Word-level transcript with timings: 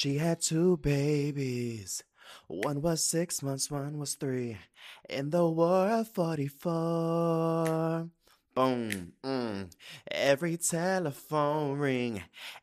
She 0.00 0.16
had 0.16 0.40
two 0.40 0.78
babies. 0.78 2.02
One 2.46 2.80
was 2.80 3.04
six 3.04 3.42
months, 3.42 3.70
one 3.70 3.98
was 3.98 4.14
three. 4.14 4.56
In 5.10 5.28
the 5.28 5.46
war 5.46 5.90
of 5.90 6.08
44. 6.08 8.08
Boom. 8.54 9.12
Mm. 9.22 9.70
Every 10.10 10.56
telephone 10.56 11.76
ring, 11.76 12.22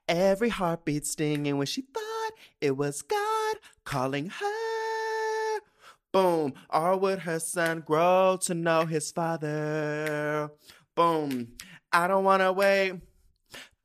every 0.10 0.50
heartbeat 0.50 1.06
stinging 1.06 1.60
when 1.60 1.68
she 1.68 1.84
thought 1.84 2.32
it 2.60 2.76
was 2.76 3.04
God 3.04 3.58
calling 3.84 4.32
her. 4.32 5.60
Boom. 6.12 6.56
Or 6.72 6.98
would 6.98 7.20
her 7.20 7.40
son 7.40 7.82
grow 7.82 8.40
to 8.46 8.56
know 8.56 8.88
his 8.88 9.12
father? 9.12 10.50
Boom. 10.96 11.50
I 11.94 12.08
don't 12.08 12.24
want 12.24 12.42
to 12.42 12.52
wait 12.52 12.94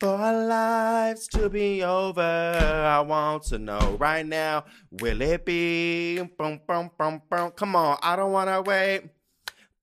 for 0.02 0.16
our 0.16 0.46
lives 0.48 1.28
to 1.28 1.48
be 1.48 1.84
over. 1.84 2.20
I 2.20 2.98
want 3.02 3.44
to 3.44 3.58
know 3.58 3.96
right 4.00 4.26
now, 4.26 4.64
will 4.90 5.22
it 5.22 5.46
be? 5.46 6.16
Boom, 6.36 6.60
boom, 6.66 6.90
boom, 6.98 7.22
boom. 7.30 7.52
Come 7.52 7.76
on, 7.76 7.98
I 8.02 8.16
don't 8.16 8.32
want 8.32 8.50
to 8.50 8.62
wait 8.62 9.02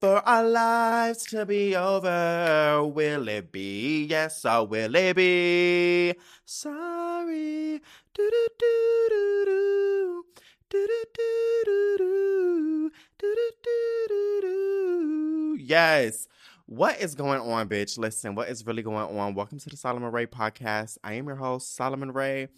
for 0.02 0.18
our 0.28 0.44
lives 0.44 1.24
to 1.28 1.46
be 1.46 1.74
over. 1.74 2.86
Will 2.86 3.30
it 3.30 3.50
be? 3.50 4.08
Yes, 4.10 4.44
or 4.44 4.68
will 4.68 4.94
it 4.94 5.16
be? 5.16 6.14
Sorry. 6.44 7.80
Do 8.14 8.30
do 8.30 8.48
do 8.60 9.08
do 9.10 9.46
do. 9.46 10.24
Do 10.70 10.86
do 10.86 11.04
do 11.16 11.64
do 11.64 11.96
do. 11.98 12.92
Do 13.20 13.36
do 13.36 13.52
do 13.64 14.08
do 14.10 14.42
do. 14.42 15.58
Yes. 15.64 16.28
What 16.70 17.02
is 17.02 17.16
going 17.16 17.42
on, 17.42 17.68
bitch? 17.68 17.98
Listen, 17.98 18.36
what 18.36 18.48
is 18.48 18.64
really 18.64 18.84
going 18.84 19.18
on? 19.18 19.34
Welcome 19.34 19.58
to 19.58 19.70
the 19.72 19.76
Solomon 19.76 20.12
Ray 20.12 20.28
podcast. 20.28 21.00
I 21.04 21.14
am 21.14 21.26
your 21.26 21.36
host, 21.36 21.76
Solomon 21.76 22.12
Ray. 22.12 22.50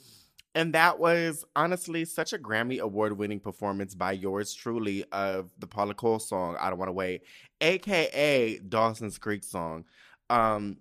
And 0.53 0.73
that 0.73 0.99
was 0.99 1.45
honestly 1.55 2.03
such 2.03 2.33
a 2.33 2.37
Grammy 2.37 2.79
award 2.81 3.17
winning 3.17 3.39
performance 3.39 3.95
by 3.95 4.11
yours 4.11 4.53
truly 4.53 5.05
of 5.13 5.49
the 5.59 5.65
Paula 5.65 5.93
Cole 5.93 6.19
song, 6.19 6.57
I 6.59 6.69
Don't 6.69 6.77
Want 6.77 6.89
to 6.89 6.93
Wait, 6.93 7.21
aka 7.61 8.59
Dawson's 8.59 9.17
Creek 9.17 9.45
song. 9.45 9.85
Um, 10.29 10.79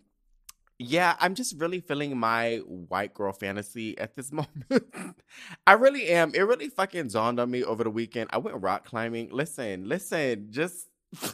yeah, 0.81 1.15
I'm 1.21 1.37
just 1.37 1.57
really 1.61 1.79
feeling 1.79 2.19
my 2.19 2.57
white 2.67 3.15
girl 3.15 3.33
fantasy 3.33 3.97
at 3.97 4.17
this 4.17 4.33
moment. 4.71 4.93
I 5.69 5.75
really 5.75 6.09
am. 6.09 6.35
It 6.35 6.41
really 6.41 6.69
fucking 6.69 7.07
dawned 7.11 7.39
on 7.39 7.49
me 7.49 7.63
over 7.63 7.85
the 7.85 7.91
weekend. 7.91 8.31
I 8.33 8.39
went 8.39 8.61
rock 8.61 8.87
climbing. 8.87 9.29
Listen, 9.31 9.89
listen, 9.89 10.49
just. 10.51 10.89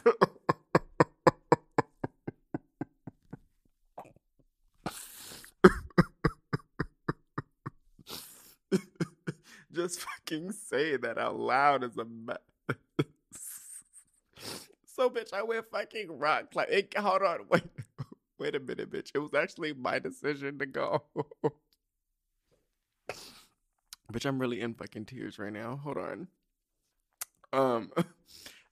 just 9.77 10.01
fucking 10.09 10.51
say 10.51 10.97
that 10.97 11.17
out 11.17 11.39
loud 11.39 11.83
as 11.83 11.97
a 11.97 12.05
mess. 12.05 12.37
so, 14.85 15.09
bitch, 15.09 15.33
I 15.33 15.43
went 15.43 15.69
fucking 15.71 16.17
rock 16.17 16.51
climbing. 16.51 16.87
Hold 16.97 17.21
on, 17.21 17.39
wait, 17.49 17.63
wait 18.39 18.55
a 18.55 18.59
minute, 18.59 18.91
bitch. 18.91 19.11
It 19.13 19.19
was 19.19 19.33
actually 19.33 19.73
my 19.73 19.99
decision 19.99 20.59
to 20.59 20.65
go. 20.65 21.03
bitch, 24.11 24.25
I'm 24.25 24.39
really 24.39 24.59
in 24.61 24.73
fucking 24.73 25.05
tears 25.05 25.39
right 25.39 25.53
now. 25.53 25.79
Hold 25.83 25.97
on. 25.97 26.27
Um. 27.53 27.91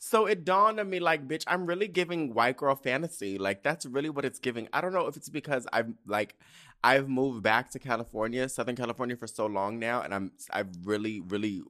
So 0.07 0.27
it 0.27 0.45
dawned 0.45 0.79
on 0.79 0.87
me 0.87 0.99
like, 0.99 1.27
bitch, 1.27 1.43
I'm 1.47 1.65
really 1.65 1.87
giving 1.87 2.35
white 2.35 2.57
girl 2.57 2.75
fantasy. 2.75 3.39
Like 3.39 3.63
that's 3.63 3.87
really 3.87 4.11
what 4.11 4.23
it's 4.23 4.37
giving. 4.37 4.67
I 4.71 4.79
don't 4.79 4.93
know 4.93 5.07
if 5.07 5.17
it's 5.17 5.29
because 5.29 5.65
I'm 5.73 5.97
like 6.05 6.35
I've 6.83 7.09
moved 7.09 7.41
back 7.41 7.71
to 7.71 7.79
California, 7.79 8.47
Southern 8.47 8.75
California 8.75 9.15
for 9.15 9.25
so 9.25 9.47
long 9.47 9.79
now 9.79 10.03
and 10.03 10.13
I'm 10.13 10.31
I've 10.51 10.69
really 10.83 11.21
really 11.21 11.63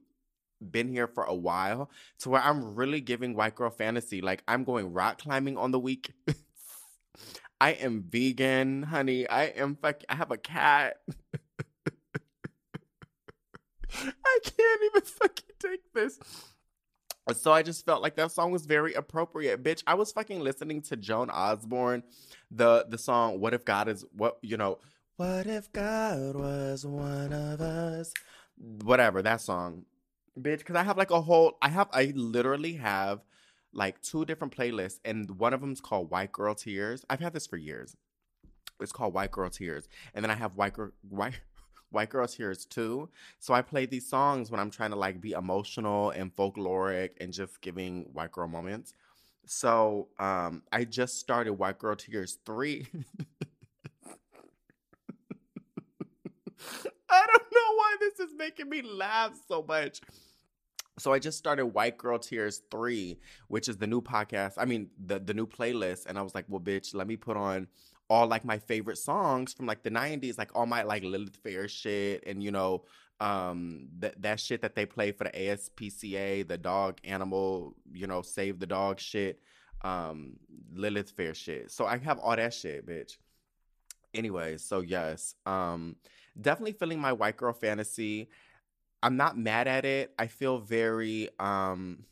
been 0.60 0.88
here 0.88 1.06
for 1.06 1.24
a 1.24 1.34
while 1.34 1.90
to 2.18 2.28
where 2.28 2.42
I'm 2.42 2.74
really 2.74 3.00
giving 3.00 3.34
white 3.34 3.54
girl 3.54 3.70
fantasy. 3.70 4.20
Like 4.20 4.42
I'm 4.46 4.64
going 4.64 4.92
rock 4.92 5.22
climbing 5.22 5.56
on 5.56 5.70
the 5.70 5.80
week. 5.80 6.12
I 7.58 7.70
am 7.70 8.02
vegan, 8.02 8.82
honey. 8.82 9.26
I 9.26 9.44
am 9.44 9.76
fuck 9.76 10.02
I 10.10 10.14
have 10.14 10.30
a 10.30 10.36
cat. 10.36 10.98
I 13.94 14.38
can't 14.44 14.82
even 14.84 15.00
fucking 15.00 15.54
take 15.58 15.90
this. 15.94 16.18
So 17.34 17.52
I 17.52 17.62
just 17.62 17.84
felt 17.84 18.02
like 18.02 18.14
that 18.16 18.30
song 18.30 18.52
was 18.52 18.66
very 18.66 18.94
appropriate. 18.94 19.62
Bitch, 19.62 19.82
I 19.86 19.94
was 19.94 20.12
fucking 20.12 20.40
listening 20.40 20.80
to 20.82 20.96
Joan 20.96 21.28
Osborne, 21.30 22.04
the 22.50 22.86
the 22.88 22.98
song 22.98 23.40
What 23.40 23.52
If 23.52 23.64
God 23.64 23.88
is 23.88 24.04
what 24.12 24.38
you 24.42 24.56
know, 24.56 24.78
What 25.16 25.46
if 25.46 25.72
God 25.72 26.36
was 26.36 26.86
one 26.86 27.32
of 27.32 27.60
us? 27.60 28.12
Whatever, 28.56 29.22
that 29.22 29.40
song. 29.40 29.86
Bitch, 30.38 30.64
cuz 30.64 30.76
I 30.76 30.84
have 30.84 30.96
like 30.96 31.10
a 31.10 31.20
whole 31.20 31.58
I 31.60 31.68
have 31.68 31.88
I 31.92 32.12
literally 32.14 32.74
have 32.74 33.24
like 33.72 34.00
two 34.02 34.24
different 34.24 34.56
playlists 34.56 35.00
and 35.04 35.28
one 35.32 35.52
of 35.52 35.60
them's 35.60 35.80
called 35.80 36.10
White 36.10 36.30
Girl 36.30 36.54
Tears. 36.54 37.04
I've 37.10 37.20
had 37.20 37.32
this 37.32 37.46
for 37.46 37.56
years. 37.56 37.96
It's 38.80 38.92
called 38.92 39.14
White 39.14 39.32
Girl 39.32 39.50
Tears. 39.50 39.88
And 40.14 40.24
then 40.24 40.30
I 40.30 40.34
have 40.34 40.54
White 40.54 40.74
Girl 40.74 40.92
White 41.08 41.40
White 41.90 42.10
girls' 42.10 42.36
Tears 42.36 42.64
too. 42.64 43.08
So 43.38 43.54
I 43.54 43.62
play 43.62 43.86
these 43.86 44.08
songs 44.08 44.50
when 44.50 44.60
I'm 44.60 44.70
trying 44.70 44.90
to 44.90 44.96
like 44.96 45.20
be 45.20 45.32
emotional 45.32 46.10
and 46.10 46.34
folkloric 46.34 47.10
and 47.20 47.32
just 47.32 47.60
giving 47.60 48.04
white 48.12 48.32
girl 48.32 48.48
moments. 48.48 48.92
So 49.46 50.08
um 50.18 50.62
I 50.72 50.84
just 50.84 51.18
started 51.18 51.54
White 51.54 51.78
Girl 51.78 51.96
Tears 51.96 52.38
3. 52.44 52.86
I 57.08 57.26
don't 57.26 57.52
know 57.52 57.74
why 57.76 57.96
this 58.00 58.20
is 58.20 58.34
making 58.36 58.68
me 58.68 58.82
laugh 58.82 59.38
so 59.48 59.64
much. 59.66 60.00
So 60.98 61.12
I 61.12 61.18
just 61.18 61.36
started 61.38 61.66
White 61.66 61.98
Girl 61.98 62.18
Tears 62.18 62.62
3, 62.70 63.18
which 63.48 63.68
is 63.68 63.76
the 63.76 63.86
new 63.86 64.00
podcast. 64.00 64.54
I 64.56 64.64
mean, 64.64 64.88
the 65.04 65.18
the 65.18 65.34
new 65.34 65.46
playlist 65.46 66.06
and 66.06 66.18
I 66.18 66.22
was 66.22 66.34
like, 66.34 66.46
"Well, 66.48 66.60
bitch, 66.60 66.94
let 66.94 67.06
me 67.06 67.16
put 67.16 67.36
on 67.36 67.68
all 68.08 68.26
like 68.26 68.44
my 68.44 68.58
favorite 68.58 68.98
songs 68.98 69.52
from 69.52 69.66
like 69.66 69.82
the 69.82 69.90
90s 69.90 70.38
like 70.38 70.50
all 70.54 70.66
my 70.66 70.82
like 70.82 71.02
lilith 71.02 71.36
fair 71.36 71.68
shit 71.68 72.22
and 72.26 72.42
you 72.42 72.50
know 72.50 72.84
um 73.20 73.88
that 73.98 74.20
that 74.20 74.38
shit 74.38 74.60
that 74.62 74.74
they 74.74 74.86
play 74.86 75.10
for 75.10 75.24
the 75.24 75.30
ASPCA 75.30 76.46
the 76.46 76.58
dog 76.58 76.98
animal 77.04 77.74
you 77.92 78.06
know 78.06 78.22
save 78.22 78.58
the 78.58 78.66
dog 78.66 79.00
shit 79.00 79.40
um 79.82 80.36
lilith 80.72 81.10
fair 81.10 81.34
shit. 81.34 81.70
So 81.70 81.86
i 81.86 81.96
have 81.98 82.18
all 82.18 82.36
that 82.36 82.54
shit 82.54 82.86
bitch. 82.86 83.16
Anyway 84.14 84.56
so 84.58 84.80
yes 84.80 85.34
um 85.46 85.96
definitely 86.40 86.72
feeling 86.72 87.00
my 87.00 87.12
white 87.12 87.36
girl 87.36 87.52
fantasy. 87.52 88.28
I'm 89.02 89.16
not 89.16 89.38
mad 89.38 89.68
at 89.68 89.84
it. 89.84 90.12
I 90.18 90.26
feel 90.26 90.58
very 90.58 91.28
um 91.38 92.04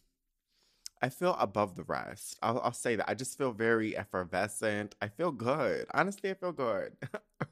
I 1.04 1.10
feel 1.10 1.36
above 1.38 1.76
the 1.76 1.82
rest. 1.82 2.38
I'll, 2.42 2.60
I'll, 2.60 2.72
say 2.72 2.96
that. 2.96 3.10
I 3.10 3.12
just 3.12 3.36
feel 3.36 3.52
very 3.52 3.94
effervescent. 3.94 4.94
I 5.02 5.08
feel 5.08 5.30
good. 5.30 5.84
Honestly, 5.92 6.30
I 6.30 6.34
feel 6.34 6.52
good. 6.52 6.96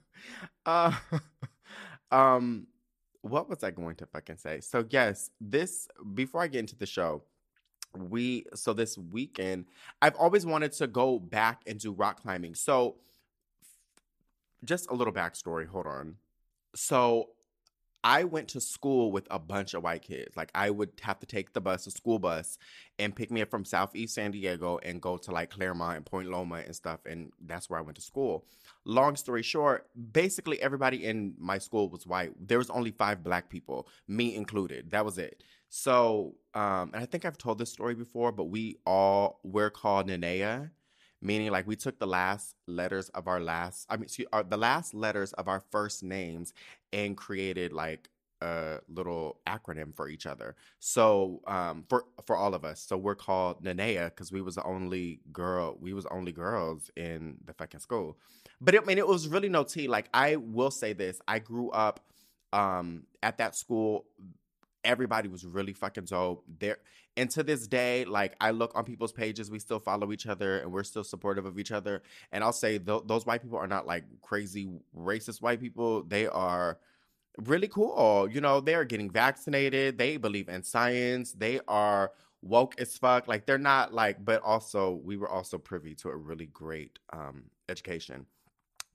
uh, 0.67 0.95
um, 2.11 2.67
what 3.21 3.51
was 3.51 3.63
I 3.63 3.71
going 3.71 3.97
to 3.97 4.07
fucking 4.07 4.39
say? 4.39 4.61
So 4.63 4.87
yes, 4.89 5.29
this 5.39 5.87
before 6.15 6.41
I 6.41 6.47
get 6.47 6.61
into 6.61 6.77
the 6.77 6.87
show, 6.87 7.25
we 7.95 8.47
so 8.55 8.73
this 8.73 8.97
weekend 8.97 9.67
I've 10.01 10.17
always 10.17 10.47
wanted 10.47 10.73
to 10.73 10.87
go 10.87 11.19
back 11.19 11.61
and 11.67 11.79
do 11.79 11.93
rock 11.93 12.23
climbing. 12.23 12.55
So 12.55 12.97
just 14.65 14.91
a 14.91 14.95
little 14.95 15.13
backstory. 15.13 15.67
Hold 15.67 15.87
on. 15.87 16.17
So 16.75 17.29
I 18.05 18.25
went 18.25 18.49
to 18.49 18.61
school 18.61 19.13
with 19.13 19.29
a 19.31 19.39
bunch 19.39 19.75
of 19.75 19.83
white 19.83 20.03
kids. 20.03 20.37
Like 20.37 20.51
I 20.55 20.71
would 20.71 20.91
have 21.03 21.21
to 21.21 21.27
take 21.27 21.53
the 21.53 21.61
bus, 21.61 21.87
a 21.87 21.91
school 21.91 22.19
bus, 22.19 22.59
and 22.99 23.15
pick 23.15 23.31
me 23.31 23.43
up 23.43 23.51
from 23.51 23.65
Southeast 23.65 24.15
San 24.15 24.33
Diego 24.33 24.79
and 24.83 25.01
go 25.01 25.17
to 25.19 25.31
like 25.31 25.51
Clairemont 25.51 25.97
and 25.97 26.07
Point 26.07 26.29
Loma 26.29 26.57
and 26.57 26.75
stuff. 26.75 27.01
And 27.07 27.31
that's 27.41 27.71
where 27.71 27.79
I 27.79 27.83
went 27.83 27.97
to 27.97 28.03
school. 28.03 28.45
Long 28.85 29.15
story 29.15 29.43
short, 29.43 29.89
basically 30.13 30.61
everybody 30.61 31.05
in 31.05 31.35
my 31.39 31.59
school 31.59 31.89
was 31.89 32.07
white. 32.07 32.33
There 32.41 32.59
was 32.59 32.71
only 32.71 32.91
five 32.91 33.23
black 33.23 33.49
people, 33.49 33.89
me 34.09 34.35
included. 34.35 34.91
That 34.91 35.05
was 35.05 35.19
it. 35.19 35.43
So, 35.69 36.35
um, 36.55 36.91
and 36.93 36.97
I 36.97 37.07
think 37.07 37.25
I've 37.25 37.39
told 37.39 37.59
this 37.59 37.73
story 37.73 37.95
before, 37.95 38.33
but 38.33 38.45
we 38.45 38.77
all 38.85 39.41
were 39.43 39.71
called 39.71 40.09
Nenea 40.09 40.71
meaning 41.23 41.51
like 41.51 41.67
we 41.67 41.77
took 41.77 41.99
the 41.99 42.07
last 42.07 42.57
letters 42.67 43.09
of 43.11 43.29
our 43.29 43.41
last 43.41 43.87
i 43.89 43.97
mean 43.97 44.05
excuse, 44.05 44.29
our, 44.33 44.43
the 44.43 44.57
last 44.57 44.93
letters 44.93 45.33
of 45.35 45.49
our 45.49 45.63
first 45.71 46.03
names 46.03 46.53
and 46.93 47.17
created 47.17 47.73
like 47.73 48.11
a 48.43 48.81
little 48.89 49.39
acronym 49.47 49.95
for 49.95 50.09
each 50.09 50.27
other. 50.27 50.57
So 50.81 51.41
um 51.47 51.85
for 51.89 52.05
for 52.27 52.37
all 52.37 52.55
of 52.55 52.65
us. 52.65 52.81
So 52.81 52.97
we're 52.97 53.15
called 53.15 53.63
Nenea 53.63 54.07
because 54.07 54.33
we 54.33 54.43
was 54.43 54.57
the 54.57 54.65
only 54.65 55.21
girl 55.33 55.79
we 55.81 55.93
was 55.93 56.07
only 56.07 56.33
girls 56.33 56.91
in 56.97 57.39
the 57.45 57.53
fucking 57.55 57.81
school. 57.81 58.19
But 58.61 58.75
it, 58.75 58.83
I 58.83 58.85
mean 58.85 58.99
it 58.99 59.07
was 59.07 59.29
really 59.29 59.49
no 59.49 59.63
tea. 59.63 59.87
Like 59.89 60.09
i 60.13 60.37
will 60.37 60.71
say 60.71 60.93
this. 60.93 61.21
I 61.29 61.39
grew 61.39 61.71
up 61.71 62.01
um 62.53 63.05
at 63.23 63.39
that 63.39 63.55
school 63.55 64.07
everybody 64.85 65.29
was 65.29 65.45
really 65.45 65.73
fucking 65.73 66.05
dope. 66.05 66.45
There 66.59 66.79
and 67.17 67.31
to 67.31 67.43
this 67.43 67.67
day, 67.67 68.05
like 68.05 68.35
I 68.41 68.53
look 68.53 68.73
on 68.75 68.85
people's 68.85 69.13
pages, 69.13 69.51
we 69.51 69.59
still 69.59 69.79
follow 69.79 70.13
each 70.13 70.27
other 70.27 70.59
and 70.59 70.73
we're 70.73 70.83
still 70.83 71.05
supportive 71.05 71.45
of 71.45 71.59
each 71.59 71.71
other. 71.71 72.03
And 72.33 72.43
I'll 72.43 72.53
say 72.53 72.79
th- 72.79 73.03
those 73.07 73.27
white 73.27 73.43
people 73.43 73.59
are 73.59 73.67
not 73.67 73.87
like 73.87 74.05
crazy 74.23 74.71
racist 74.97 75.43
white 75.43 75.61
people. 75.61 76.05
They 76.05 76.27
are 76.27 76.79
really 77.39 77.69
cool. 77.69 78.29
You 78.31 78.41
know, 78.41 78.61
they're 78.61 78.85
getting 78.85 79.11
vaccinated. 79.11 79.99
They 79.99 80.17
believe 80.17 80.49
in 80.49 80.63
science. 80.63 81.33
They 81.33 81.61
are 81.69 82.13
woke 82.41 82.81
as 82.81 82.97
fuck. 82.97 83.29
Like 83.29 83.47
they're 83.47 83.59
not 83.59 83.93
like, 83.93 84.25
but 84.25 84.43
also 84.43 85.01
we 85.05 85.17
were 85.17 85.29
also 85.29 85.59
privy 85.59 85.95
to 85.97 86.09
a 86.09 86.17
really 86.17 86.47
great 86.47 86.99
um, 87.13 87.45
education 87.69 88.27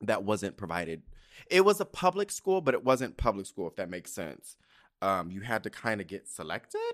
that 0.01 0.23
wasn't 0.23 0.57
provided. 0.57 1.03
It 1.49 1.63
was 1.63 1.79
a 1.79 1.85
public 1.85 2.31
school, 2.31 2.61
but 2.61 2.73
it 2.73 2.83
wasn't 2.83 3.17
public 3.17 3.45
school, 3.45 3.67
if 3.67 3.75
that 3.75 3.89
makes 3.89 4.11
sense. 4.11 4.57
Um, 5.01 5.31
you 5.31 5.41
had 5.41 5.63
to 5.63 5.69
kind 5.69 6.01
of 6.01 6.07
get 6.07 6.27
selected, 6.27 6.93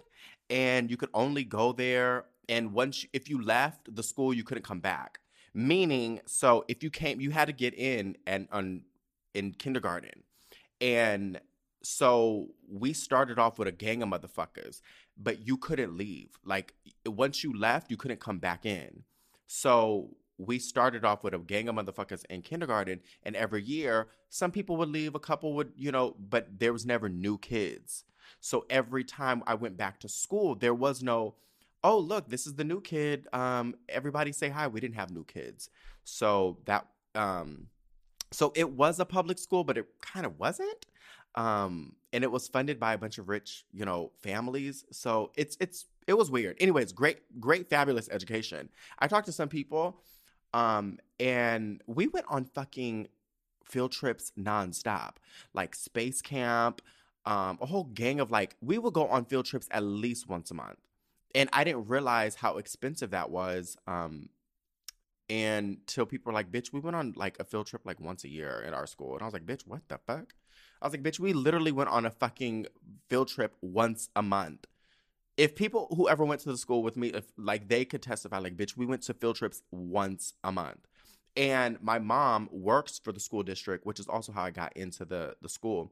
and 0.49 0.89
you 0.91 0.97
could 0.97 1.09
only 1.13 1.43
go 1.43 1.71
there. 1.71 2.25
And 2.49 2.73
once, 2.73 3.03
you, 3.03 3.09
if 3.13 3.29
you 3.29 3.41
left 3.41 3.95
the 3.95 4.03
school, 4.03 4.33
you 4.33 4.43
couldn't 4.43 4.63
come 4.63 4.79
back. 4.79 5.19
Meaning, 5.53 6.19
so 6.25 6.65
if 6.67 6.83
you 6.83 6.89
came, 6.89 7.21
you 7.21 7.31
had 7.31 7.45
to 7.45 7.53
get 7.53 7.73
in 7.73 8.17
and 8.25 8.47
on 8.51 8.81
in 9.33 9.53
kindergarten, 9.53 10.23
and 10.81 11.39
so 11.83 12.47
we 12.67 12.93
started 12.93 13.37
off 13.37 13.59
with 13.59 13.67
a 13.67 13.71
gang 13.71 14.01
of 14.01 14.09
motherfuckers, 14.09 14.81
but 15.17 15.45
you 15.45 15.57
couldn't 15.57 15.95
leave. 15.97 16.29
Like 16.43 16.73
once 17.05 17.43
you 17.43 17.57
left, 17.57 17.91
you 17.91 17.97
couldn't 17.97 18.21
come 18.21 18.39
back 18.39 18.65
in. 18.65 19.03
So 19.47 20.15
we 20.37 20.59
started 20.59 21.05
off 21.05 21.23
with 21.23 21.33
a 21.33 21.39
gang 21.39 21.69
of 21.69 21.75
motherfuckers 21.75 22.25
in 22.29 22.41
kindergarten, 22.41 23.01
and 23.23 23.35
every 23.35 23.63
year 23.63 24.07
some 24.29 24.51
people 24.51 24.77
would 24.77 24.89
leave, 24.89 25.15
a 25.15 25.19
couple 25.19 25.53
would, 25.53 25.71
you 25.75 25.91
know, 25.91 26.15
but 26.29 26.59
there 26.59 26.73
was 26.73 26.85
never 26.85 27.09
new 27.09 27.37
kids. 27.37 28.03
So 28.39 28.65
every 28.69 29.03
time 29.03 29.43
I 29.45 29.53
went 29.53 29.77
back 29.77 29.99
to 30.01 30.09
school, 30.09 30.55
there 30.55 30.73
was 30.73 31.03
no, 31.03 31.35
oh 31.83 31.97
look, 31.97 32.29
this 32.29 32.47
is 32.47 32.55
the 32.55 32.63
new 32.63 32.81
kid. 32.81 33.27
Um, 33.31 33.75
everybody 33.87 34.31
say 34.31 34.49
hi. 34.49 34.67
We 34.67 34.81
didn't 34.81 34.95
have 34.95 35.11
new 35.11 35.23
kids, 35.23 35.69
so 36.03 36.57
that 36.65 36.87
um, 37.15 37.67
so 38.31 38.51
it 38.55 38.69
was 38.71 38.99
a 38.99 39.05
public 39.05 39.37
school, 39.37 39.63
but 39.63 39.77
it 39.77 39.87
kind 40.01 40.25
of 40.25 40.39
wasn't. 40.39 40.85
Um, 41.35 41.95
and 42.11 42.23
it 42.23 42.31
was 42.31 42.47
funded 42.47 42.79
by 42.79 42.93
a 42.93 42.97
bunch 42.97 43.17
of 43.17 43.27
rich, 43.27 43.65
you 43.71 43.85
know, 43.85 44.11
families. 44.21 44.85
So 44.91 45.31
it's 45.35 45.57
it's 45.59 45.85
it 46.07 46.13
was 46.13 46.29
weird. 46.29 46.57
Anyways, 46.59 46.91
great, 46.91 47.19
great, 47.39 47.69
fabulous 47.69 48.09
education. 48.09 48.69
I 48.99 49.07
talked 49.07 49.27
to 49.27 49.31
some 49.31 49.49
people 49.49 50.01
um, 50.53 50.99
and 51.19 51.81
we 51.87 52.07
went 52.07 52.25
on 52.29 52.45
fucking 52.45 53.07
field 53.65 53.91
trips 53.91 54.31
nonstop, 54.37 55.15
like 55.53 55.75
space 55.75 56.21
camp, 56.21 56.81
um, 57.25 57.57
a 57.61 57.65
whole 57.65 57.85
gang 57.85 58.19
of 58.19 58.31
like, 58.31 58.55
we 58.61 58.77
would 58.77 58.93
go 58.93 59.07
on 59.07 59.25
field 59.25 59.45
trips 59.45 59.67
at 59.71 59.83
least 59.83 60.29
once 60.29 60.51
a 60.51 60.53
month. 60.53 60.79
And 61.35 61.49
I 61.51 61.63
didn't 61.63 61.87
realize 61.87 62.35
how 62.35 62.57
expensive 62.57 63.11
that 63.11 63.31
was. 63.31 63.77
Um, 63.87 64.29
and 65.29 65.77
till 65.87 66.05
people 66.05 66.31
were 66.31 66.35
like, 66.35 66.51
bitch, 66.51 66.71
we 66.71 66.79
went 66.79 66.95
on 66.95 67.13
like 67.15 67.39
a 67.39 67.43
field 67.43 67.67
trip 67.67 67.81
like 67.85 67.99
once 67.99 68.23
a 68.23 68.29
year 68.29 68.63
at 68.67 68.73
our 68.73 68.85
school. 68.85 69.13
And 69.13 69.23
I 69.23 69.25
was 69.25 69.33
like, 69.33 69.45
bitch, 69.45 69.65
what 69.65 69.81
the 69.87 69.97
fuck? 70.05 70.33
I 70.81 70.85
was 70.85 70.93
like, 70.93 71.01
bitch, 71.01 71.19
we 71.19 71.33
literally 71.33 71.71
went 71.71 71.89
on 71.89 72.05
a 72.05 72.11
fucking 72.11 72.67
field 73.09 73.29
trip 73.29 73.55
once 73.61 74.09
a 74.15 74.21
month 74.21 74.67
if 75.37 75.55
people 75.55 75.87
who 75.95 76.07
ever 76.07 76.23
went 76.23 76.41
to 76.41 76.49
the 76.49 76.57
school 76.57 76.83
with 76.83 76.95
me, 76.95 77.07
if 77.09 77.25
like 77.37 77.67
they 77.67 77.85
could 77.85 78.01
testify, 78.01 78.37
like, 78.39 78.57
bitch, 78.57 78.77
we 78.77 78.85
went 78.85 79.01
to 79.03 79.13
field 79.13 79.35
trips 79.35 79.61
once 79.71 80.33
a 80.43 80.51
month. 80.51 80.87
And 81.35 81.81
my 81.81 81.97
mom 81.97 82.47
works 82.51 82.99
for 82.99 83.11
the 83.11 83.19
school 83.19 83.41
district, 83.41 83.85
which 83.85 83.99
is 83.99 84.07
also 84.07 84.31
how 84.31 84.43
I 84.43 84.51
got 84.51 84.75
into 84.77 85.05
the 85.05 85.35
the 85.41 85.49
school. 85.49 85.91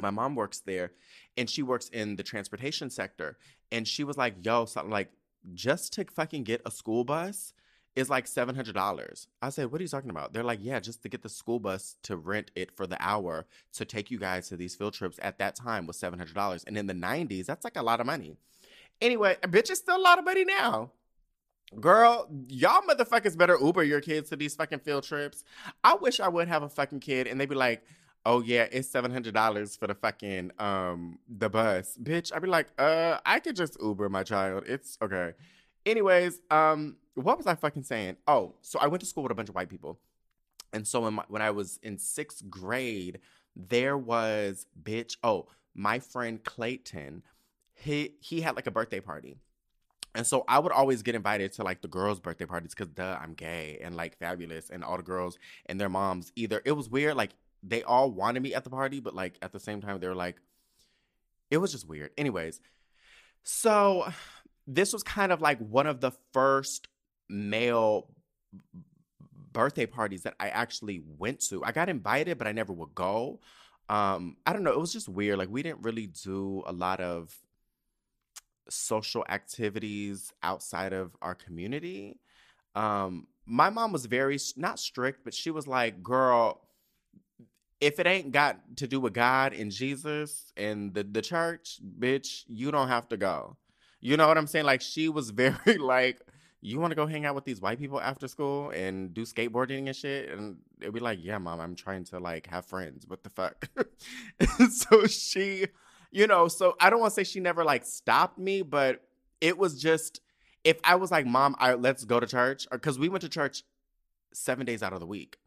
My 0.00 0.10
mom 0.10 0.34
works 0.34 0.60
there 0.60 0.92
and 1.36 1.50
she 1.50 1.62
works 1.62 1.88
in 1.90 2.16
the 2.16 2.22
transportation 2.22 2.88
sector. 2.88 3.36
And 3.70 3.86
she 3.86 4.04
was 4.04 4.16
like, 4.16 4.36
yo, 4.42 4.64
something 4.64 4.90
like 4.90 5.10
just 5.52 5.92
to 5.94 6.04
fucking 6.04 6.44
get 6.44 6.62
a 6.64 6.70
school 6.70 7.04
bus 7.04 7.52
is 7.94 8.08
like 8.08 8.26
seven 8.26 8.54
hundred 8.54 8.74
dollars. 8.74 9.26
I 9.42 9.50
said, 9.50 9.70
"What 9.70 9.80
are 9.80 9.84
you 9.84 9.88
talking 9.88 10.10
about?" 10.10 10.32
They're 10.32 10.42
like, 10.42 10.60
"Yeah, 10.62 10.80
just 10.80 11.02
to 11.02 11.08
get 11.08 11.22
the 11.22 11.28
school 11.28 11.60
bus 11.60 11.96
to 12.04 12.16
rent 12.16 12.50
it 12.54 12.74
for 12.74 12.86
the 12.86 12.96
hour 13.00 13.46
to 13.74 13.84
take 13.84 14.10
you 14.10 14.18
guys 14.18 14.48
to 14.48 14.56
these 14.56 14.74
field 14.74 14.94
trips 14.94 15.18
at 15.20 15.38
that 15.38 15.56
time 15.56 15.86
was 15.86 15.98
seven 15.98 16.18
hundred 16.18 16.34
dollars." 16.34 16.64
And 16.64 16.78
in 16.78 16.86
the 16.86 16.94
nineties, 16.94 17.46
that's 17.46 17.64
like 17.64 17.76
a 17.76 17.82
lot 17.82 18.00
of 18.00 18.06
money. 18.06 18.36
Anyway, 19.00 19.36
bitch 19.42 19.70
is 19.70 19.78
still 19.78 19.96
a 19.96 20.00
lot 20.00 20.18
of 20.18 20.24
money 20.24 20.44
now. 20.44 20.90
Girl, 21.80 22.28
y'all 22.48 22.82
motherfuckers 22.82 23.36
better 23.36 23.56
Uber 23.60 23.82
your 23.84 24.00
kids 24.00 24.28
to 24.28 24.36
these 24.36 24.54
fucking 24.54 24.80
field 24.80 25.04
trips. 25.04 25.44
I 25.82 25.94
wish 25.94 26.20
I 26.20 26.28
would 26.28 26.48
have 26.48 26.62
a 26.62 26.68
fucking 26.68 27.00
kid 27.00 27.26
and 27.26 27.40
they'd 27.40 27.48
be 27.48 27.54
like, 27.54 27.82
oh 28.26 28.42
yeah, 28.42 28.66
it's 28.70 28.88
seven 28.88 29.10
hundred 29.10 29.34
dollars 29.34 29.74
for 29.74 29.86
the 29.86 29.94
fucking 29.94 30.50
um 30.58 31.18
the 31.28 31.48
bus. 31.48 31.96
Bitch, 32.00 32.30
I'd 32.34 32.42
be 32.42 32.48
like, 32.48 32.68
uh, 32.78 33.18
I 33.24 33.40
could 33.40 33.56
just 33.56 33.78
Uber 33.80 34.08
my 34.10 34.22
child. 34.22 34.64
It's 34.66 34.98
okay. 35.00 35.32
Anyways, 35.86 36.40
um, 36.50 36.96
what 37.14 37.38
was 37.38 37.46
I 37.46 37.54
fucking 37.54 37.82
saying? 37.84 38.16
Oh, 38.26 38.54
so 38.60 38.78
I 38.78 38.86
went 38.86 39.00
to 39.00 39.06
school 39.06 39.22
with 39.22 39.32
a 39.32 39.34
bunch 39.34 39.48
of 39.48 39.54
white 39.54 39.68
people. 39.68 39.98
And 40.72 40.86
so 40.86 41.10
my, 41.10 41.24
when 41.28 41.42
I 41.42 41.50
was 41.50 41.78
in 41.82 41.98
sixth 41.98 42.48
grade, 42.48 43.18
there 43.56 43.98
was 43.98 44.66
bitch. 44.82 45.16
Oh, 45.22 45.46
my 45.74 45.98
friend 45.98 46.42
Clayton 46.44 47.22
he 47.74 48.14
he 48.20 48.40
had 48.40 48.56
like 48.56 48.66
a 48.66 48.70
birthday 48.70 49.00
party. 49.00 49.38
And 50.14 50.26
so 50.26 50.44
I 50.46 50.58
would 50.58 50.72
always 50.72 51.02
get 51.02 51.14
invited 51.14 51.52
to 51.52 51.62
like 51.62 51.80
the 51.80 51.88
girls' 51.88 52.20
birthday 52.20 52.44
parties 52.44 52.74
because 52.74 52.92
duh, 52.92 53.18
I'm 53.20 53.32
gay 53.32 53.80
and 53.82 53.96
like 53.96 54.18
fabulous, 54.18 54.68
and 54.70 54.84
all 54.84 54.96
the 54.96 55.02
girls 55.02 55.38
and 55.66 55.80
their 55.80 55.88
moms 55.88 56.32
either 56.36 56.60
it 56.64 56.72
was 56.72 56.88
weird, 56.88 57.16
like 57.16 57.30
they 57.62 57.82
all 57.82 58.10
wanted 58.10 58.42
me 58.42 58.54
at 58.54 58.64
the 58.64 58.70
party, 58.70 59.00
but 59.00 59.14
like 59.14 59.38
at 59.40 59.52
the 59.52 59.60
same 59.60 59.80
time 59.80 59.98
they 60.00 60.08
were 60.08 60.14
like, 60.14 60.36
it 61.50 61.58
was 61.58 61.72
just 61.72 61.88
weird. 61.88 62.10
Anyways, 62.18 62.60
so 63.42 64.12
this 64.66 64.92
was 64.92 65.02
kind 65.02 65.32
of 65.32 65.40
like 65.40 65.58
one 65.58 65.86
of 65.86 66.00
the 66.00 66.12
first 66.32 66.88
male 67.28 68.08
birthday 69.52 69.86
parties 69.86 70.22
that 70.22 70.34
I 70.40 70.48
actually 70.48 71.02
went 71.18 71.40
to. 71.48 71.64
I 71.64 71.72
got 71.72 71.88
invited, 71.88 72.38
but 72.38 72.46
I 72.46 72.52
never 72.52 72.72
would 72.72 72.94
go. 72.94 73.40
Um, 73.88 74.36
I 74.46 74.52
don't 74.52 74.62
know, 74.62 74.72
it 74.72 74.80
was 74.80 74.92
just 74.92 75.08
weird. 75.08 75.38
Like 75.38 75.50
we 75.50 75.62
didn't 75.62 75.82
really 75.82 76.06
do 76.06 76.62
a 76.66 76.72
lot 76.72 77.00
of 77.00 77.34
social 78.68 79.24
activities 79.28 80.32
outside 80.42 80.92
of 80.92 81.16
our 81.20 81.34
community. 81.34 82.18
Um, 82.74 83.26
my 83.46 83.70
mom 83.70 83.92
was 83.92 84.06
very 84.06 84.38
not 84.56 84.78
strict, 84.78 85.24
but 85.24 85.34
she 85.34 85.50
was 85.50 85.66
like, 85.66 86.02
"Girl, 86.02 86.60
if 87.80 87.98
it 87.98 88.06
ain't 88.06 88.32
got 88.32 88.76
to 88.76 88.86
do 88.86 89.00
with 89.00 89.12
God 89.12 89.52
and 89.52 89.70
Jesus 89.70 90.52
and 90.56 90.94
the 90.94 91.02
the 91.02 91.22
church, 91.22 91.80
bitch, 91.98 92.44
you 92.48 92.70
don't 92.70 92.88
have 92.88 93.08
to 93.08 93.16
go." 93.16 93.56
You 94.00 94.16
know 94.16 94.26
what 94.28 94.38
I'm 94.38 94.46
saying? 94.46 94.66
Like 94.66 94.80
she 94.80 95.08
was 95.08 95.30
very 95.44 95.78
like, 95.78 96.20
"You 96.60 96.80
want 96.80 96.92
to 96.92 96.96
go 96.96 97.06
hang 97.06 97.24
out 97.26 97.34
with 97.34 97.44
these 97.44 97.60
white 97.60 97.78
people 97.78 98.00
after 98.00 98.28
school 98.28 98.70
and 98.70 99.12
do 99.12 99.22
skateboarding 99.22 99.86
and 99.86 99.96
shit?" 99.96 100.30
And 100.30 100.58
it'd 100.80 100.94
be 100.94 101.00
like, 101.00 101.18
"Yeah, 101.22 101.38
mom, 101.38 101.60
I'm 101.60 101.74
trying 101.74 102.04
to 102.04 102.20
like 102.20 102.46
have 102.48 102.66
friends. 102.66 103.06
What 103.06 103.24
the 103.24 103.30
fuck?" 103.30 103.68
so 104.70 105.06
she 105.06 105.66
you 106.12 106.26
know, 106.26 106.46
so 106.46 106.76
I 106.78 106.90
don't 106.90 107.00
want 107.00 107.12
to 107.12 107.14
say 107.14 107.24
she 107.24 107.40
never 107.40 107.64
like 107.64 107.84
stopped 107.84 108.38
me, 108.38 108.62
but 108.62 109.02
it 109.40 109.58
was 109.58 109.80
just 109.80 110.20
if 110.62 110.78
I 110.84 110.94
was 110.94 111.10
like, 111.10 111.26
"Mom, 111.26 111.56
I 111.58 111.74
let's 111.74 112.04
go 112.04 112.20
to 112.20 112.26
church," 112.26 112.68
because 112.70 112.98
we 112.98 113.08
went 113.08 113.22
to 113.22 113.28
church 113.28 113.64
seven 114.32 114.66
days 114.66 114.82
out 114.82 114.92
of 114.92 115.00
the 115.00 115.06
week. 115.06 115.38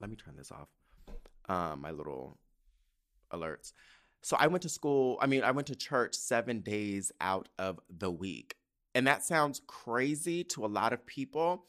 Let 0.00 0.08
me 0.08 0.16
turn 0.16 0.36
this 0.36 0.50
off. 0.50 0.68
Um, 1.48 1.80
my 1.82 1.90
little 1.90 2.38
alerts. 3.32 3.72
So 4.22 4.36
I 4.38 4.46
went 4.46 4.62
to 4.62 4.68
school. 4.68 5.18
I 5.20 5.26
mean, 5.26 5.42
I 5.42 5.50
went 5.50 5.66
to 5.66 5.74
church 5.74 6.14
seven 6.14 6.60
days 6.60 7.10
out 7.20 7.48
of 7.58 7.80
the 7.90 8.10
week, 8.10 8.54
and 8.94 9.06
that 9.06 9.24
sounds 9.24 9.60
crazy 9.66 10.44
to 10.44 10.64
a 10.64 10.68
lot 10.68 10.92
of 10.92 11.04
people. 11.04 11.64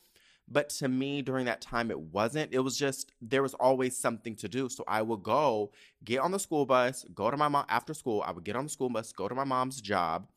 But 0.51 0.69
to 0.69 0.89
me, 0.89 1.21
during 1.21 1.45
that 1.45 1.61
time, 1.61 1.91
it 1.91 1.99
wasn't. 1.99 2.53
It 2.53 2.59
was 2.59 2.77
just 2.77 3.13
there 3.21 3.41
was 3.41 3.53
always 3.53 3.97
something 3.97 4.35
to 4.35 4.49
do. 4.49 4.67
So 4.67 4.83
I 4.87 5.01
would 5.01 5.23
go 5.23 5.71
get 6.03 6.19
on 6.19 6.31
the 6.31 6.39
school 6.39 6.65
bus, 6.65 7.05
go 7.15 7.31
to 7.31 7.37
my 7.37 7.47
mom 7.47 7.65
after 7.69 7.93
school. 7.93 8.21
I 8.25 8.31
would 8.31 8.43
get 8.43 8.55
on 8.57 8.65
the 8.65 8.69
school 8.69 8.89
bus, 8.89 9.13
go 9.13 9.29
to 9.29 9.35
my 9.35 9.45
mom's 9.45 9.79
job, 9.79 10.27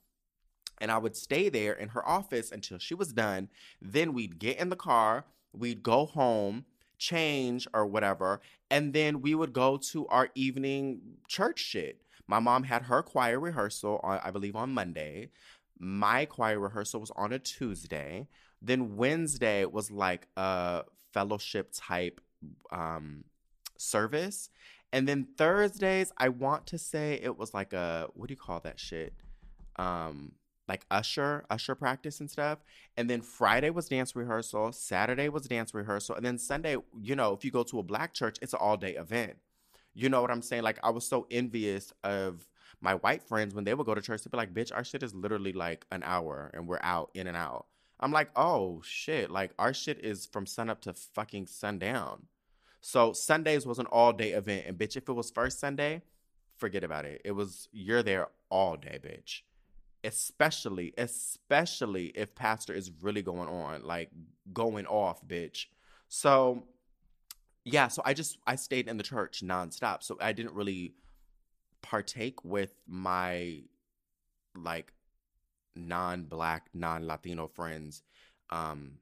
and 0.81 0.91
I 0.93 0.99
would 0.99 1.17
stay 1.17 1.49
there 1.49 1.73
in 1.73 1.89
her 1.91 2.07
office 2.07 2.53
until 2.53 2.79
she 2.79 2.95
was 2.95 3.13
done. 3.13 3.49
Then 3.83 4.13
we'd 4.13 4.39
get 4.39 4.59
in 4.59 4.69
the 4.69 4.77
car, 4.77 5.25
we'd 5.53 5.83
go 5.83 6.07
home, 6.07 6.65
change 6.97 7.67
or 7.75 7.85
whatever, 7.85 8.41
and 8.71 8.93
then 8.93 9.21
we 9.21 9.35
would 9.35 9.53
go 9.53 9.77
to 9.77 10.07
our 10.09 10.29
evening 10.37 11.01
church 11.27 11.59
shit. 11.59 12.03
My 12.29 12.39
mom 12.39 12.63
had 12.63 12.83
her 12.83 13.03
choir 13.03 13.41
rehearsal 13.41 14.01
on, 14.05 14.21
I 14.23 14.31
believe, 14.31 14.55
on 14.55 14.73
Monday. 14.73 15.31
My 15.79 16.25
choir 16.25 16.61
rehearsal 16.61 17.01
was 17.01 17.11
on 17.17 17.33
a 17.33 17.39
Tuesday. 17.39 18.29
Then 18.65 18.97
Wednesday 18.97 19.67
was 19.67 19.91
like 19.91 20.27
a 20.37 20.85
fellowship 21.13 21.71
type 21.75 22.21
um, 22.73 23.25
service. 23.77 24.49
And 24.93 25.07
then 25.09 25.27
Thursdays, 25.37 26.13
I 26.17 26.31
want 26.31 26.67
to 26.69 26.79
say 26.79 27.21
it 27.23 27.37
was 27.37 27.53
like 27.53 27.73
a 27.73 28.09
what 28.15 28.29
do 28.29 28.33
you 28.33 28.39
call 28.39 28.61
that 28.61 28.81
shit? 28.81 29.13
Um, 29.77 30.33
like 30.67 30.87
usher, 30.91 31.45
usher 31.51 31.75
practice 31.75 32.21
and 32.21 32.31
stuff. 32.31 32.61
And 32.97 33.11
then 33.11 33.21
Friday 33.21 33.71
was 33.71 33.89
dance 33.89 34.17
rehearsal, 34.17 34.73
Saturday 34.73 35.29
was 35.29 35.43
dance 35.47 35.75
rehearsal, 35.75 36.15
and 36.15 36.25
then 36.25 36.39
Sunday, 36.39 36.77
you 37.03 37.17
know, 37.17 37.33
if 37.33 37.45
you 37.45 37.51
go 37.51 37.65
to 37.65 37.81
a 37.81 37.83
black 37.83 38.15
church, 38.15 38.39
it's 38.41 38.55
an 38.55 38.61
all 38.63 38.77
day 38.77 38.95
event. 38.95 39.35
You 39.95 40.09
know 40.09 40.23
what 40.23 40.31
I'm 40.31 40.43
saying? 40.43 40.63
Like 40.63 40.79
I 40.83 40.91
was 40.91 41.07
so 41.07 41.27
envious 41.31 41.93
of 42.03 42.49
my 42.81 42.95
white 42.95 43.23
friends 43.23 43.55
when 43.55 43.65
they 43.65 43.75
would 43.75 43.87
go 43.87 43.95
to 43.95 44.01
church, 44.01 44.23
they'd 44.23 44.31
be 44.31 44.37
like, 44.37 44.55
bitch, 44.55 44.75
our 44.75 44.85
shit 44.85 45.03
is 45.03 45.15
literally 45.15 45.53
like 45.53 45.87
an 45.91 46.03
hour 46.05 46.51
and 46.55 46.67
we're 46.67 46.81
out 46.83 47.11
in 47.15 47.27
and 47.27 47.37
out. 47.37 47.67
I'm 48.01 48.13
like, 48.13 48.31
oh 48.37 48.83
shit, 48.85 49.31
like 49.31 49.53
our 49.59 49.73
shit 49.73 50.05
is 50.05 50.27
from 50.27 50.47
sun 50.47 50.71
up 50.71 50.81
to 50.83 50.93
fucking 50.93 51.47
sundown. 51.47 52.27
So 52.81 53.13
Sundays 53.13 53.67
was 53.67 53.79
an 53.79 53.87
all 53.87 54.13
day 54.13 54.33
event, 54.33 54.67
and 54.67 54.77
bitch, 54.77 54.97
if 54.97 55.09
it 55.09 55.13
was 55.13 55.31
first 55.31 55.59
Sunday, 55.59 56.03
forget 56.57 56.85
about 56.85 57.05
it. 57.05 57.23
It 57.25 57.33
was 57.33 57.69
you're 57.73 58.03
there 58.03 58.29
all 58.51 58.77
day, 58.77 58.99
bitch. 59.03 59.41
Especially, 60.03 60.93
especially 60.99 62.13
if 62.15 62.35
pastor 62.35 62.75
is 62.75 62.91
really 63.01 63.23
going 63.23 63.49
on, 63.49 63.85
like 63.85 64.11
going 64.53 64.87
off, 64.87 65.27
bitch. 65.27 65.67
So 66.09 66.65
yeah, 67.65 67.89
so 67.89 68.03
I 68.05 68.13
just 68.13 68.39
I 68.47 68.57
stayed 68.57 68.89
in 68.89 68.99
the 68.99 69.03
church 69.03 69.43
nonstop. 69.43 70.03
So 70.03 70.19
I 70.21 70.33
didn't 70.33 70.55
really 70.55 70.95
partake 71.81 72.45
with 72.45 72.75
my 72.87 73.63
like 74.55 74.93
non-black, 75.77 76.69
non-Latino 76.75 77.49
friends 77.49 78.03
um 78.51 78.93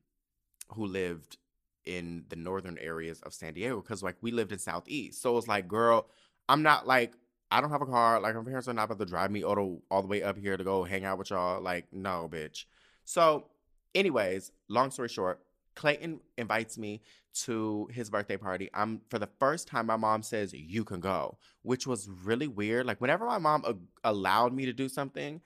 who 0.75 0.87
lived 0.87 1.37
in 1.85 2.25
the 2.29 2.37
northern 2.37 2.79
areas 2.79 3.21
of 3.23 3.35
San 3.35 3.55
Diego 3.55 3.81
because 3.81 4.03
like 4.03 4.17
we 4.21 4.31
lived 4.31 4.53
in 4.53 4.59
Southeast. 4.59 5.21
So 5.21 5.37
it's 5.37 5.49
like, 5.49 5.69
girl, 5.69 6.07
I'm 6.49 6.63
not 6.63 6.87
like 6.87 7.15
I 7.51 7.61
don't 7.61 7.71
have 7.71 7.83
a 7.83 7.87
car. 7.87 8.19
Like 8.21 8.35
my 8.35 8.43
parents 8.43 8.69
are 8.69 8.73
not 8.73 8.85
about 8.85 8.99
to 8.99 9.05
drive 9.05 9.31
me 9.31 9.45
all 9.45 9.55
the, 9.55 9.79
all 9.91 10.03
the 10.03 10.09
way 10.09 10.23
up 10.23 10.39
here 10.39 10.57
to 10.57 10.65
go 10.65 10.85
hang 10.85 11.05
out 11.05 11.19
with 11.19 11.31
y'all. 11.31 11.61
Like, 11.61 11.87
no, 11.93 12.29
bitch. 12.33 12.65
So, 13.05 13.49
anyways, 13.95 14.53
long 14.69 14.91
story 14.91 15.09
short, 15.09 15.41
Clayton 15.75 16.21
invites 16.39 16.79
me 16.79 17.03
to 17.45 17.89
his 17.93 18.09
birthday 18.09 18.37
party. 18.37 18.71
I'm 18.73 19.03
for 19.09 19.19
the 19.19 19.29
first 19.39 19.69
time 19.69 19.87
my 19.87 19.97
mom 19.97 20.23
says 20.23 20.53
you 20.53 20.85
can 20.85 21.01
go, 21.01 21.37
which 21.63 21.87
was 21.87 22.09
really 22.09 22.47
weird. 22.47 22.87
Like 22.87 23.01
whenever 23.01 23.27
my 23.27 23.39
mom 23.39 23.65
a- 23.67 24.09
allowed 24.09 24.55
me 24.55 24.67
to 24.67 24.73
do 24.73 24.89
something 24.89 25.41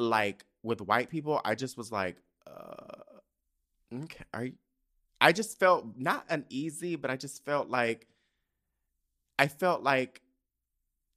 like 0.00 0.44
with 0.62 0.80
white 0.80 1.10
people, 1.10 1.40
I 1.44 1.54
just 1.54 1.76
was 1.76 1.92
like 1.92 2.16
uh 2.46 3.20
okay, 4.04 4.24
are 4.34 4.44
you 4.44 4.52
I 5.20 5.32
just 5.32 5.58
felt 5.58 5.86
not 5.96 6.24
uneasy, 6.30 6.96
but 6.96 7.10
I 7.10 7.16
just 7.16 7.44
felt 7.44 7.68
like 7.68 8.06
I 9.38 9.48
felt 9.48 9.82
like 9.82 10.22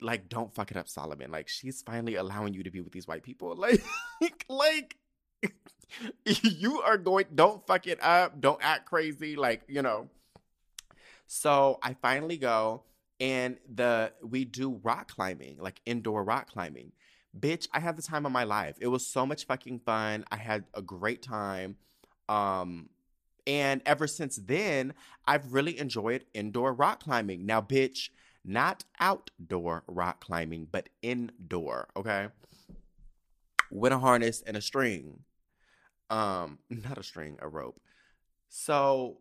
like 0.02 0.28
don't 0.28 0.54
fuck 0.54 0.72
it 0.72 0.78
up, 0.78 0.90
Solomon. 0.90 1.32
Like 1.32 1.48
she's 1.48 1.82
finally 1.82 2.16
allowing 2.16 2.54
you 2.54 2.64
to 2.64 2.72
be 2.72 2.82
with 2.82 2.94
these 2.94 3.08
white 3.08 3.24
people. 3.24 3.56
Like 4.22 4.46
like 4.50 4.98
you 6.26 6.82
are 6.82 6.98
going 6.98 7.26
don't 7.34 7.66
fuck 7.66 7.88
it 7.88 8.02
up, 8.02 8.40
don't 8.40 8.60
act 8.62 8.86
crazy, 8.86 9.36
like, 9.36 9.64
you 9.68 9.82
know. 9.82 10.10
So 11.28 11.80
I 11.82 11.94
finally 11.94 12.38
go 12.38 12.84
and 13.20 13.58
the 13.74 14.12
we 14.22 14.46
do 14.46 14.80
rock 14.84 15.12
climbing, 15.12 15.58
like 15.60 15.82
indoor 15.86 16.24
rock 16.24 16.52
climbing. 16.52 16.92
Bitch, 17.38 17.68
I 17.74 17.80
had 17.80 17.98
the 17.98 18.04
time 18.04 18.26
of 18.26 18.32
my 18.32 18.44
life. 18.44 18.78
It 18.80 18.88
was 18.88 19.06
so 19.06 19.26
much 19.26 19.46
fucking 19.46 19.80
fun. 19.80 20.26
I 20.32 20.38
had 20.38 20.66
a 20.74 20.82
great 20.82 21.22
time. 21.22 21.78
Um 22.30 22.90
and 23.46 23.82
ever 23.86 24.08
since 24.08 24.38
then, 24.38 24.94
I've 25.28 25.54
really 25.54 25.78
enjoyed 25.78 26.26
indoor 26.34 26.74
rock 26.74 27.04
climbing. 27.04 27.46
Now, 27.46 27.62
bitch, 27.62 28.10
not 28.46 28.84
outdoor 29.00 29.84
rock 29.88 30.24
climbing, 30.24 30.68
but 30.72 30.90
indoor, 31.02 31.90
okay? 31.96 32.30
With 33.70 33.92
a 33.92 34.00
harness 34.00 34.44
and 34.46 34.56
a 34.56 34.62
string. 34.62 35.20
Um, 36.10 36.60
not 36.70 36.98
a 36.98 37.04
string, 37.04 37.38
a 37.42 37.48
rope. 37.48 37.82
So 38.50 39.18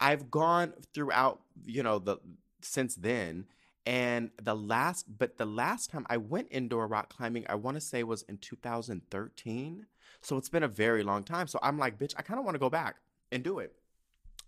I've 0.00 0.30
gone 0.30 0.74
throughout, 0.92 1.40
you 1.64 1.82
know, 1.82 1.98
the 1.98 2.18
since 2.60 2.94
then. 2.94 3.46
And 3.86 4.30
the 4.42 4.54
last, 4.54 5.06
but 5.18 5.36
the 5.36 5.44
last 5.44 5.90
time 5.90 6.06
I 6.08 6.16
went 6.16 6.48
indoor 6.50 6.86
rock 6.86 7.14
climbing, 7.14 7.44
I 7.48 7.54
want 7.56 7.76
to 7.76 7.80
say 7.80 8.02
was 8.02 8.22
in 8.22 8.38
2013. 8.38 9.86
So 10.22 10.38
it's 10.38 10.48
been 10.48 10.62
a 10.62 10.68
very 10.68 11.02
long 11.02 11.22
time. 11.22 11.46
So 11.46 11.58
I'm 11.62 11.78
like, 11.78 11.98
bitch, 11.98 12.14
I 12.16 12.22
kind 12.22 12.38
of 12.38 12.46
want 12.46 12.54
to 12.54 12.60
go 12.60 12.70
back 12.70 12.96
and 13.30 13.42
do 13.42 13.58
it. 13.58 13.74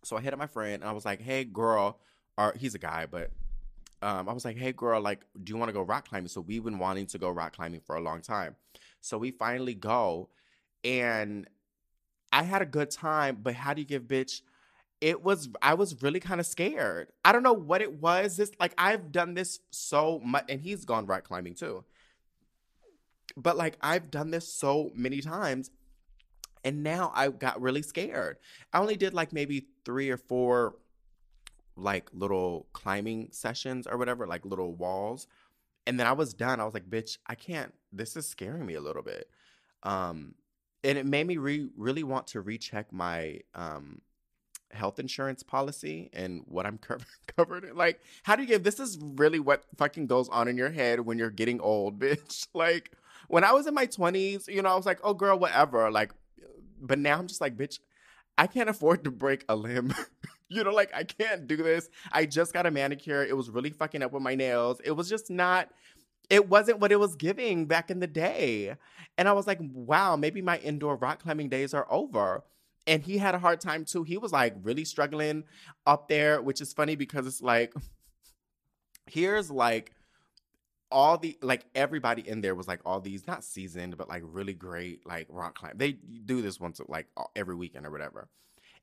So 0.05 0.16
I 0.16 0.21
hit 0.21 0.33
up 0.33 0.38
my 0.38 0.47
friend 0.47 0.75
and 0.83 0.85
I 0.85 0.93
was 0.93 1.05
like, 1.05 1.21
hey, 1.21 1.45
girl, 1.45 1.99
or 2.38 2.55
he's 2.57 2.75
a 2.75 2.78
guy, 2.78 3.07
but 3.07 3.31
um, 4.02 4.28
I 4.28 4.33
was 4.33 4.45
like, 4.45 4.57
hey, 4.57 4.73
girl, 4.73 5.00
like, 5.00 5.25
do 5.43 5.52
you 5.52 5.59
want 5.59 5.69
to 5.69 5.73
go 5.73 5.83
rock 5.83 6.09
climbing? 6.09 6.28
So 6.28 6.40
we've 6.40 6.64
been 6.64 6.78
wanting 6.78 7.07
to 7.07 7.19
go 7.19 7.28
rock 7.28 7.57
climbing 7.57 7.81
for 7.81 7.97
a 7.97 8.00
long 8.00 8.21
time. 8.21 8.57
So 9.00 9.19
we 9.19 9.31
finally 9.31 9.75
go 9.75 10.31
and 10.85 11.47
I 12.33 12.43
had 12.43 12.62
a 12.62 12.66
good 12.66 12.90
time, 12.90 13.38
but 13.43 13.55
how 13.55 13.75
do 13.75 13.81
you 13.81 13.87
give 13.87 14.05
bitch? 14.05 14.43
It 15.00 15.23
was, 15.23 15.49
I 15.61 15.75
was 15.75 16.03
really 16.03 16.21
kind 16.21 16.41
of 16.41 16.47
scared. 16.47 17.09
I 17.25 17.33
don't 17.33 17.43
know 17.43 17.53
what 17.53 17.83
it 17.83 18.00
was. 18.00 18.37
This, 18.37 18.50
like, 18.59 18.73
I've 18.79 19.12
done 19.12 19.35
this 19.35 19.61
so 19.71 20.21
much, 20.25 20.45
and 20.49 20.61
he's 20.61 20.85
gone 20.85 21.07
rock 21.07 21.25
climbing 21.25 21.55
too. 21.55 21.85
But 23.37 23.57
like, 23.57 23.76
I've 23.83 24.11
done 24.11 24.31
this 24.31 24.50
so 24.50 24.91
many 24.95 25.21
times 25.21 25.71
and 26.67 26.83
now 26.83 27.12
I 27.15 27.29
got 27.29 27.62
really 27.62 27.83
scared. 27.83 28.38
I 28.73 28.81
only 28.81 28.97
did 28.97 29.15
like 29.15 29.33
maybe 29.33 29.67
three 29.85 30.11
or 30.11 30.17
four 30.17 30.75
like 31.76 32.11
little 32.12 32.67
climbing 32.73 33.29
sessions 33.31 33.87
or 33.87 33.97
whatever, 33.97 34.26
like 34.26 34.45
little 34.45 34.75
walls. 34.75 35.29
And 35.87 36.00
then 36.00 36.09
I 36.09 36.12
was 36.12 36.35
done. 36.35 36.59
I 36.59 36.65
was 36.65 36.75
like, 36.75 36.91
bitch, 36.91 37.19
I 37.29 37.37
can't, 37.37 37.73
this 37.93 38.17
is 38.17 38.26
scaring 38.26 38.67
me 38.67 38.75
a 38.75 38.81
little 38.81 39.05
bit. 39.05 39.31
Um, 39.85 40.35
and 40.83 40.99
it 40.99 41.07
made 41.07 41.29
me 41.29 41.37
re- 41.37 41.71
really 41.76 42.03
want 42.03 42.26
to 42.29 42.41
recheck 42.41 42.93
my 42.93 43.43
um, 43.55 44.00
health 44.73 44.99
insurance 44.99 45.42
policy 45.42 46.11
and 46.12 46.42
what 46.46 46.66
I'm 46.66 46.78
co- 46.78 46.99
covered 47.37 47.64
in. 47.64 47.76
Like, 47.76 48.00
how 48.23 48.37
do 48.37 48.42
you 48.42 48.49
get 48.49 48.64
this? 48.64 48.80
Is 48.80 48.99
really 49.00 49.40
what 49.40 49.64
fucking 49.76 50.06
goes 50.06 50.28
on 50.28 50.49
in 50.49 50.56
your 50.56 50.70
head 50.70 51.00
when 51.00 51.18
you're 51.18 51.30
getting 51.30 51.61
old, 51.61 51.99
bitch. 52.00 52.46
Like, 52.54 52.92
when 53.28 53.44
I 53.44 53.52
was 53.52 53.66
in 53.66 53.75
my 53.75 53.87
20s, 53.87 54.49
you 54.49 54.62
know, 54.62 54.70
I 54.70 54.76
was 54.76 54.87
like, 54.87 55.00
oh, 55.02 55.14
girl, 55.14 55.38
whatever. 55.38 55.90
Like, 55.90 56.12
but 56.80 56.99
now 56.99 57.18
I'm 57.18 57.26
just 57.26 57.40
like, 57.40 57.56
bitch, 57.56 57.78
I 58.38 58.46
can't 58.46 58.68
afford 58.68 59.04
to 59.04 59.11
break 59.11 59.44
a 59.49 59.56
limb. 59.56 59.94
you 60.49 60.62
know, 60.62 60.73
like 60.73 60.94
I 60.94 61.04
can't 61.04 61.46
do 61.46 61.56
this. 61.56 61.88
I 62.12 62.26
just 62.26 62.52
got 62.52 62.66
a 62.66 62.70
manicure. 62.70 63.25
It 63.25 63.37
was 63.37 63.50
really 63.50 63.70
fucking 63.70 64.02
up 64.02 64.12
with 64.12 64.23
my 64.23 64.35
nails. 64.35 64.80
It 64.85 64.92
was 64.92 65.08
just 65.08 65.30
not 65.30 65.70
it 66.28 66.49
wasn't 66.49 66.80
what 66.80 66.92
it 66.92 66.99
was 66.99 67.14
giving 67.14 67.66
back 67.66 67.90
in 67.90 68.00
the 68.00 68.06
day. 68.06 68.75
And 69.16 69.28
I 69.28 69.32
was 69.32 69.46
like, 69.46 69.61
wow, 69.61 70.16
maybe 70.16 70.42
my 70.42 70.58
indoor 70.58 70.96
rock 70.96 71.23
climbing 71.23 71.49
days 71.49 71.73
are 71.73 71.87
over. 71.90 72.42
And 72.87 73.02
he 73.02 73.19
had 73.19 73.35
a 73.35 73.38
hard 73.38 73.61
time 73.61 73.85
too. 73.85 74.05
He 74.05 74.16
was 74.16 74.33
like 74.33 74.55
really 74.62 74.85
struggling 74.85 75.45
up 75.87 76.09
there, 76.09 76.40
which 76.40 76.61
is 76.61 76.73
funny 76.73 76.97
because 76.97 77.26
it's 77.26 77.43
like, 77.43 77.75
here's 79.07 79.50
like 79.50 79.93
all 80.90 81.19
the 81.19 81.37
like 81.43 81.66
everybody 81.75 82.28
in 82.28 82.40
there 82.40 82.55
was 82.55 82.69
like 82.69 82.81
all 82.85 83.00
these 83.00 83.26
not 83.26 83.43
seasoned 83.43 83.97
but 83.97 84.09
like 84.09 84.23
really 84.25 84.55
great 84.55 85.05
like 85.07 85.26
rock 85.28 85.59
climb. 85.59 85.73
They 85.76 85.93
do 85.93 86.43
this 86.43 86.61
once 86.61 86.81
like 86.88 87.07
every 87.35 87.55
weekend 87.55 87.87
or 87.87 87.90
whatever. 87.90 88.28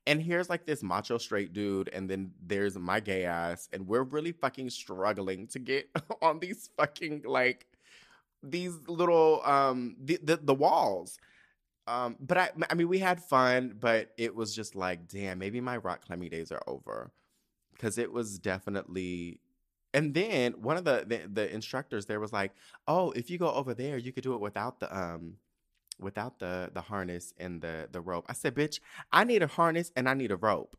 And 0.06 0.20
here's 0.20 0.50
like 0.50 0.66
this 0.66 0.82
macho 0.82 1.16
straight 1.16 1.54
dude, 1.54 1.88
and 1.88 2.08
then 2.10 2.32
there's 2.46 2.76
my 2.76 3.00
gay 3.00 3.24
ass, 3.24 3.70
and 3.72 3.86
we're 3.86 4.02
really 4.02 4.32
fucking 4.32 4.68
struggling 4.68 5.46
to 5.48 5.58
get 5.58 5.88
on 6.22 6.40
these 6.40 6.68
fucking 6.76 7.22
like 7.26 7.66
these 8.42 8.74
little 8.86 9.40
um 9.44 9.96
the 10.04 10.18
the, 10.22 10.36
the 10.36 10.54
walls. 10.54 11.18
Um, 11.86 12.16
but 12.18 12.38
I 12.38 12.50
I 12.70 12.74
mean 12.74 12.88
we 12.88 12.98
had 12.98 13.22
fun, 13.22 13.76
but 13.78 14.12
it 14.16 14.34
was 14.34 14.54
just 14.54 14.74
like, 14.74 15.08
damn, 15.08 15.38
maybe 15.38 15.60
my 15.60 15.76
rock 15.76 16.06
climbing 16.06 16.30
days 16.30 16.50
are 16.50 16.62
over. 16.66 17.12
Because 17.72 17.98
it 17.98 18.12
was 18.12 18.38
definitely 18.38 19.40
and 19.94 20.12
then 20.12 20.54
one 20.60 20.76
of 20.76 20.84
the, 20.84 21.04
the, 21.06 21.28
the 21.32 21.54
instructors 21.54 22.06
there 22.06 22.18
was 22.20 22.32
like, 22.32 22.52
"Oh, 22.88 23.12
if 23.12 23.30
you 23.30 23.38
go 23.38 23.50
over 23.52 23.74
there, 23.74 23.96
you 23.96 24.12
could 24.12 24.24
do 24.24 24.34
it 24.34 24.40
without 24.40 24.80
the 24.80 24.94
um 24.94 25.36
without 26.00 26.40
the 26.40 26.70
the 26.74 26.80
harness 26.82 27.32
and 27.38 27.62
the 27.62 27.88
the 27.90 28.00
rope." 28.00 28.26
I 28.28 28.32
said, 28.32 28.54
"Bitch, 28.56 28.80
I 29.12 29.24
need 29.24 29.42
a 29.42 29.46
harness 29.46 29.92
and 29.96 30.08
I 30.08 30.14
need 30.14 30.32
a 30.32 30.36
rope." 30.36 30.76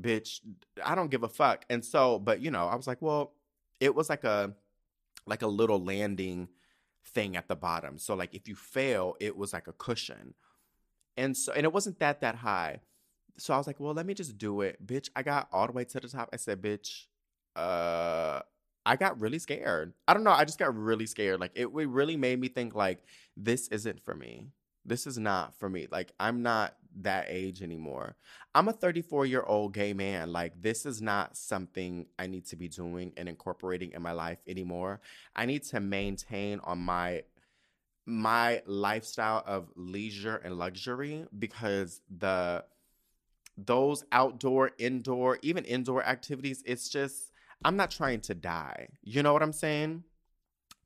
Bitch, 0.00 0.40
I 0.84 0.94
don't 0.94 1.10
give 1.10 1.24
a 1.24 1.28
fuck. 1.28 1.64
And 1.68 1.84
so, 1.84 2.18
but 2.18 2.40
you 2.40 2.50
know, 2.50 2.66
I 2.66 2.76
was 2.76 2.86
like, 2.86 3.02
"Well, 3.02 3.32
it 3.80 3.94
was 3.94 4.08
like 4.08 4.24
a 4.24 4.54
like 5.26 5.42
a 5.42 5.48
little 5.48 5.82
landing 5.82 6.48
thing 7.04 7.36
at 7.36 7.48
the 7.48 7.56
bottom. 7.56 7.98
So 7.98 8.14
like 8.14 8.34
if 8.34 8.48
you 8.48 8.54
fail, 8.54 9.16
it 9.20 9.36
was 9.36 9.52
like 9.52 9.68
a 9.68 9.72
cushion." 9.72 10.34
And 11.16 11.36
so 11.36 11.52
and 11.52 11.64
it 11.64 11.72
wasn't 11.72 11.98
that 12.00 12.20
that 12.20 12.36
high. 12.36 12.80
So 13.38 13.54
I 13.54 13.58
was 13.58 13.66
like, 13.66 13.80
"Well, 13.80 13.94
let 13.94 14.06
me 14.06 14.14
just 14.14 14.38
do 14.38 14.60
it." 14.62 14.84
Bitch, 14.84 15.10
I 15.16 15.22
got 15.22 15.48
all 15.52 15.66
the 15.66 15.72
way 15.72 15.84
to 15.84 16.00
the 16.00 16.08
top. 16.08 16.30
I 16.32 16.36
said, 16.36 16.62
"Bitch, 16.62 17.06
uh 17.56 18.40
I 18.86 18.96
got 18.96 19.20
really 19.20 19.38
scared. 19.38 19.94
I 20.06 20.14
don't 20.14 20.24
know. 20.24 20.32
I 20.32 20.44
just 20.44 20.58
got 20.58 20.76
really 20.76 21.06
scared. 21.06 21.40
Like 21.40 21.52
it, 21.54 21.72
really 21.72 22.16
made 22.16 22.38
me 22.38 22.48
think 22.48 22.74
like 22.74 23.02
this 23.36 23.68
isn't 23.68 24.02
for 24.04 24.14
me. 24.14 24.48
This 24.84 25.06
is 25.06 25.18
not 25.18 25.58
for 25.58 25.68
me. 25.68 25.86
Like 25.90 26.12
I'm 26.20 26.42
not 26.42 26.74
that 27.02 27.26
age 27.28 27.62
anymore. 27.62 28.16
I'm 28.54 28.68
a 28.68 28.72
34 28.72 29.26
year 29.26 29.42
old 29.42 29.74
gay 29.74 29.92
man. 29.92 30.32
Like 30.32 30.60
this 30.60 30.86
is 30.86 31.02
not 31.02 31.36
something 31.36 32.06
I 32.18 32.26
need 32.26 32.46
to 32.46 32.56
be 32.56 32.68
doing 32.68 33.12
and 33.16 33.28
incorporating 33.28 33.92
in 33.92 34.02
my 34.02 34.12
life 34.12 34.38
anymore. 34.46 35.00
I 35.34 35.46
need 35.46 35.64
to 35.64 35.80
maintain 35.80 36.60
on 36.60 36.78
my 36.78 37.22
my 38.06 38.62
lifestyle 38.66 39.42
of 39.46 39.70
leisure 39.76 40.36
and 40.36 40.58
luxury 40.58 41.24
because 41.38 42.00
the 42.18 42.64
those 43.56 44.04
outdoor, 44.10 44.72
indoor, 44.78 45.38
even 45.42 45.64
indoor 45.64 46.04
activities, 46.04 46.62
it's 46.66 46.88
just 46.88 47.30
I'm 47.64 47.76
not 47.76 47.90
trying 47.90 48.20
to 48.22 48.34
die. 48.34 48.88
You 49.02 49.22
know 49.22 49.32
what 49.32 49.42
I'm 49.42 49.52
saying? 49.52 50.04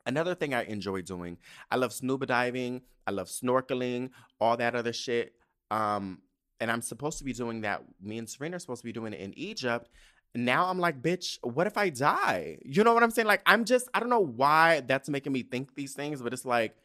Another 0.06 0.34
thing 0.34 0.54
I 0.54 0.64
enjoy 0.64 1.02
doing, 1.02 1.36
I 1.70 1.76
love 1.76 1.92
scuba 1.92 2.24
diving, 2.24 2.82
I 3.06 3.10
love 3.10 3.28
snorkeling, 3.28 4.10
all 4.40 4.56
that 4.56 4.74
other 4.74 4.92
shit. 4.92 5.34
Um, 5.70 6.22
and 6.60 6.70
I'm 6.70 6.82
supposed 6.82 7.18
to 7.18 7.24
be 7.24 7.32
doing 7.32 7.62
that. 7.62 7.82
Me 8.00 8.18
and 8.18 8.28
Serena 8.28 8.56
are 8.56 8.58
supposed 8.58 8.82
to 8.82 8.86
be 8.86 8.92
doing 8.92 9.12
it 9.12 9.20
in 9.20 9.36
Egypt. 9.38 9.88
now 10.34 10.66
I'm 10.66 10.78
like, 10.78 11.00
bitch, 11.02 11.38
what 11.42 11.66
if 11.66 11.76
I 11.76 11.88
die? 11.88 12.58
You 12.64 12.84
know 12.84 12.94
what 12.94 13.02
I'm 13.02 13.10
saying? 13.10 13.26
Like, 13.26 13.42
I'm 13.46 13.64
just, 13.64 13.88
I 13.94 14.00
don't 14.00 14.10
know 14.10 14.20
why 14.24 14.80
that's 14.80 15.08
making 15.08 15.32
me 15.32 15.42
think 15.42 15.74
these 15.74 15.94
things, 15.94 16.20
but 16.20 16.32
it's 16.32 16.44
like, 16.44 16.76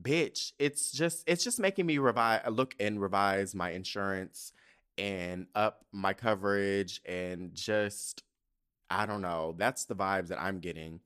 bitch, 0.00 0.52
it's 0.58 0.92
just, 0.92 1.24
it's 1.26 1.44
just 1.44 1.60
making 1.60 1.86
me 1.86 1.98
revise, 1.98 2.40
look 2.50 2.74
and 2.80 3.00
revise 3.00 3.54
my 3.54 3.70
insurance 3.70 4.52
and 4.98 5.46
up 5.54 5.84
my 5.92 6.14
coverage 6.14 7.00
and 7.04 7.54
just, 7.54 8.22
I 8.90 9.06
don't 9.06 9.22
know. 9.22 9.54
That's 9.56 9.84
the 9.84 9.96
vibes 9.96 10.28
that 10.28 10.40
I'm 10.40 10.60
getting. 10.60 11.00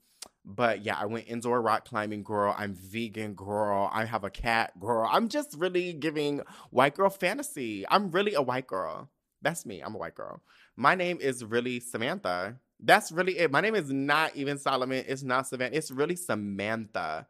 But 0.44 0.84
yeah, 0.84 0.96
I 0.98 1.06
went 1.06 1.28
indoor 1.28 1.60
rock 1.60 1.84
climbing, 1.84 2.22
girl. 2.22 2.54
I'm 2.56 2.74
vegan, 2.74 3.34
girl. 3.34 3.90
I 3.92 4.04
have 4.06 4.24
a 4.24 4.30
cat, 4.30 4.78
girl. 4.80 5.08
I'm 5.10 5.28
just 5.28 5.54
really 5.58 5.92
giving 5.92 6.40
white 6.70 6.94
girl 6.94 7.10
fantasy. 7.10 7.84
I'm 7.88 8.10
really 8.10 8.34
a 8.34 8.42
white 8.42 8.66
girl. 8.66 9.10
That's 9.42 9.66
me. 9.66 9.80
I'm 9.80 9.94
a 9.94 9.98
white 9.98 10.14
girl. 10.14 10.42
My 10.76 10.94
name 10.94 11.18
is 11.20 11.44
really 11.44 11.80
Samantha. 11.80 12.56
That's 12.82 13.12
really 13.12 13.38
it. 13.38 13.50
My 13.50 13.60
name 13.60 13.74
is 13.74 13.90
not 13.90 14.34
even 14.34 14.56
Solomon. 14.58 15.04
It's 15.06 15.22
not 15.22 15.46
Savannah. 15.46 15.76
It's 15.76 15.90
really 15.90 16.16
Samantha. 16.16 17.26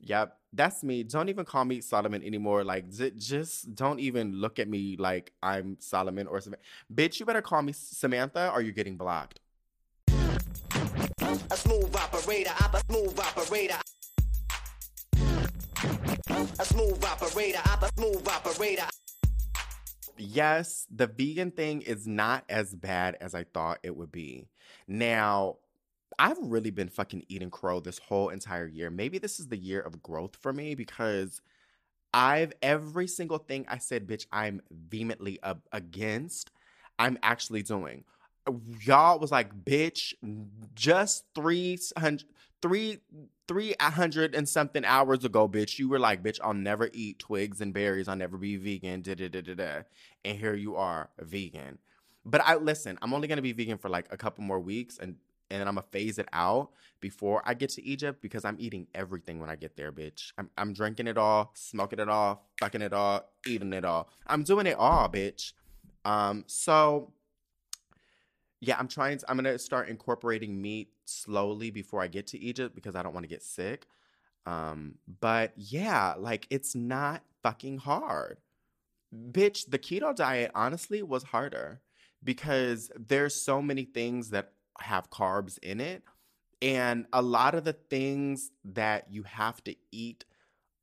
Yep, 0.00 0.36
that's 0.52 0.84
me. 0.84 1.02
Don't 1.02 1.28
even 1.28 1.44
call 1.44 1.64
me 1.64 1.80
Solomon 1.80 2.22
anymore. 2.22 2.62
Like, 2.62 2.88
just 3.16 3.74
don't 3.74 3.98
even 3.98 4.34
look 4.34 4.60
at 4.60 4.68
me 4.68 4.96
like 4.96 5.32
I'm 5.42 5.76
Solomon 5.80 6.28
or 6.28 6.40
Samantha. 6.40 6.64
Bitch, 6.94 7.18
you 7.18 7.26
better 7.26 7.42
call 7.42 7.62
me 7.62 7.72
Samantha 7.72 8.52
or 8.52 8.60
you're 8.60 8.72
getting 8.72 8.96
blocked. 8.96 9.40
A 11.50 11.56
smooth 11.56 11.94
operator, 11.94 12.50
I'm 12.58 12.74
a 12.74 12.80
smooth 12.90 13.18
operator. 13.18 13.78
A 16.60 16.64
smooth 16.64 17.04
operator, 17.04 17.60
I'm 17.64 17.82
a 17.84 17.88
smooth 17.96 18.28
operator 18.28 18.88
yes, 20.18 20.86
the 20.94 21.06
vegan 21.06 21.50
thing 21.50 21.82
is 21.82 22.06
not 22.06 22.44
as 22.48 22.74
bad 22.74 23.16
as 23.20 23.34
I 23.34 23.44
thought 23.44 23.78
it 23.82 23.96
would 23.96 24.12
be. 24.12 24.48
Now, 24.86 25.56
I've 26.18 26.38
really 26.40 26.70
been 26.70 26.88
fucking 26.88 27.24
eating 27.28 27.50
crow 27.50 27.80
this 27.80 27.98
whole 27.98 28.28
entire 28.28 28.66
year. 28.66 28.90
Maybe 28.90 29.18
this 29.18 29.38
is 29.38 29.48
the 29.48 29.56
year 29.56 29.80
of 29.80 30.02
growth 30.02 30.36
for 30.36 30.52
me 30.52 30.74
because 30.74 31.40
I've 32.12 32.52
every 32.60 33.06
single 33.06 33.38
thing 33.38 33.66
I 33.68 33.78
said, 33.78 34.06
bitch, 34.06 34.26
I'm 34.32 34.60
vehemently 34.70 35.38
against, 35.72 36.50
I'm 36.98 37.18
actually 37.22 37.62
doing. 37.62 38.04
Y'all 38.82 39.18
was 39.18 39.30
like, 39.30 39.64
bitch, 39.64 40.14
just 40.74 41.24
300, 41.34 42.24
three 42.62 42.98
three 43.46 43.74
hundred 43.80 44.34
and 44.34 44.48
something 44.48 44.84
hours 44.84 45.24
ago, 45.24 45.48
bitch, 45.48 45.78
you 45.78 45.88
were 45.88 45.98
like, 45.98 46.22
bitch, 46.22 46.38
I'll 46.44 46.54
never 46.54 46.90
eat 46.92 47.18
twigs 47.18 47.60
and 47.60 47.72
berries. 47.72 48.06
I'll 48.06 48.16
never 48.16 48.36
be 48.36 48.56
vegan. 48.56 49.00
Da 49.00 49.14
da 49.14 49.28
da 49.28 49.40
da 49.40 49.54
da. 49.54 49.82
And 50.24 50.38
here 50.38 50.54
you 50.54 50.76
are, 50.76 51.08
vegan. 51.18 51.78
But 52.24 52.42
I 52.42 52.56
listen. 52.56 52.98
I'm 53.00 53.14
only 53.14 53.26
gonna 53.26 53.42
be 53.42 53.52
vegan 53.52 53.78
for 53.78 53.88
like 53.88 54.06
a 54.10 54.16
couple 54.16 54.44
more 54.44 54.60
weeks, 54.60 54.98
and 54.98 55.16
and 55.50 55.62
I'm 55.62 55.76
gonna 55.76 55.86
phase 55.90 56.18
it 56.18 56.28
out 56.32 56.70
before 57.00 57.42
I 57.46 57.54
get 57.54 57.70
to 57.70 57.84
Egypt 57.84 58.20
because 58.20 58.44
I'm 58.44 58.56
eating 58.58 58.86
everything 58.94 59.40
when 59.40 59.48
I 59.48 59.56
get 59.56 59.76
there, 59.76 59.92
bitch. 59.92 60.32
I'm 60.36 60.50
I'm 60.58 60.74
drinking 60.74 61.06
it 61.06 61.16
all, 61.16 61.52
smoking 61.54 62.00
it 62.00 62.08
all, 62.08 62.46
fucking 62.60 62.82
it 62.82 62.92
all, 62.92 63.30
eating 63.46 63.72
it 63.72 63.84
all. 63.84 64.10
I'm 64.26 64.42
doing 64.42 64.66
it 64.66 64.76
all, 64.76 65.08
bitch. 65.08 65.52
Um, 66.04 66.44
so 66.46 67.12
yeah, 68.60 68.76
I'm 68.78 68.88
trying 68.88 69.18
to, 69.18 69.30
I'm 69.30 69.38
to 69.38 69.58
start 69.58 69.88
incorporating 69.88 70.60
meat 70.60 70.90
slowly 71.04 71.70
before 71.70 72.02
I 72.02 72.08
get 72.08 72.26
to 72.28 72.38
Egypt 72.38 72.74
because 72.74 72.96
I 72.96 73.02
don't 73.02 73.14
want 73.14 73.24
to 73.24 73.28
get 73.28 73.42
sick. 73.42 73.86
Um, 74.46 74.94
but 75.20 75.52
yeah, 75.56 76.14
like 76.18 76.46
it's 76.50 76.74
not 76.74 77.22
fucking 77.42 77.78
hard. 77.78 78.38
Bitch, 79.14 79.70
the 79.70 79.78
keto 79.78 80.14
diet 80.14 80.50
honestly 80.54 81.02
was 81.02 81.22
harder 81.24 81.80
because 82.22 82.90
there's 82.96 83.34
so 83.34 83.62
many 83.62 83.84
things 83.84 84.30
that 84.30 84.52
have 84.80 85.10
carbs 85.10 85.58
in 85.58 85.80
it. 85.80 86.02
And 86.60 87.06
a 87.12 87.22
lot 87.22 87.54
of 87.54 87.64
the 87.64 87.72
things 87.72 88.50
that 88.64 89.06
you 89.10 89.22
have 89.22 89.62
to 89.64 89.76
eat 89.92 90.24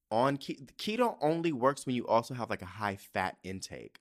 on 0.09 0.38
keto 0.38 1.17
only 1.21 1.51
works 1.51 1.85
when 1.85 1.95
you 1.95 2.07
also 2.07 2.33
have 2.33 2.49
like 2.49 2.61
a 2.61 2.65
high 2.65 2.95
fat 2.95 3.38
intake. 3.43 3.99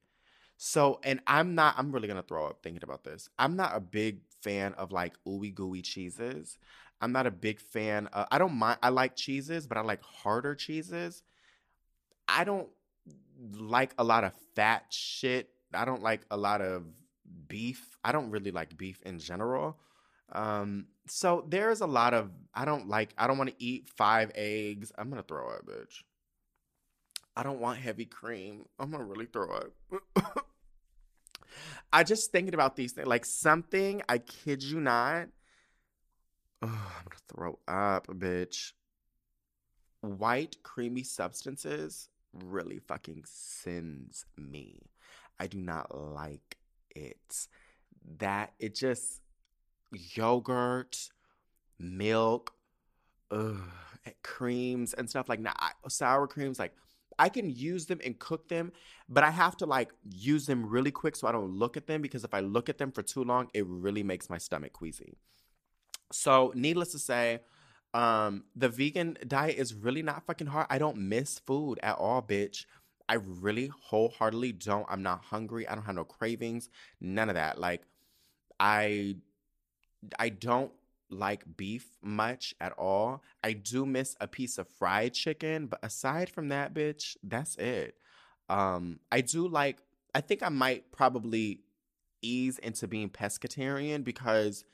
So, 0.67 0.99
and 1.03 1.21
I'm 1.27 1.55
not, 1.55 1.75
I'm 1.77 1.93
really 1.93 2.09
gonna 2.09 2.23
throw 2.23 2.47
up 2.47 2.63
thinking 2.63 2.83
about 2.83 3.05
this. 3.05 3.29
I'm 3.39 3.55
not 3.55 3.77
a 3.77 3.81
big 3.81 4.21
fan 4.41 4.73
of 4.79 4.93
like 4.93 5.13
ooey 5.29 5.55
gooey 5.55 5.83
cheeses. 5.83 6.57
I'm 7.03 7.13
not 7.13 7.27
a 7.27 7.31
big 7.31 7.61
fan. 7.61 8.07
Of, 8.07 8.29
I 8.31 8.39
don't 8.39 8.55
mind, 8.55 8.79
I 8.83 8.89
like 8.89 9.15
cheeses, 9.15 9.67
but 9.67 9.77
I 9.77 9.83
like 9.83 10.03
harder 10.03 10.55
cheeses. 10.55 11.23
I 12.27 12.45
don't 12.45 12.67
like 13.59 13.93
a 13.99 14.05
lot 14.05 14.25
of 14.25 14.33
fat 14.57 14.87
shit. 14.89 15.51
I 15.75 15.85
don't 15.85 16.03
like 16.03 16.23
a 16.31 16.37
lot 16.39 16.63
of 16.63 16.85
beef. 17.47 17.99
I 18.03 18.13
don't 18.13 18.31
really 18.31 18.51
like 18.51 18.75
beef 18.75 19.03
in 19.05 19.19
general. 19.19 19.77
Um, 20.33 20.87
so 21.07 21.45
there's 21.47 21.83
a 21.83 21.87
lot 21.87 22.15
of 22.15 22.31
I 22.55 22.65
don't 22.65 22.89
like 22.89 23.13
I 23.19 23.27
don't 23.27 23.37
want 23.37 23.51
to 23.51 23.63
eat 23.63 23.91
five 23.99 24.33
eggs. 24.35 24.93
I'm 24.97 25.11
gonna 25.11 25.25
throw 25.25 25.47
up, 25.47 25.67
bitch. 25.67 26.05
I 27.37 27.43
don't 27.43 27.61
want 27.61 27.81
heavy 27.81 28.07
cream. 28.07 28.65
I'm 28.79 28.91
gonna 28.91 29.05
really 29.05 29.27
throw 29.27 29.51
up. 29.51 30.45
I 31.93 32.03
just 32.05 32.33
thinking 32.33 32.55
about 32.55 32.77
these 32.77 32.93
things, 32.93 33.07
like 33.07 33.25
something. 33.25 34.03
I 34.09 34.19
kid 34.19 34.63
you 34.63 34.81
not. 34.81 35.29
Oh, 36.63 36.93
I'm 36.99 37.05
gonna 37.05 37.17
throw 37.29 37.59
up, 37.69 38.07
bitch. 38.07 38.73
White 40.01 40.63
creamy 40.63 41.03
substances 41.03 42.09
really 42.33 42.79
fucking 42.79 43.25
sends 43.27 44.27
me. 44.37 44.81
I 45.39 45.47
do 45.47 45.59
not 45.59 45.95
like 45.95 46.59
it. 46.95 47.49
That 48.19 48.53
it 48.59 48.75
just 48.75 49.21
yogurt, 49.93 51.11
milk, 51.79 52.53
ugh, 53.31 53.57
creams 54.23 54.95
and 54.95 55.09
stuff 55.09 55.29
like 55.29 55.43
that. 55.43 55.75
Sour 55.89 56.27
creams, 56.27 56.59
like 56.59 56.75
I 57.19 57.29
can 57.29 57.51
use 57.51 57.87
them 57.87 58.01
and 58.05 58.19
cook 58.19 58.49
them, 58.49 58.73
but 59.09 59.25
I 59.25 59.31
have 59.31 59.57
to 59.59 59.67
like 59.67 59.93
use 60.11 60.47
them 60.47 60.67
really 60.67 60.91
quick 60.91 61.17
so 61.17 61.27
I 61.27 61.33
don't 61.33 61.53
look 61.59 61.77
at 61.77 61.87
them 61.87 62.03
because 62.03 62.25
if 62.25 62.35
I 62.35 62.41
look 62.41 62.69
at 62.69 62.79
them 62.79 62.93
for 62.93 63.03
too 63.03 63.25
long, 63.25 63.49
it 63.55 63.67
really 63.67 64.03
makes 64.03 64.31
my 64.31 64.39
stomach 64.39 64.73
queasy. 64.73 65.17
So, 66.13 66.53
needless 66.55 66.93
to 66.93 66.99
say, 66.99 67.41
um, 67.93 68.45
the 68.55 68.69
vegan 68.69 69.17
diet 69.27 69.57
is 69.57 69.75
really 69.75 70.03
not 70.03 70.27
fucking 70.27 70.49
hard. 70.49 70.67
I 70.71 70.79
don't 70.79 70.97
miss 70.97 71.39
food 71.39 71.79
at 71.83 71.97
all, 71.97 72.23
bitch. 72.23 72.67
I 73.09 73.15
really 73.15 73.67
wholeheartedly 73.67 74.53
don't. 74.53 74.87
I'm 74.89 75.03
not 75.03 75.25
hungry. 75.25 75.69
I 75.69 75.75
don't 75.75 75.85
have 75.85 75.95
no 75.95 76.05
cravings. 76.05 76.69
None 77.01 77.29
of 77.29 77.35
that. 77.35 77.59
Like, 77.59 77.83
I 78.59 79.17
I 80.19 80.29
don't 80.29 80.73
like 81.11 81.45
beef 81.57 81.87
much 82.03 82.55
at 82.61 82.73
all. 82.73 83.23
I 83.43 83.53
do 83.53 83.87
miss 83.87 84.17
a 84.21 84.27
piece 84.27 84.59
of 84.59 84.69
fried 84.69 85.15
chicken, 85.15 85.67
but 85.67 85.81
aside 85.83 86.31
from 86.31 86.49
that, 86.49 86.75
bitch, 86.75 87.17
that's 87.23 87.57
it. 87.57 87.97
Um, 88.49 89.01
I 89.11 89.21
do 89.21 89.49
like, 89.49 89.79
I 90.15 90.21
think 90.21 90.43
I 90.43 90.49
might 90.49 90.93
probably 90.93 91.61
ease 92.23 92.59
into 92.59 92.89
being 92.89 93.11
pescatarian 93.11 94.05
because 94.05 94.65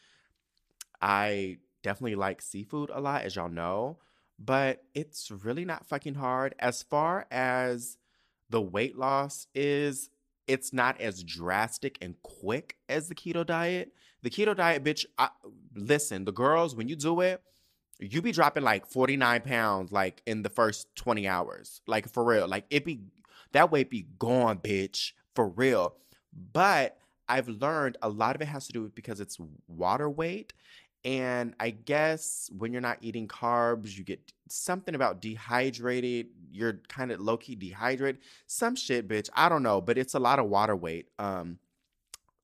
I 1.00 1.58
definitely 1.82 2.16
like 2.16 2.42
seafood 2.42 2.90
a 2.92 3.00
lot, 3.00 3.22
as 3.22 3.36
y'all 3.36 3.48
know, 3.48 3.98
but 4.38 4.82
it's 4.94 5.30
really 5.30 5.64
not 5.64 5.86
fucking 5.86 6.14
hard. 6.14 6.54
As 6.58 6.82
far 6.82 7.26
as 7.30 7.98
the 8.48 8.60
weight 8.60 8.96
loss 8.96 9.46
is, 9.54 10.10
it's 10.46 10.72
not 10.72 11.00
as 11.00 11.22
drastic 11.22 11.96
and 12.00 12.20
quick 12.22 12.76
as 12.88 13.08
the 13.08 13.14
keto 13.14 13.46
diet. 13.46 13.92
The 14.22 14.30
keto 14.30 14.54
diet, 14.56 14.84
bitch, 14.84 15.06
I, 15.18 15.30
listen, 15.74 16.24
the 16.24 16.32
girls, 16.32 16.74
when 16.74 16.88
you 16.88 16.96
do 16.96 17.20
it, 17.20 17.42
you 18.00 18.22
be 18.22 18.32
dropping 18.32 18.62
like 18.62 18.86
49 18.86 19.42
pounds 19.42 19.92
like 19.92 20.22
in 20.26 20.42
the 20.42 20.48
first 20.48 20.94
20 20.96 21.28
hours. 21.28 21.80
Like 21.86 22.08
for 22.08 22.24
real. 22.24 22.48
Like 22.48 22.64
it 22.70 22.84
be 22.84 23.00
that 23.52 23.70
weight 23.70 23.90
be 23.90 24.06
gone, 24.18 24.58
bitch. 24.58 25.12
For 25.34 25.48
real. 25.48 25.94
But 26.52 26.96
I've 27.28 27.48
learned 27.48 27.96
a 28.02 28.08
lot 28.08 28.34
of 28.34 28.42
it 28.42 28.48
has 28.48 28.66
to 28.66 28.72
do 28.72 28.82
with 28.82 28.94
because 28.94 29.20
it's 29.20 29.38
water 29.68 30.08
weight. 30.08 30.52
And 31.04 31.54
I 31.58 31.70
guess 31.70 32.50
when 32.56 32.72
you're 32.72 32.82
not 32.82 32.98
eating 33.00 33.26
carbs, 33.26 33.96
you 33.96 34.04
get 34.04 34.20
something 34.48 34.94
about 34.94 35.20
dehydrated. 35.20 36.26
You're 36.50 36.80
kind 36.88 37.10
of 37.10 37.20
low 37.20 37.36
key 37.36 37.54
dehydrated. 37.54 38.20
Some 38.46 38.76
shit, 38.76 39.08
bitch. 39.08 39.30
I 39.34 39.48
don't 39.48 39.62
know, 39.62 39.80
but 39.80 39.96
it's 39.96 40.14
a 40.14 40.18
lot 40.18 40.38
of 40.38 40.46
water 40.46 40.76
weight. 40.76 41.08
Um, 41.18 41.58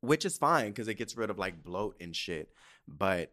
which 0.07 0.25
is 0.25 0.39
fine 0.39 0.69
because 0.69 0.89
it 0.89 0.95
gets 0.95 1.17
rid 1.17 1.31
of 1.31 1.39
like 1.39 1.63
bloat 1.63 1.97
and 2.01 2.15
shit. 2.15 2.51
But 2.87 3.33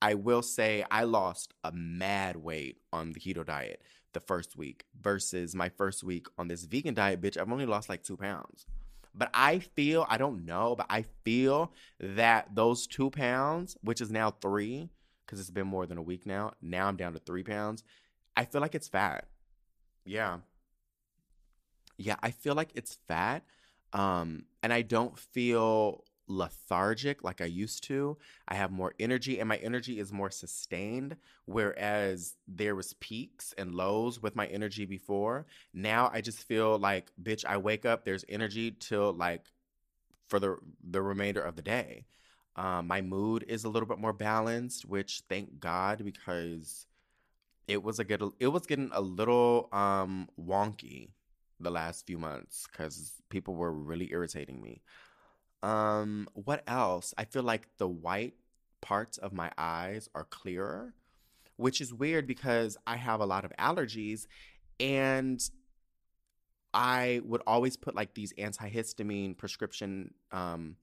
I 0.00 0.14
will 0.14 0.42
say 0.42 0.84
I 0.90 1.04
lost 1.04 1.54
a 1.64 1.72
mad 1.72 2.36
weight 2.36 2.78
on 2.92 3.12
the 3.12 3.20
keto 3.20 3.44
diet 3.44 3.82
the 4.12 4.20
first 4.20 4.56
week 4.56 4.84
versus 5.00 5.54
my 5.54 5.68
first 5.68 6.02
week 6.02 6.26
on 6.38 6.48
this 6.48 6.64
vegan 6.64 6.94
diet, 6.94 7.20
bitch. 7.20 7.36
I've 7.36 7.52
only 7.52 7.66
lost 7.66 7.88
like 7.88 8.02
two 8.02 8.16
pounds. 8.16 8.66
But 9.14 9.30
I 9.32 9.60
feel, 9.60 10.06
I 10.08 10.18
don't 10.18 10.44
know, 10.44 10.74
but 10.76 10.86
I 10.90 11.06
feel 11.24 11.72
that 12.00 12.54
those 12.54 12.86
two 12.86 13.10
pounds, 13.10 13.76
which 13.80 14.02
is 14.02 14.10
now 14.10 14.30
three, 14.30 14.90
because 15.24 15.40
it's 15.40 15.50
been 15.50 15.66
more 15.66 15.86
than 15.86 15.98
a 15.98 16.02
week 16.02 16.26
now, 16.26 16.52
now 16.60 16.86
I'm 16.86 16.96
down 16.96 17.14
to 17.14 17.18
three 17.18 17.42
pounds. 17.42 17.82
I 18.36 18.44
feel 18.44 18.60
like 18.60 18.74
it's 18.74 18.88
fat. 18.88 19.26
Yeah. 20.04 20.38
Yeah, 21.96 22.16
I 22.22 22.30
feel 22.30 22.54
like 22.54 22.70
it's 22.74 22.98
fat. 23.08 23.42
Um, 23.92 24.44
and 24.62 24.72
I 24.72 24.82
don't 24.82 25.18
feel 25.18 26.04
lethargic 26.28 27.22
like 27.22 27.40
I 27.40 27.46
used 27.46 27.84
to. 27.84 28.16
I 28.48 28.54
have 28.54 28.70
more 28.70 28.94
energy 28.98 29.38
and 29.38 29.48
my 29.48 29.56
energy 29.58 29.98
is 29.98 30.12
more 30.12 30.30
sustained 30.30 31.16
whereas 31.44 32.34
there 32.48 32.74
was 32.74 32.94
peaks 32.94 33.54
and 33.56 33.74
lows 33.74 34.20
with 34.20 34.34
my 34.34 34.46
energy 34.46 34.84
before. 34.86 35.46
Now 35.72 36.10
I 36.12 36.20
just 36.20 36.42
feel 36.42 36.78
like 36.78 37.10
bitch 37.22 37.44
I 37.44 37.56
wake 37.58 37.86
up 37.86 38.04
there's 38.04 38.24
energy 38.28 38.72
till 38.72 39.12
like 39.12 39.44
for 40.28 40.40
the 40.40 40.56
the 40.82 41.02
remainder 41.02 41.40
of 41.40 41.56
the 41.56 41.62
day. 41.62 42.06
Um, 42.56 42.86
my 42.86 43.02
mood 43.02 43.44
is 43.46 43.64
a 43.64 43.68
little 43.68 43.88
bit 43.88 43.98
more 43.98 44.14
balanced, 44.14 44.86
which 44.86 45.22
thank 45.28 45.60
God 45.60 46.02
because 46.04 46.86
it 47.68 47.82
was 47.82 47.98
a 47.98 48.04
good 48.04 48.22
it 48.40 48.48
was 48.48 48.66
getting 48.66 48.90
a 48.92 49.00
little 49.00 49.68
um 49.72 50.28
wonky 50.40 51.10
the 51.60 51.70
last 51.70 52.06
few 52.06 52.18
months 52.18 52.66
because 52.70 53.14
people 53.28 53.54
were 53.54 53.72
really 53.72 54.10
irritating 54.12 54.60
me. 54.60 54.82
Um, 55.62 56.28
what 56.34 56.62
else? 56.66 57.14
I 57.16 57.24
feel 57.24 57.42
like 57.42 57.68
the 57.78 57.88
white 57.88 58.34
parts 58.80 59.18
of 59.18 59.32
my 59.32 59.50
eyes 59.56 60.08
are 60.14 60.24
clearer, 60.24 60.94
which 61.56 61.80
is 61.80 61.92
weird 61.92 62.26
because 62.26 62.76
I 62.86 62.96
have 62.96 63.20
a 63.20 63.26
lot 63.26 63.44
of 63.44 63.52
allergies 63.58 64.26
and 64.78 65.40
I 66.74 67.22
would 67.24 67.42
always 67.46 67.76
put 67.76 67.94
like 67.94 68.14
these 68.14 68.34
antihistamine 68.34 69.36
prescription 69.38 70.12
um 70.30 70.76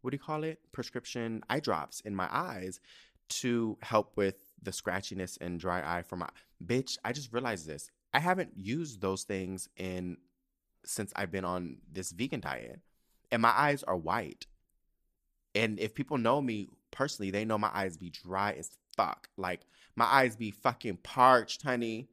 what 0.00 0.12
do 0.12 0.14
you 0.14 0.20
call 0.20 0.44
it? 0.44 0.60
Prescription 0.72 1.42
eye 1.50 1.60
drops 1.60 2.00
in 2.00 2.14
my 2.14 2.28
eyes 2.30 2.80
to 3.28 3.76
help 3.82 4.16
with 4.16 4.36
the 4.62 4.70
scratchiness 4.70 5.36
and 5.40 5.58
dry 5.58 5.98
eye 5.98 6.02
for 6.02 6.16
my 6.16 6.28
bitch. 6.64 6.98
I 7.04 7.12
just 7.12 7.32
realized 7.32 7.66
this. 7.66 7.90
I 8.18 8.20
haven't 8.20 8.50
used 8.56 9.00
those 9.00 9.22
things 9.22 9.68
in 9.76 10.16
since 10.84 11.12
I've 11.14 11.30
been 11.30 11.44
on 11.44 11.76
this 11.88 12.10
vegan 12.10 12.40
diet. 12.40 12.80
And 13.30 13.40
my 13.40 13.50
eyes 13.50 13.84
are 13.84 13.96
white. 13.96 14.48
And 15.54 15.78
if 15.78 15.94
people 15.94 16.18
know 16.18 16.42
me 16.42 16.66
personally, 16.90 17.30
they 17.30 17.44
know 17.44 17.58
my 17.58 17.70
eyes 17.72 17.96
be 17.96 18.10
dry 18.10 18.56
as 18.58 18.76
fuck. 18.96 19.28
Like 19.36 19.60
my 19.94 20.04
eyes 20.04 20.34
be 20.34 20.50
fucking 20.50 20.96
parched, 21.04 21.62
honey. 21.62 22.08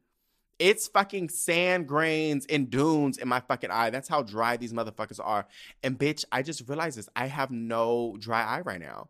It's 0.60 0.86
fucking 0.86 1.28
sand 1.30 1.88
grains 1.88 2.46
and 2.46 2.70
dunes 2.70 3.18
in 3.18 3.26
my 3.26 3.40
fucking 3.40 3.72
eye. 3.72 3.90
That's 3.90 4.08
how 4.08 4.22
dry 4.22 4.56
these 4.56 4.72
motherfuckers 4.72 5.18
are. 5.20 5.48
And 5.82 5.98
bitch, 5.98 6.24
I 6.30 6.42
just 6.42 6.68
realized 6.68 6.98
this. 6.98 7.08
I 7.16 7.26
have 7.26 7.50
no 7.50 8.16
dry 8.20 8.42
eye 8.42 8.60
right 8.60 8.80
now. 8.80 9.08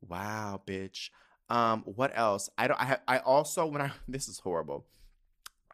Wow, 0.00 0.62
bitch. 0.66 1.10
Um, 1.50 1.82
what 1.82 2.12
else? 2.14 2.48
I 2.56 2.66
don't 2.66 2.80
I 2.80 2.86
have 2.86 3.00
I 3.06 3.18
also 3.18 3.66
when 3.66 3.82
I 3.82 3.92
this 4.08 4.26
is 4.26 4.38
horrible. 4.38 4.86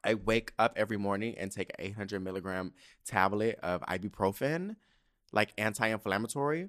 I 0.04 0.14
wake 0.14 0.52
up 0.58 0.72
every 0.76 0.96
morning 0.96 1.36
and 1.38 1.50
take 1.50 1.70
an 1.70 1.84
800 1.84 2.20
milligram 2.20 2.72
tablet 3.04 3.58
of 3.62 3.82
ibuprofen, 3.82 4.76
like 5.32 5.52
anti-inflammatory. 5.58 6.68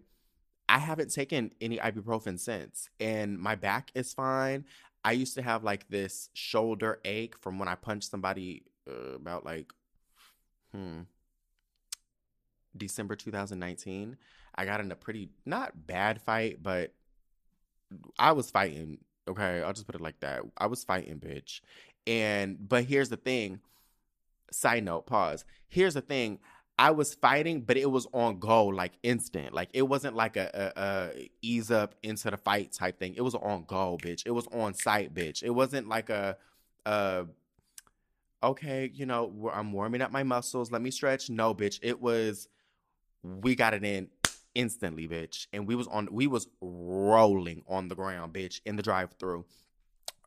I 0.67 0.79
haven't 0.79 1.13
taken 1.13 1.51
any 1.59 1.77
ibuprofen 1.77 2.39
since, 2.39 2.89
and 2.99 3.39
my 3.39 3.55
back 3.55 3.91
is 3.95 4.13
fine. 4.13 4.65
I 5.03 5.13
used 5.13 5.35
to 5.35 5.41
have 5.41 5.63
like 5.63 5.89
this 5.89 6.29
shoulder 6.33 6.99
ache 7.03 7.37
from 7.37 7.59
when 7.59 7.67
I 7.67 7.75
punched 7.75 8.09
somebody 8.09 8.63
uh, 8.89 9.15
about 9.15 9.45
like, 9.45 9.71
hmm, 10.73 11.01
December 12.75 13.15
2019. 13.15 14.17
I 14.55 14.65
got 14.65 14.79
in 14.79 14.91
a 14.91 14.95
pretty 14.95 15.29
not 15.45 15.87
bad 15.87 16.21
fight, 16.21 16.61
but 16.61 16.93
I 18.19 18.31
was 18.33 18.51
fighting. 18.51 18.99
Okay, 19.27 19.61
I'll 19.61 19.73
just 19.73 19.85
put 19.85 19.95
it 19.95 20.01
like 20.01 20.19
that. 20.21 20.41
I 20.57 20.67
was 20.67 20.83
fighting, 20.83 21.19
bitch. 21.19 21.61
And 22.07 22.57
but 22.67 22.85
here's 22.85 23.09
the 23.09 23.17
thing. 23.17 23.59
Side 24.51 24.83
note, 24.83 25.05
pause. 25.05 25.45
Here's 25.67 25.93
the 25.93 26.01
thing. 26.01 26.39
I 26.77 26.91
was 26.91 27.13
fighting, 27.13 27.61
but 27.61 27.77
it 27.77 27.89
was 27.89 28.07
on 28.11 28.39
go, 28.39 28.65
like 28.65 28.93
instant. 29.03 29.53
Like 29.53 29.69
it 29.73 29.83
wasn't 29.83 30.15
like 30.15 30.35
a, 30.35 30.71
a, 30.75 30.81
a, 30.81 31.29
ease 31.41 31.69
up 31.69 31.93
into 32.01 32.31
the 32.31 32.37
fight 32.37 32.71
type 32.71 32.97
thing. 32.97 33.13
It 33.15 33.21
was 33.21 33.35
on 33.35 33.65
go, 33.67 33.99
bitch. 34.01 34.23
It 34.25 34.31
was 34.31 34.47
on 34.47 34.73
sight, 34.73 35.13
bitch. 35.13 35.43
It 35.43 35.51
wasn't 35.51 35.87
like 35.87 36.09
a, 36.09 36.37
a 36.85 37.27
okay, 38.41 38.89
you 38.93 39.05
know, 39.05 39.51
I'm 39.53 39.71
warming 39.71 40.01
up 40.01 40.11
my 40.11 40.23
muscles. 40.23 40.71
Let 40.71 40.81
me 40.81 40.91
stretch. 40.91 41.29
No, 41.29 41.53
bitch. 41.53 41.79
It 41.83 42.01
was 42.01 42.47
we 43.23 43.55
got 43.55 43.73
it 43.73 43.83
in 43.83 44.09
instantly, 44.55 45.07
bitch. 45.07 45.47
And 45.53 45.67
we 45.67 45.75
was 45.75 45.87
on 45.87 46.07
we 46.11 46.27
was 46.27 46.47
rolling 46.61 47.63
on 47.67 47.89
the 47.89 47.95
ground, 47.95 48.33
bitch, 48.33 48.61
in 48.65 48.75
the 48.75 48.83
drive 48.83 49.11
through. 49.19 49.45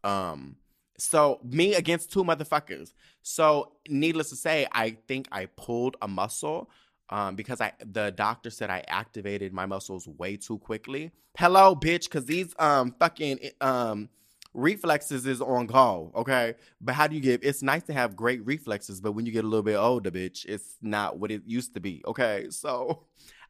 Um 0.04 0.56
so 0.98 1.40
me 1.42 1.74
against 1.74 2.12
two 2.12 2.24
motherfuckers. 2.24 2.92
So 3.22 3.72
needless 3.88 4.30
to 4.30 4.36
say, 4.36 4.66
I 4.72 4.96
think 5.08 5.28
I 5.32 5.46
pulled 5.46 5.96
a 6.02 6.08
muscle 6.08 6.70
um, 7.10 7.36
because 7.36 7.60
I 7.60 7.72
the 7.84 8.12
doctor 8.12 8.50
said 8.50 8.70
I 8.70 8.84
activated 8.88 9.52
my 9.52 9.66
muscles 9.66 10.06
way 10.06 10.36
too 10.36 10.58
quickly. 10.58 11.12
Hello, 11.36 11.74
bitch, 11.74 12.04
because 12.04 12.26
these 12.26 12.54
um 12.58 12.94
fucking 12.98 13.40
um 13.60 14.08
reflexes 14.54 15.26
is 15.26 15.40
on 15.40 15.66
call, 15.66 16.12
okay? 16.14 16.54
But 16.80 16.94
how 16.94 17.06
do 17.06 17.16
you 17.16 17.20
get 17.20 17.44
it's 17.44 17.62
nice 17.62 17.82
to 17.84 17.92
have 17.92 18.16
great 18.16 18.44
reflexes, 18.46 19.00
but 19.00 19.12
when 19.12 19.26
you 19.26 19.32
get 19.32 19.44
a 19.44 19.48
little 19.48 19.64
bit 19.64 19.76
older, 19.76 20.10
bitch, 20.10 20.44
it's 20.46 20.76
not 20.80 21.18
what 21.18 21.30
it 21.30 21.42
used 21.44 21.74
to 21.74 21.80
be, 21.80 22.02
okay? 22.06 22.48
So 22.50 23.04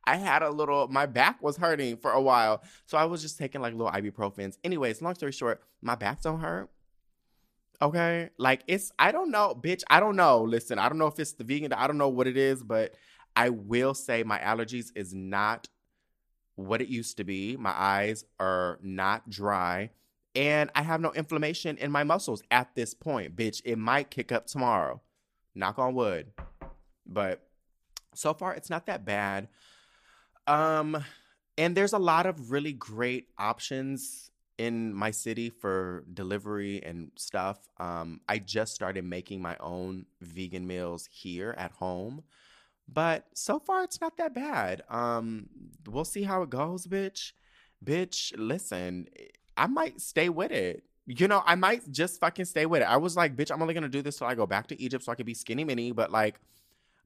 I 0.07 0.17
had 0.17 0.43
a 0.43 0.51
little 0.51 0.89
my 0.89 1.07
back 1.07 1.43
was 1.43 1.57
hurting 1.57 1.99
for 1.99 2.13
a 2.13 2.21
while. 2.21 2.63
So 2.87 2.99
I 2.99 3.05
was 3.05 3.23
just 3.23 3.39
taking 3.39 3.61
like 3.61 3.75
little 3.75 3.93
ibuprofens. 3.93 4.59
Anyways, 4.65 5.01
long 5.01 5.15
story 5.15 5.33
short, 5.33 5.63
my 5.83 5.95
back 5.95 6.23
don't 6.23 6.41
hurt. 6.41 6.71
Okay. 7.83 8.31
Like 8.39 8.63
it's 8.67 8.93
I 8.99 9.13
don't 9.13 9.31
know, 9.31 9.55
bitch. 9.55 9.83
I 9.91 10.01
don't 10.01 10.17
know. 10.17 10.43
Listen, 10.43 10.79
I 10.79 10.89
don't 10.89 10.99
know 10.99 11.07
if 11.07 11.19
it's 11.19 11.33
the 11.33 11.45
vegan, 11.45 11.73
I 11.73 11.87
don't 11.87 11.99
know 11.99 12.09
what 12.09 12.27
it 12.27 12.37
is, 12.37 12.63
but 12.63 12.95
I 13.37 13.49
will 13.51 13.95
say 13.95 14.23
my 14.23 14.39
allergies 14.39 14.93
is 14.95 15.13
not 15.13 15.69
what 16.57 16.81
it 16.81 16.89
used 16.89 17.17
to 17.17 17.25
be. 17.25 17.57
My 17.57 17.75
eyes 17.77 18.25
are 18.39 18.79
not 18.83 19.29
dry. 19.29 19.91
And 20.37 20.71
I 20.75 20.83
have 20.83 21.01
no 21.01 21.13
inflammation 21.13 21.77
in 21.79 21.93
my 21.93 22.03
muscles 22.03 22.43
at 22.51 22.75
this 22.75 22.93
point, 22.93 23.37
bitch. 23.37 23.63
It 23.65 23.77
might 23.77 24.11
kick 24.11 24.33
up 24.33 24.47
tomorrow. 24.47 25.01
Knock 25.55 25.79
on 25.79 25.95
wood. 25.95 26.33
But 27.07 27.47
so 28.15 28.35
far 28.35 28.55
it's 28.55 28.71
not 28.71 28.87
that 28.87 29.05
bad. 29.05 29.49
Um 30.47 31.05
and 31.57 31.77
there's 31.77 31.93
a 31.93 31.99
lot 31.99 32.27
of 32.27 32.51
really 32.51 32.73
great 32.73 33.29
options 33.39 34.31
in 34.59 34.95
my 34.95 35.11
city 35.11 35.51
for 35.51 36.05
delivery 36.13 36.83
and 36.85 37.11
stuff. 37.17 37.59
Um, 37.79 38.21
I 38.29 38.39
just 38.39 38.75
started 38.75 39.05
making 39.05 39.43
my 39.43 39.57
own 39.59 40.07
vegan 40.21 40.67
meals 40.67 41.09
here 41.11 41.55
at 41.59 41.73
home, 41.73 42.23
but 42.89 43.27
so 43.35 43.59
far 43.59 43.83
it's 43.83 44.01
not 44.01 44.17
that 44.19 44.35
bad. 44.35 44.83
Um, 44.89 45.49
we'll 45.87 46.05
see 46.05 46.23
how 46.23 46.43
it 46.43 46.51
goes, 46.51 46.87
bitch. 46.87 47.33
Bitch, 47.85 48.33
listen, 48.37 49.09
I 49.57 49.67
might 49.67 50.01
stay 50.01 50.29
with 50.29 50.53
it. 50.53 50.85
You 51.07 51.29
know, 51.29 51.43
I 51.45 51.55
might 51.55 51.91
just 51.91 52.19
fucking 52.21 52.47
stay 52.47 52.65
with 52.65 52.81
it. 52.81 52.87
I 52.87 52.97
was 52.97 53.17
like, 53.17 53.37
bitch, 53.37 53.51
I'm 53.51 53.61
only 53.61 53.75
gonna 53.75 53.89
do 53.89 54.03
this 54.03 54.19
till 54.19 54.27
I 54.27 54.35
go 54.35 54.47
back 54.47 54.69
to 54.69 54.81
Egypt 54.81 55.05
so 55.05 55.13
I 55.13 55.17
can 55.17 55.27
be 55.27 55.35
skinny 55.35 55.65
mini, 55.65 55.93
but 55.93 56.11
like, 56.11 56.41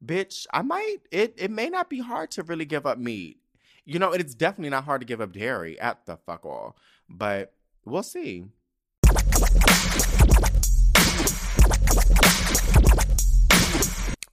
bitch, 0.05 0.47
I 0.53 0.63
might 0.63 0.99
it 1.11 1.35
it 1.37 1.51
may 1.51 1.69
not 1.69 1.91
be 1.91 2.01
hard 2.01 2.31
to 2.33 2.43
really 2.43 2.65
give 2.65 2.87
up 2.87 2.99
meat. 2.99 3.39
You 3.85 3.99
know, 3.99 4.13
it's 4.13 4.35
definitely 4.35 4.71
not 4.71 4.85
hard 4.85 5.01
to 5.01 5.07
give 5.07 5.21
up 5.21 5.33
dairy 5.33 5.81
at 5.81 6.05
the 6.07 6.17
fuck 6.19 6.45
all 6.45 6.77
but 7.09 7.55
we'll 7.85 8.03
see. 8.03 8.45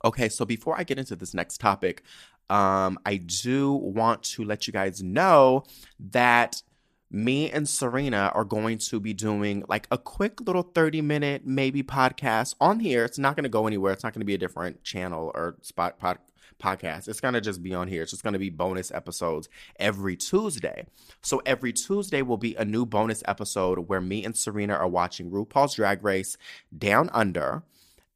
Okay, 0.04 0.30
so 0.30 0.46
before 0.46 0.78
I 0.78 0.84
get 0.84 1.00
into 1.00 1.16
this 1.16 1.34
next 1.34 1.60
topic, 1.60 2.04
um, 2.50 3.00
I 3.06 3.18
do 3.18 3.74
want 3.74 4.22
to 4.24 4.44
let 4.44 4.68
you 4.68 4.74
guys 4.74 5.02
know 5.02 5.64
that 6.12 6.62
me 7.10 7.50
and 7.50 7.68
Serena 7.68 8.32
are 8.36 8.44
going 8.44 8.78
to 8.78 9.00
be 9.00 9.14
doing 9.14 9.64
like 9.68 9.88
a 9.90 9.98
quick 9.98 10.42
little 10.42 10.62
30 10.62 11.02
minute 11.02 11.42
maybe 11.46 11.82
podcast 11.82 12.56
on 12.60 12.80
here. 12.80 13.04
It's 13.04 13.18
not 13.18 13.36
going 13.36 13.44
to 13.44 13.50
go 13.50 13.66
anywhere. 13.66 13.94
It's 13.94 14.04
not 14.04 14.14
going 14.14 14.22
to 14.22 14.26
be 14.26 14.34
a 14.36 14.40
different 14.40 14.84
channel 14.84 15.32
or 15.34 15.56
spot 15.62 15.98
pod, 15.98 16.20
podcast. 16.60 17.08
It's 17.08 17.22
going 17.22 17.34
to 17.34 17.42
just 17.42 17.62
be 17.64 17.74
on 17.74 17.88
here. 17.88 18.04
It's 18.04 18.12
just 18.12 18.24
going 18.24 18.34
to 18.34 18.40
be 18.40 18.50
bonus 18.50 18.92
episodes 18.92 19.50
every 19.80 20.16
Tuesday. 20.16 20.86
So 21.22 21.42
every 21.46 21.74
Tuesday 21.74 22.22
will 22.22 22.38
be 22.38 22.56
a 22.56 22.66
new 22.66 22.86
bonus 22.86 23.24
episode 23.28 23.88
where 23.88 24.02
me 24.02 24.24
and 24.26 24.36
Serena 24.36 24.74
are 24.74 24.88
watching 24.88 25.32
RuPaul's 25.32 25.76
Drag 25.76 26.04
Race 26.04 26.38
Down 26.78 27.10
Under 27.14 27.64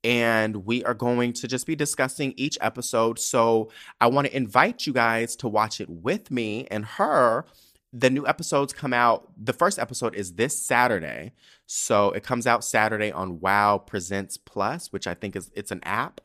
and 0.04 0.66
we 0.66 0.84
are 0.86 0.94
going 0.94 1.34
to 1.34 1.48
just 1.48 1.68
be 1.68 1.76
discussing 1.76 2.34
each 2.38 2.58
episode. 2.62 3.20
So 3.20 3.70
I 4.00 4.08
want 4.08 4.28
to 4.28 4.36
invite 4.36 4.88
you 4.88 4.94
guys 4.94 5.36
to 5.38 5.48
watch 5.48 5.82
it 5.82 5.90
with 5.90 6.32
me 6.32 6.68
and 6.72 6.86
her. 6.86 7.46
The 7.92 8.10
new 8.10 8.26
episodes 8.26 8.72
come 8.72 8.94
out. 8.94 9.30
The 9.36 9.54
first 9.54 9.80
episode 9.80 10.16
is 10.16 10.34
this 10.34 10.58
Saturday. 10.58 11.34
So 11.66 12.12
it 12.12 12.24
comes 12.24 12.48
out 12.48 12.64
Saturday 12.64 13.12
on 13.12 13.40
Wow 13.40 13.80
Presents 13.80 14.38
Plus, 14.38 14.92
which 14.94 15.08
I 15.08 15.16
think 15.16 15.36
is 15.36 15.52
it's 15.54 15.72
an 15.72 15.82
app 15.84 16.22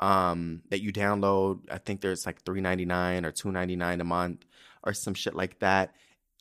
um, 0.00 0.62
that 0.70 0.82
you 0.82 0.92
download. 0.92 1.60
I 1.70 1.78
think 1.78 2.00
there's 2.00 2.26
like 2.26 2.42
three 2.42 2.60
ninety 2.60 2.84
nine 2.84 3.24
or 3.24 3.32
two 3.32 3.50
ninety 3.50 3.76
nine 3.76 4.00
a 4.00 4.04
month 4.04 4.44
or 4.84 4.92
some 4.92 5.14
shit 5.14 5.34
like 5.34 5.58
that. 5.60 5.94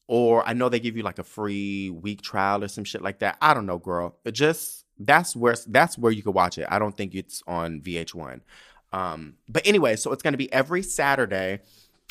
Or 0.07 0.47
I 0.47 0.53
know 0.53 0.69
they 0.69 0.79
give 0.79 0.95
you 0.95 1.03
like 1.03 1.19
a 1.19 1.23
free 1.23 1.89
week 1.89 2.21
trial 2.21 2.63
or 2.63 2.67
some 2.67 2.83
shit 2.83 3.01
like 3.01 3.19
that. 3.19 3.37
I 3.41 3.53
don't 3.53 3.65
know, 3.65 3.79
girl. 3.79 4.17
It 4.23 4.33
just 4.33 4.85
that's 4.99 5.35
where 5.35 5.55
that's 5.67 5.97
where 5.97 6.11
you 6.11 6.23
could 6.23 6.35
watch 6.35 6.57
it. 6.57 6.67
I 6.69 6.79
don't 6.79 6.95
think 6.95 7.15
it's 7.15 7.41
on 7.47 7.81
VH1. 7.81 8.41
Um, 8.93 9.35
but 9.49 9.65
anyway, 9.65 9.95
so 9.95 10.11
it's 10.11 10.23
gonna 10.23 10.37
be 10.37 10.51
every 10.53 10.83
Saturday. 10.83 11.59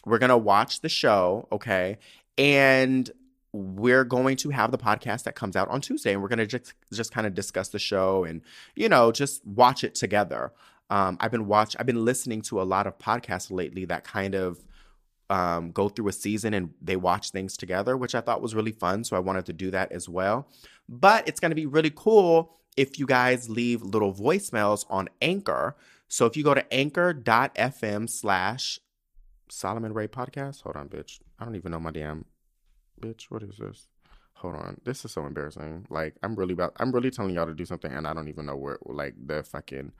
we're 0.05 0.19
gonna 0.19 0.37
watch 0.37 0.81
the 0.81 0.89
show, 0.89 1.49
okay, 1.51 1.99
and 2.37 3.11
we're 3.53 4.05
going 4.05 4.37
to 4.37 4.51
have 4.51 4.73
the 4.73 4.79
podcast 4.79 5.23
that 5.23 5.37
comes 5.37 5.55
out 5.55 5.69
on 5.69 5.81
Tuesday, 5.81 6.13
and 6.13 6.21
we're 6.21 6.29
gonna 6.29 6.47
just 6.47 6.75
just 6.93 7.13
kind 7.13 7.27
of 7.27 7.35
discuss 7.35 7.69
the 7.69 7.79
show 7.79 8.25
and 8.25 8.43
you 8.75 8.89
know 8.89 9.13
just 9.13 9.47
watch 9.47 9.85
it 9.85 9.95
together. 9.95 10.53
Um, 10.91 11.17
I've 11.21 11.31
been 11.31 11.47
watch 11.47 11.77
I've 11.79 11.87
been 11.87 12.05
listening 12.05 12.43
to 12.43 12.61
a 12.61 12.65
lot 12.65 12.87
of 12.87 12.99
podcasts 12.99 13.51
lately 13.51 13.85
that 13.87 14.05
kind 14.05 14.35
of 14.35 14.65
um, 15.31 15.73
go 15.73 15.89
through 15.89 16.09
a 16.09 16.13
season 16.13 16.55
and 16.55 16.71
they 16.81 16.97
watch 16.97 17.31
things 17.31 17.57
together, 17.57 17.97
which 17.97 18.15
I 18.15 18.21
thought 18.21 18.43
was 18.43 18.55
really 18.55 18.73
fun. 18.73 19.05
So 19.05 19.17
I 19.17 19.21
wanted 19.21 19.47
to 19.47 19.53
do 19.53 19.71
that 19.71 19.93
as 19.93 20.09
well. 20.09 20.49
But 20.89 21.27
it's 21.27 21.41
going 21.41 21.51
to 21.51 21.57
be 21.57 21.67
really 21.67 21.93
cool 21.95 22.55
if 22.77 22.99
you 22.99 23.07
guys 23.07 23.49
leave 23.49 23.83
little 23.83 24.13
voicemails 24.13 24.85
on 24.91 25.09
Anchor. 25.23 25.77
So 26.09 26.27
if 26.27 26.37
you 26.37 26.45
go 26.45 26.55
to 26.55 26.73
anchor.fm 26.73 28.09
slash 28.09 28.79
Solomon 29.49 29.95
Ray 29.95 30.09
podcast, 30.09 30.63
hold 30.63 30.77
on, 30.77 30.89
bitch. 30.89 31.21
I 31.39 31.45
don't 31.45 31.57
even 31.57 31.73
know 31.73 31.81
my 31.81 31.91
damn 31.91 32.27
bitch. 33.01 33.25
What 33.31 33.43
is 33.43 33.57
this? 33.59 33.89
Hold 34.35 34.57
on. 34.57 34.81
This 34.85 35.05
is 35.05 35.13
so 35.13 35.25
embarrassing. 35.27 35.87
Like 35.89 36.17
I'm 36.23 36.35
really 36.35 36.53
about 36.53 36.75
I'm 36.79 36.93
really 36.93 37.11
telling 37.11 37.35
y'all 37.35 37.47
to 37.47 37.55
do 37.55 37.65
something 37.65 37.91
and 37.91 38.07
I 38.07 38.13
don't 38.13 38.29
even 38.29 38.47
know 38.47 38.57
where 38.57 38.79
like 38.85 39.15
the 39.27 39.43
fucking 39.43 39.93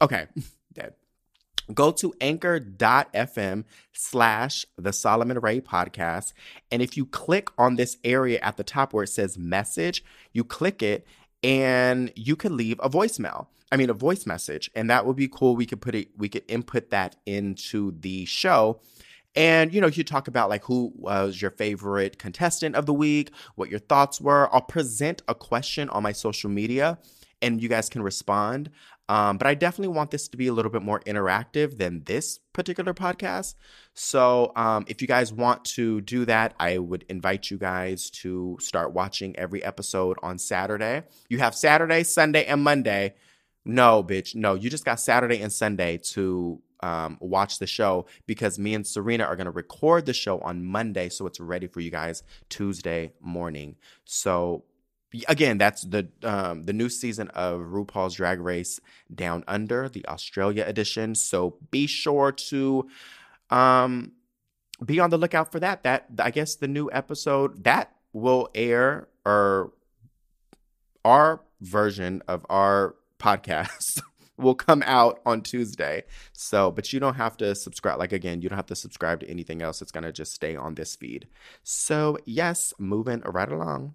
Okay. 0.00 0.26
Dead. 0.72 0.94
Go 1.72 1.92
to 1.92 2.12
anchor.fm 2.20 3.64
slash 3.92 4.66
the 4.76 4.92
solomon 4.92 5.38
ray 5.38 5.60
podcast 5.60 6.32
and 6.70 6.82
if 6.82 6.96
you 6.96 7.06
click 7.06 7.48
on 7.56 7.76
this 7.76 7.98
area 8.02 8.38
at 8.40 8.56
the 8.56 8.64
top 8.64 8.92
where 8.92 9.04
it 9.04 9.08
says 9.08 9.38
message 9.38 10.04
you 10.32 10.42
click 10.42 10.82
it 10.82 11.06
and 11.42 12.12
you 12.16 12.34
can 12.34 12.56
leave 12.56 12.80
a 12.80 12.90
voicemail 12.90 13.46
i 13.70 13.76
mean 13.76 13.90
a 13.90 13.94
voice 13.94 14.26
message 14.26 14.70
and 14.74 14.90
that 14.90 15.06
would 15.06 15.16
be 15.16 15.28
cool. 15.28 15.56
We 15.56 15.66
could 15.66 15.80
put 15.80 15.94
it 15.94 16.08
we 16.16 16.28
could 16.28 16.44
input 16.48 16.90
that 16.90 17.16
into 17.26 17.92
the 18.00 18.24
show. 18.26 18.80
And 19.34 19.72
you 19.72 19.80
know 19.80 19.86
you 19.86 20.04
talk 20.04 20.28
about 20.28 20.50
like 20.50 20.64
who 20.64 20.92
was 20.94 21.40
your 21.40 21.50
favorite 21.52 22.18
contestant 22.18 22.76
of 22.76 22.86
the 22.86 22.92
week 22.92 23.30
what 23.54 23.70
your 23.70 23.80
thoughts 23.80 24.20
were. 24.20 24.52
I'll 24.52 24.60
present 24.60 25.22
a 25.28 25.34
question 25.34 25.88
on 25.88 26.02
my 26.02 26.12
social 26.12 26.50
media 26.50 26.98
and 27.40 27.62
you 27.62 27.68
guys 27.68 27.88
can 27.88 28.02
respond 28.02 28.70
um, 29.08 29.36
but 29.36 29.46
I 29.46 29.54
definitely 29.54 29.94
want 29.94 30.10
this 30.10 30.28
to 30.28 30.36
be 30.36 30.46
a 30.46 30.52
little 30.52 30.70
bit 30.70 30.82
more 30.82 31.00
interactive 31.00 31.78
than 31.78 32.04
this 32.04 32.38
particular 32.52 32.94
podcast. 32.94 33.54
So 33.94 34.52
um, 34.56 34.84
if 34.86 35.02
you 35.02 35.08
guys 35.08 35.32
want 35.32 35.64
to 35.76 36.00
do 36.00 36.24
that, 36.26 36.54
I 36.58 36.78
would 36.78 37.04
invite 37.08 37.50
you 37.50 37.58
guys 37.58 38.10
to 38.10 38.56
start 38.60 38.92
watching 38.92 39.36
every 39.36 39.62
episode 39.62 40.16
on 40.22 40.38
Saturday. 40.38 41.02
You 41.28 41.38
have 41.38 41.54
Saturday, 41.54 42.04
Sunday, 42.04 42.44
and 42.44 42.62
Monday. 42.62 43.14
No, 43.64 44.02
bitch. 44.02 44.34
No, 44.34 44.54
you 44.54 44.70
just 44.70 44.84
got 44.84 45.00
Saturday 45.00 45.40
and 45.40 45.52
Sunday 45.52 45.98
to 46.12 46.60
um, 46.82 47.16
watch 47.20 47.58
the 47.58 47.66
show 47.66 48.06
because 48.26 48.58
me 48.58 48.74
and 48.74 48.86
Serena 48.86 49.24
are 49.24 49.36
going 49.36 49.44
to 49.44 49.52
record 49.52 50.06
the 50.06 50.12
show 50.12 50.40
on 50.40 50.64
Monday. 50.64 51.08
So 51.08 51.26
it's 51.26 51.38
ready 51.40 51.66
for 51.66 51.80
you 51.80 51.90
guys 51.90 52.22
Tuesday 52.48 53.12
morning. 53.20 53.76
So 54.04 54.64
again, 55.28 55.58
that's 55.58 55.82
the 55.82 56.08
um, 56.22 56.64
the 56.64 56.72
new 56.72 56.88
season 56.88 57.28
of 57.28 57.60
RuPaul's 57.60 58.14
Drag 58.14 58.40
Race 58.40 58.80
Down 59.14 59.44
Under, 59.46 59.88
the 59.88 60.06
Australia 60.08 60.64
edition. 60.66 61.14
So 61.14 61.56
be 61.70 61.86
sure 61.86 62.32
to 62.32 62.88
um, 63.50 64.12
be 64.84 65.00
on 65.00 65.10
the 65.10 65.18
lookout 65.18 65.52
for 65.52 65.60
that. 65.60 65.82
That 65.82 66.06
I 66.18 66.30
guess 66.30 66.56
the 66.56 66.68
new 66.68 66.90
episode 66.92 67.64
that 67.64 67.94
will 68.12 68.48
air 68.54 69.08
or 69.24 69.72
our 71.04 71.42
version 71.60 72.22
of 72.28 72.44
our 72.48 72.94
podcast 73.18 74.02
will 74.36 74.54
come 74.54 74.82
out 74.86 75.20
on 75.24 75.40
Tuesday. 75.40 76.04
So, 76.32 76.70
but 76.70 76.92
you 76.92 77.00
don't 77.00 77.14
have 77.14 77.36
to 77.38 77.54
subscribe. 77.54 77.98
Like, 77.98 78.12
again, 78.12 78.42
you 78.42 78.48
don't 78.48 78.56
have 78.56 78.66
to 78.66 78.76
subscribe 78.76 79.20
to 79.20 79.30
anything 79.30 79.62
else. 79.62 79.80
It's 79.82 79.92
going 79.92 80.04
to 80.04 80.12
just 80.12 80.32
stay 80.32 80.56
on 80.56 80.74
this 80.74 80.96
feed. 80.96 81.28
So, 81.62 82.18
yes, 82.24 82.74
moving 82.78 83.20
right 83.20 83.50
along. 83.50 83.94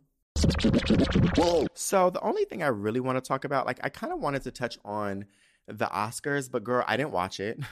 So 1.74 2.10
the 2.10 2.22
only 2.22 2.46
thing 2.46 2.64
I 2.64 2.68
really 2.68 3.00
want 3.00 3.18
to 3.18 3.28
talk 3.28 3.46
about, 3.46 3.66
like 3.66 3.80
I 3.84 3.90
kind 3.90 4.12
of 4.12 4.20
wanted 4.20 4.44
to 4.44 4.52
touch 4.52 4.78
on 4.84 5.26
the 5.68 5.86
Oscars, 5.86 6.50
but 6.50 6.64
girl, 6.64 6.84
I 6.88 6.98
didn't 6.98 7.12
watch 7.12 7.40
it. 7.40 7.60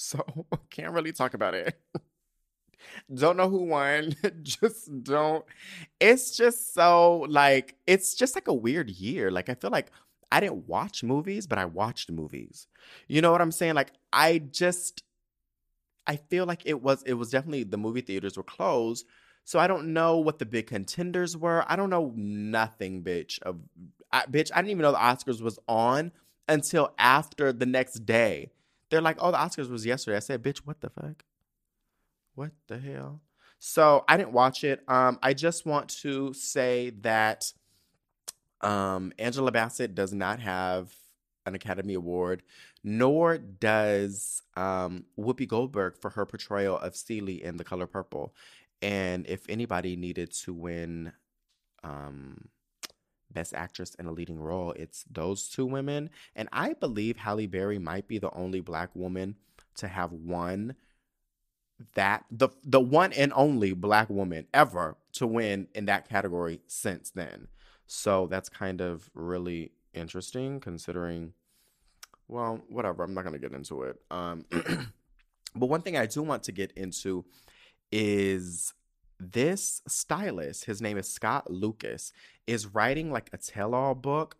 So 0.00 0.46
can't 0.70 0.92
really 0.92 1.10
talk 1.10 1.34
about 1.34 1.54
it. 1.54 1.76
don't 3.12 3.36
know 3.36 3.48
who 3.48 3.64
won. 3.64 4.14
just 4.42 5.02
don't. 5.02 5.44
It's 5.98 6.36
just 6.36 6.72
so 6.72 7.26
like 7.28 7.74
it's 7.86 8.14
just 8.14 8.36
like 8.36 8.46
a 8.46 8.54
weird 8.54 8.90
year. 8.90 9.32
Like 9.32 9.48
I 9.48 9.54
feel 9.54 9.70
like 9.70 9.90
I 10.30 10.38
didn't 10.38 10.68
watch 10.68 11.02
movies, 11.02 11.48
but 11.48 11.58
I 11.58 11.64
watched 11.64 12.12
movies. 12.12 12.68
You 13.08 13.22
know 13.22 13.32
what 13.32 13.40
I'm 13.40 13.50
saying? 13.50 13.74
Like 13.74 13.92
I 14.12 14.38
just 14.38 15.02
I 16.06 16.14
feel 16.16 16.46
like 16.46 16.62
it 16.64 16.80
was 16.80 17.02
it 17.02 17.14
was 17.14 17.30
definitely 17.30 17.64
the 17.64 17.76
movie 17.76 18.02
theaters 18.02 18.36
were 18.36 18.44
closed, 18.44 19.04
so 19.48 19.58
I 19.58 19.66
don't 19.66 19.94
know 19.94 20.18
what 20.18 20.38
the 20.38 20.44
big 20.44 20.66
contenders 20.66 21.34
were. 21.34 21.64
I 21.66 21.74
don't 21.74 21.88
know 21.88 22.12
nothing, 22.14 23.02
bitch. 23.02 23.40
Of 23.40 23.58
I, 24.12 24.24
bitch, 24.26 24.50
I 24.52 24.56
didn't 24.56 24.72
even 24.72 24.82
know 24.82 24.92
the 24.92 24.98
Oscars 24.98 25.40
was 25.40 25.58
on 25.66 26.12
until 26.46 26.92
after 26.98 27.50
the 27.50 27.64
next 27.64 28.04
day. 28.04 28.50
They're 28.90 29.00
like, 29.00 29.16
"Oh, 29.18 29.30
the 29.30 29.38
Oscars 29.38 29.70
was 29.70 29.86
yesterday." 29.86 30.18
I 30.18 30.20
said, 30.20 30.42
"Bitch, 30.42 30.58
what 30.58 30.82
the 30.82 30.90
fuck? 30.90 31.24
What 32.34 32.50
the 32.66 32.78
hell?" 32.78 33.22
So 33.58 34.04
I 34.06 34.18
didn't 34.18 34.32
watch 34.32 34.64
it. 34.64 34.82
Um, 34.86 35.18
I 35.22 35.32
just 35.32 35.64
want 35.64 35.88
to 36.02 36.34
say 36.34 36.90
that 37.00 37.50
um, 38.60 39.14
Angela 39.18 39.50
Bassett 39.50 39.94
does 39.94 40.12
not 40.12 40.40
have 40.40 40.92
an 41.46 41.54
Academy 41.54 41.94
Award, 41.94 42.42
nor 42.84 43.38
does 43.38 44.42
um, 44.58 45.06
Whoopi 45.18 45.48
Goldberg 45.48 45.96
for 45.96 46.10
her 46.10 46.26
portrayal 46.26 46.78
of 46.78 46.94
Celie 46.94 47.42
in 47.42 47.56
The 47.56 47.64
Color 47.64 47.86
Purple. 47.86 48.34
And 48.80 49.26
if 49.26 49.44
anybody 49.48 49.96
needed 49.96 50.32
to 50.44 50.52
win 50.52 51.12
um, 51.82 52.48
Best 53.30 53.54
Actress 53.54 53.94
in 53.96 54.06
a 54.06 54.12
Leading 54.12 54.38
Role, 54.38 54.72
it's 54.72 55.04
those 55.10 55.48
two 55.48 55.66
women. 55.66 56.10
And 56.34 56.48
I 56.52 56.74
believe 56.74 57.16
Halle 57.18 57.46
Berry 57.46 57.78
might 57.78 58.08
be 58.08 58.18
the 58.18 58.32
only 58.32 58.60
black 58.60 58.90
woman 58.94 59.36
to 59.76 59.88
have 59.88 60.12
won 60.12 60.74
that 61.94 62.24
the 62.30 62.48
the 62.64 62.80
one 62.80 63.12
and 63.12 63.32
only 63.34 63.72
black 63.72 64.10
woman 64.10 64.46
ever 64.52 64.96
to 65.12 65.26
win 65.26 65.68
in 65.74 65.86
that 65.86 66.08
category 66.08 66.60
since 66.66 67.10
then. 67.10 67.48
So 67.86 68.26
that's 68.26 68.48
kind 68.48 68.80
of 68.80 69.10
really 69.14 69.72
interesting 69.94 70.60
considering 70.60 71.32
well, 72.26 72.60
whatever, 72.68 73.04
I'm 73.04 73.14
not 73.14 73.24
going 73.24 73.32
to 73.32 73.38
get 73.38 73.52
into 73.52 73.82
it. 73.82 74.00
Um 74.10 74.44
but 75.54 75.66
one 75.66 75.82
thing 75.82 75.96
I 75.96 76.06
do 76.06 76.22
want 76.22 76.42
to 76.44 76.52
get 76.52 76.72
into 76.72 77.24
is 77.90 78.74
this 79.20 79.82
stylist, 79.88 80.64
his 80.66 80.80
name 80.80 80.96
is 80.98 81.08
Scott 81.08 81.50
Lucas, 81.50 82.12
is 82.46 82.66
writing 82.66 83.10
like 83.10 83.30
a 83.32 83.38
tell 83.38 83.74
all 83.74 83.94
book. 83.94 84.36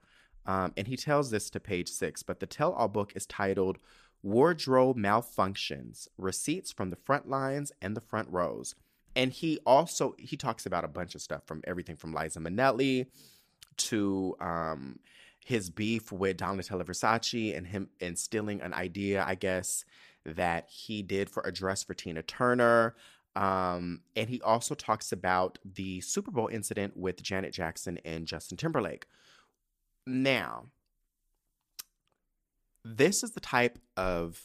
Um, 0.47 0.73
and 0.77 0.87
he 0.87 0.97
tells 0.97 1.31
this 1.31 1.51
to 1.51 1.61
page 1.61 1.89
six, 1.89 2.23
but 2.23 2.41
the 2.41 2.47
tell 2.47 2.73
all 2.73 2.89
book 2.89 3.13
is 3.15 3.27
titled 3.27 3.79
Wardrobe 4.23 4.97
Malfunctions 4.97 6.09
Receipts 6.17 6.73
from 6.73 6.91
the 6.91 6.97
Front 6.97 7.29
Lines 7.29 7.71
and 7.83 7.97
the 7.97 8.01
Front 8.01 8.29
Rows. 8.31 8.75
And 9.15 9.33
he 9.33 9.59
also 9.67 10.15
he 10.19 10.37
talks 10.37 10.65
about 10.65 10.85
a 10.85 10.89
bunch 10.89 11.15
of 11.15 11.21
stuff 11.21 11.43
from 11.47 11.63
everything 11.67 11.97
from 11.97 12.15
Liza 12.15 12.39
Minnelli 12.39 13.07
to 13.77 14.37
um, 14.41 14.99
his 15.45 15.71
beef 15.71 16.13
with 16.13 16.37
Donatella 16.37 16.85
Versace 16.85 17.57
and 17.57 17.67
him 17.67 17.89
instilling 18.01 18.61
an 18.61 18.73
idea, 18.75 19.25
I 19.27 19.35
guess, 19.35 19.85
that 20.25 20.69
he 20.69 21.03
did 21.03 21.31
for 21.31 21.43
a 21.45 21.53
dress 21.53 21.83
for 21.83 21.95
Tina 21.95 22.23
Turner. 22.23 22.95
Um, 23.39 24.01
and 24.17 24.29
he 24.29 24.43
also 24.43 24.75
talks 24.75 25.13
about 25.13 25.59
the 25.65 26.01
Super 26.01 26.33
Bowl 26.33 26.49
incident 26.49 26.97
with 26.97 27.23
Janet 27.23 27.53
Jackson 27.53 28.01
and 28.05 28.27
Justin 28.27 28.59
Timberlake. 28.59 29.07
Now, 30.05 30.67
this 32.85 33.23
is 33.23 33.31
the 33.31 33.41
type 33.41 33.79
of 33.97 34.43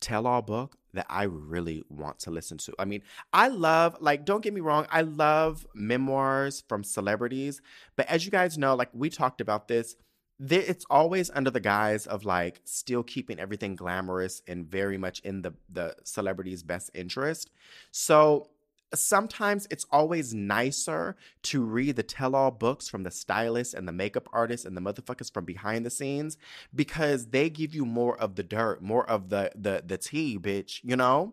tell 0.00 0.26
all 0.26 0.40
book 0.40 0.76
that 0.94 1.04
I 1.10 1.24
really 1.24 1.82
want 1.90 2.20
to 2.20 2.30
listen 2.30 2.56
to. 2.56 2.72
I 2.78 2.86
mean, 2.86 3.02
I 3.34 3.48
love, 3.48 3.98
like, 4.00 4.24
don't 4.24 4.42
get 4.42 4.54
me 4.54 4.62
wrong, 4.62 4.86
I 4.90 5.02
love 5.02 5.66
memoirs 5.74 6.64
from 6.66 6.84
celebrities. 6.84 7.60
But 7.96 8.08
as 8.08 8.24
you 8.24 8.30
guys 8.30 8.56
know, 8.56 8.74
like, 8.74 8.88
we 8.94 9.10
talked 9.10 9.42
about 9.42 9.68
this 9.68 9.94
it's 10.38 10.84
always 10.90 11.30
under 11.30 11.50
the 11.50 11.60
guise 11.60 12.06
of 12.06 12.24
like 12.24 12.60
still 12.64 13.02
keeping 13.02 13.38
everything 13.38 13.74
glamorous 13.74 14.42
and 14.46 14.66
very 14.66 14.98
much 14.98 15.20
in 15.20 15.42
the 15.42 15.54
the 15.68 15.96
celebrity's 16.04 16.62
best 16.62 16.90
interest. 16.94 17.50
So 17.90 18.50
sometimes 18.94 19.66
it's 19.70 19.86
always 19.90 20.34
nicer 20.34 21.16
to 21.42 21.64
read 21.64 21.96
the 21.96 22.02
tell-all 22.02 22.50
books 22.50 22.88
from 22.88 23.02
the 23.02 23.10
stylists 23.10 23.74
and 23.74 23.86
the 23.86 23.92
makeup 23.92 24.28
artists 24.32 24.66
and 24.66 24.76
the 24.76 24.80
motherfuckers 24.80 25.32
from 25.32 25.44
behind 25.44 25.84
the 25.84 25.90
scenes 25.90 26.36
because 26.74 27.28
they 27.28 27.50
give 27.50 27.74
you 27.74 27.84
more 27.84 28.16
of 28.18 28.36
the 28.36 28.42
dirt, 28.42 28.82
more 28.82 29.08
of 29.08 29.30
the 29.30 29.50
the 29.54 29.82
the 29.84 29.98
tea, 29.98 30.38
bitch, 30.38 30.80
you 30.82 30.96
know? 30.96 31.32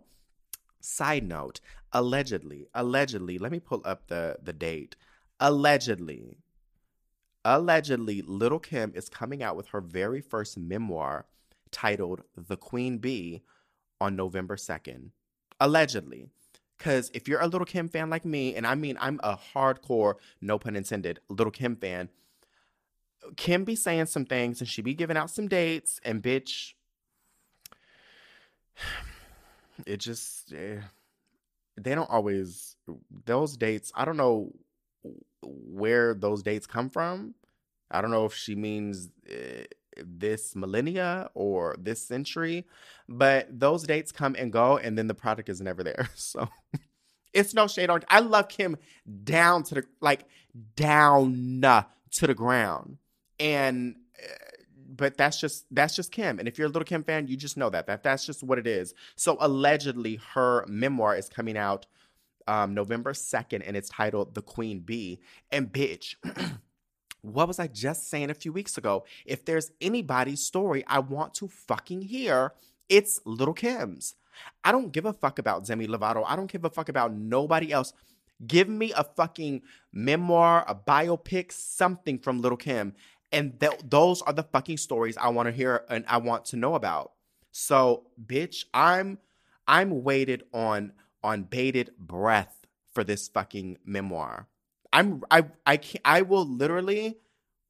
Side 0.80 1.28
note, 1.28 1.62
allegedly, 1.92 2.68
allegedly, 2.74 3.38
let 3.38 3.52
me 3.52 3.60
pull 3.60 3.82
up 3.86 4.08
the 4.08 4.38
the 4.42 4.54
date. 4.54 4.96
Allegedly, 5.40 6.38
Allegedly, 7.46 8.22
Little 8.22 8.60
Kim 8.60 8.94
is 8.96 9.10
coming 9.10 9.44
out 9.44 9.58
with 9.58 9.68
her 9.68 9.82
very 9.82 10.22
first 10.22 10.58
memoir 10.58 11.26
titled 11.72 12.24
The 12.38 12.56
Queen 12.56 13.00
Bee 13.00 13.42
on 14.00 14.16
November 14.16 14.56
2nd. 14.56 15.12
allegedly. 15.60 16.30
Because 16.78 17.12
if 17.14 17.28
you're 17.28 17.40
a 17.40 17.48
Little 17.48 17.66
Kim 17.66 17.88
fan 17.88 18.10
like 18.10 18.26
me, 18.26 18.56
and 18.56 18.68
I 18.68 18.76
mean, 18.76 18.98
I'm 19.00 19.20
a 19.24 19.38
hardcore, 19.38 20.16
no 20.42 20.58
pun 20.60 20.76
intended, 20.76 21.20
Little 21.30 21.52
Kim 21.52 21.76
fan, 21.76 22.10
Kim 23.38 23.64
be 23.64 23.76
saying 23.76 24.08
some 24.08 24.26
things 24.26 24.60
and 24.60 24.68
she 24.70 24.82
be 24.82 24.94
giving 24.94 25.16
out 25.16 25.30
some 25.30 25.48
dates, 25.48 26.00
and 26.04 26.22
bitch, 26.22 26.74
it 29.86 29.98
just, 29.98 30.52
eh, 30.54 30.80
they 31.78 31.96
don't 31.96 32.10
always, 32.10 32.76
those 33.26 33.56
dates, 33.56 33.92
I 33.96 34.04
don't 34.06 34.18
know 34.18 34.52
where 35.46 36.14
those 36.14 36.44
dates 36.44 36.68
come 36.68 36.90
from. 36.90 37.36
I 37.92 38.02
don't 38.02 38.12
know 38.12 38.26
if 38.26 38.34
she 38.34 38.56
means 38.56 39.10
uh, 39.30 39.64
this 39.98 40.56
millennia 40.56 41.30
or 41.34 41.76
this 41.80 42.02
century, 42.02 42.66
but 43.08 43.48
those 43.60 43.84
dates 43.84 44.12
come 44.12 44.36
and 44.38 44.52
go, 44.52 44.78
and 44.78 44.98
then 44.98 45.08
the 45.08 45.14
product 45.14 45.50
is 45.50 45.62
never 45.62 45.84
there. 45.84 46.10
So 46.16 46.50
it's 47.34 47.54
no 47.54 47.68
shade 47.68 47.90
on. 47.90 48.04
I 48.10 48.20
love 48.20 48.48
Kim 48.48 48.78
down 49.24 49.64
to 49.64 49.76
the 49.76 49.84
like 50.02 50.26
down 50.76 51.62
to 52.12 52.28
the 52.28 52.34
ground, 52.34 52.98
and 53.40 53.96
uh, 54.22 54.28
but 54.96 55.18
that's 55.18 55.40
just 55.40 55.66
that's 55.72 55.96
just 55.96 56.12
Kim. 56.12 56.40
And 56.40 56.48
if 56.48 56.58
you're 56.58 56.68
a 56.68 56.70
little 56.70 56.86
Kim 56.86 57.04
fan, 57.04 57.28
you 57.28 57.36
just 57.36 57.58
know 57.58 57.70
that 57.72 57.88
that 57.88 58.04
that's 58.04 58.26
just 58.26 58.44
what 58.44 58.60
it 58.60 58.68
is. 58.68 58.94
So 59.16 59.38
allegedly, 59.40 60.20
her 60.34 60.66
memoir 60.68 61.16
is 61.16 61.28
coming 61.30 61.58
out 61.58 61.86
um, 62.48 62.74
November 62.74 63.14
second, 63.14 63.64
and 63.64 63.76
it's 63.78 63.90
titled 63.90 64.36
"The 64.36 64.42
Queen 64.42 64.80
Bee." 64.80 65.20
And 65.52 65.72
bitch. 65.72 66.16
what 67.22 67.48
was 67.48 67.58
I 67.58 67.68
just 67.68 68.10
saying 68.10 68.30
a 68.30 68.34
few 68.34 68.52
weeks 68.52 68.78
ago? 68.78 69.06
If 69.26 69.46
there's 69.46 69.72
anybody's 69.80 70.46
story 70.46 70.84
I 70.88 71.00
want 71.00 71.34
to 71.36 71.48
fucking 71.48 72.02
hear, 72.02 72.54
it's 72.90 73.22
Little 73.26 73.54
Kim's. 73.54 74.16
I 74.64 74.72
don't 74.72 74.92
give 74.92 75.06
a 75.06 75.14
fuck 75.14 75.40
about 75.40 75.66
Demi 75.66 75.88
Lovato. 75.88 76.24
I 76.28 76.36
don't 76.36 76.52
give 76.52 76.66
a 76.66 76.70
fuck 76.70 76.90
about 76.90 77.14
nobody 77.14 77.72
else. 77.72 77.94
Give 78.46 78.68
me 78.68 78.92
a 78.94 79.04
fucking 79.04 79.62
memoir, 79.94 80.66
a 80.68 80.76
biopic, 80.76 81.52
something 81.52 82.20
from 82.20 82.42
Little 82.42 82.58
Kim. 82.58 82.94
And 83.32 83.60
th- 83.60 83.80
those 83.84 84.22
are 84.24 84.34
the 84.34 84.44
fucking 84.44 84.78
stories 84.78 85.18
I 85.18 85.30
want 85.30 85.48
to 85.48 85.52
hear 85.52 85.86
and 85.90 86.04
I 86.08 86.18
want 86.18 86.46
to 86.46 86.58
know 86.58 86.76
about. 86.76 87.14
So, 87.52 88.08
bitch, 88.24 88.66
I'm 88.74 89.20
I'm 89.68 90.04
waited 90.04 90.44
on 90.54 90.92
on 91.24 91.44
bated 91.44 91.92
breath 91.98 92.66
for 92.94 93.04
this 93.04 93.28
fucking 93.28 93.78
memoir. 93.86 94.48
I'm 94.92 95.24
I 95.32 95.46
I 95.66 95.78
can 95.78 96.02
I 96.06 96.22
will 96.22 96.46
literally 96.46 97.18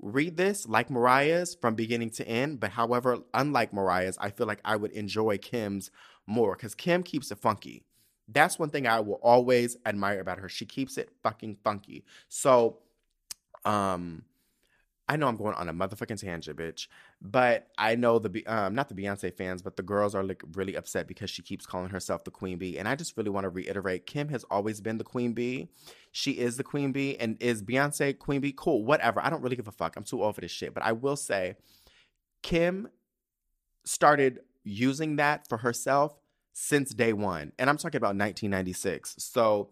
read 0.02 0.36
this 0.36 0.68
like 0.68 0.90
Mariah's 0.90 1.56
from 1.56 1.76
beginning 1.76 2.10
to 2.12 2.28
end, 2.28 2.60
but 2.60 2.72
however, 2.72 3.20
unlike 3.34 3.74
Mariah's, 3.74 4.18
I 4.20 4.30
feel 4.32 4.48
like 4.48 4.60
I 4.66 4.76
would 4.76 4.92
enjoy 4.92 5.38
Kim's 5.38 5.90
more 6.28 6.56
because 6.56 6.76
Kim 6.76 7.04
keeps 7.04 7.32
it 7.32 7.38
funky. 7.38 7.84
That's 8.28 8.60
one 8.60 8.70
thing 8.70 8.88
I 8.88 9.00
will 9.00 9.20
always 9.22 9.78
admire 9.86 10.20
about 10.20 10.40
her. 10.40 10.50
She 10.50 10.66
keeps 10.66 10.98
it 10.98 11.10
fucking 11.24 11.58
funky. 11.64 12.06
So, 12.30 12.80
um, 13.66 14.24
I 15.10 15.18
know 15.18 15.28
I'm 15.28 15.36
going 15.36 15.56
on 15.56 15.68
a 15.68 15.74
motherfucking 15.74 16.22
tangent, 16.22 16.58
bitch. 16.58 16.88
But 17.22 17.68
I 17.78 17.96
know 17.96 18.20
the 18.20 18.46
um 18.48 18.74
not 18.74 18.90
the 18.90 18.96
Beyonce 18.96 19.36
fans, 19.36 19.62
but 19.62 19.76
the 19.76 19.84
girls 19.84 20.16
are 20.16 20.24
like 20.24 20.44
really 20.54 20.76
upset 20.76 21.08
because 21.08 21.30
she 21.30 21.42
keeps 21.42 21.66
calling 21.66 21.90
herself 21.90 22.24
the 22.24 22.32
queen 22.32 22.58
bee. 22.58 22.78
And 22.78 22.88
I 22.88 22.96
just 22.96 23.18
really 23.18 23.30
want 23.30 23.44
to 23.44 23.50
reiterate, 23.50 24.06
Kim 24.06 24.30
has 24.30 24.46
always 24.50 24.80
been 24.80 24.98
the 24.98 25.04
queen 25.04 25.34
bee. 25.34 25.70
She 26.12 26.32
is 26.32 26.58
the 26.58 26.64
queen 26.64 26.92
bee, 26.92 27.18
and 27.18 27.42
is 27.42 27.62
Beyonce 27.62 28.18
queen 28.18 28.40
bee? 28.40 28.54
Cool, 28.56 28.86
whatever. 28.86 29.20
I 29.20 29.30
don't 29.30 29.42
really 29.42 29.56
give 29.56 29.68
a 29.68 29.72
fuck. 29.72 29.96
I'm 29.98 30.04
too 30.04 30.24
old 30.24 30.36
for 30.36 30.42
this 30.42 30.52
shit. 30.52 30.74
But 30.74 30.84
I 30.84 30.94
will 30.94 31.16
say, 31.18 31.56
Kim 32.42 32.88
started 33.84 34.40
using 34.64 35.18
that 35.18 35.48
for 35.50 35.58
herself 35.58 36.18
since 36.54 36.94
day 36.94 37.12
one, 37.14 37.52
and 37.60 37.70
I'm 37.70 37.78
talking 37.78 37.98
about 37.98 38.16
1996. 38.16 39.16
So 39.18 39.70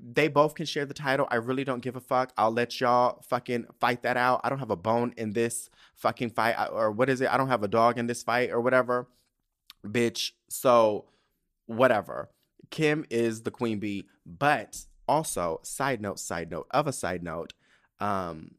they 0.00 0.28
both 0.28 0.54
can 0.54 0.66
share 0.66 0.86
the 0.86 0.94
title. 0.94 1.26
I 1.30 1.36
really 1.36 1.64
don't 1.64 1.80
give 1.80 1.96
a 1.96 2.00
fuck. 2.00 2.32
I'll 2.36 2.50
let 2.50 2.80
y'all 2.80 3.22
fucking 3.28 3.66
fight 3.80 4.02
that 4.02 4.16
out. 4.16 4.40
I 4.44 4.48
don't 4.48 4.58
have 4.58 4.70
a 4.70 4.76
bone 4.76 5.14
in 5.16 5.32
this 5.32 5.70
fucking 5.94 6.30
fight 6.30 6.56
or 6.72 6.90
what 6.90 7.08
is 7.08 7.20
it? 7.20 7.32
I 7.32 7.36
don't 7.36 7.48
have 7.48 7.62
a 7.62 7.68
dog 7.68 7.98
in 7.98 8.06
this 8.06 8.22
fight 8.22 8.50
or 8.50 8.60
whatever. 8.60 9.08
Bitch. 9.86 10.32
So 10.48 11.06
whatever. 11.66 12.30
Kim 12.70 13.04
is 13.10 13.42
the 13.42 13.50
queen 13.50 13.78
bee, 13.78 14.06
but 14.26 14.84
also 15.06 15.60
side 15.62 16.00
note, 16.00 16.18
side 16.18 16.50
note 16.50 16.66
of 16.70 16.86
a 16.86 16.92
side 16.92 17.22
note, 17.22 17.52
um, 18.00 18.52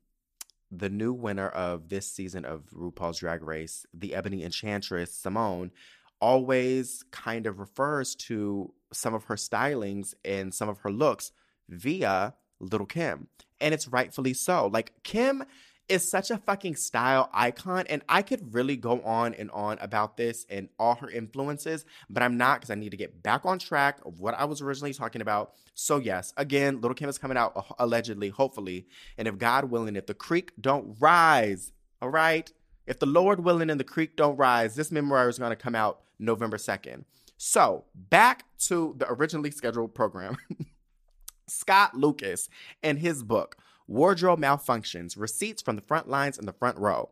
the 0.72 0.90
new 0.90 1.14
winner 1.14 1.50
of 1.50 1.90
this 1.90 2.08
season 2.08 2.46
of 2.46 2.64
RuPaul's 2.74 3.20
Drag 3.20 3.44
Race, 3.44 3.86
the 3.94 4.14
Ebony 4.14 4.44
Enchantress 4.44 5.12
Symone, 5.12 5.72
always 6.20 7.04
kind 7.12 7.46
of 7.46 7.60
refers 7.60 8.16
to 8.16 8.74
some 8.96 9.14
of 9.14 9.26
her 9.26 9.36
stylings 9.36 10.14
and 10.24 10.54
some 10.54 10.70
of 10.70 10.80
her 10.80 10.92
looks 10.92 11.32
via 11.70 12.34
Little 12.60 12.88
Kim. 12.88 13.28
And 13.60 13.74
it's 13.74 13.88
rightfully 13.88 14.34
so. 14.34 14.68
Like, 14.68 14.92
Kim 15.04 15.44
is 15.88 16.10
such 16.10 16.32
a 16.32 16.38
fucking 16.38 16.76
style 16.76 17.30
icon. 17.34 17.86
And 17.88 18.02
I 18.10 18.22
could 18.22 18.54
really 18.54 18.76
go 18.76 19.02
on 19.02 19.34
and 19.36 19.52
on 19.52 19.78
about 19.80 20.18
this 20.18 20.46
and 20.50 20.70
all 20.80 20.96
her 20.96 21.10
influences, 21.10 21.86
but 22.10 22.24
I'm 22.24 22.38
not 22.38 22.60
because 22.60 22.72
I 22.72 22.76
need 22.76 22.92
to 22.92 22.98
get 22.98 23.22
back 23.22 23.46
on 23.46 23.60
track 23.60 24.00
of 24.06 24.20
what 24.20 24.34
I 24.34 24.46
was 24.46 24.62
originally 24.62 24.94
talking 24.94 25.22
about. 25.22 25.54
So, 25.74 25.98
yes, 25.98 26.34
again, 26.38 26.82
Little 26.82 26.96
Kim 26.96 27.10
is 27.10 27.18
coming 27.18 27.38
out 27.38 27.54
uh, 27.56 27.62
allegedly, 27.80 28.30
hopefully. 28.30 28.88
And 29.18 29.28
if 29.28 29.38
God 29.38 29.66
willing, 29.66 29.96
if 29.96 30.08
the 30.08 30.14
creek 30.14 30.52
don't 30.60 30.98
rise, 31.00 31.72
all 32.02 32.10
right, 32.10 32.52
if 32.88 33.00
the 33.00 33.06
Lord 33.06 33.44
willing 33.44 33.70
and 33.70 33.80
the 33.80 33.86
creek 33.86 34.16
don't 34.16 34.38
rise, 34.38 34.76
this 34.76 34.92
memoir 34.92 35.30
is 35.30 35.40
going 35.40 35.52
to 35.52 35.56
come 35.56 35.76
out 35.76 36.02
November 36.20 36.58
2nd. 36.58 37.04
So, 37.38 37.86
back 37.94 38.46
to 38.68 38.96
the 38.98 39.12
originally 39.12 39.52
scheduled 39.52 39.94
program. 39.94 40.38
Scott 41.48 41.96
Lucas 41.96 42.50
and 42.82 43.00
his 43.00 43.24
book, 43.24 43.58
Wardrobe 43.88 44.40
Malfunctions 44.40 45.20
Receipts 45.20 45.62
from 45.62 45.76
the 45.76 45.82
Front 45.82 46.08
Lines 46.08 46.38
and 46.38 46.48
the 46.48 46.54
Front 46.54 46.78
Row. 46.78 47.12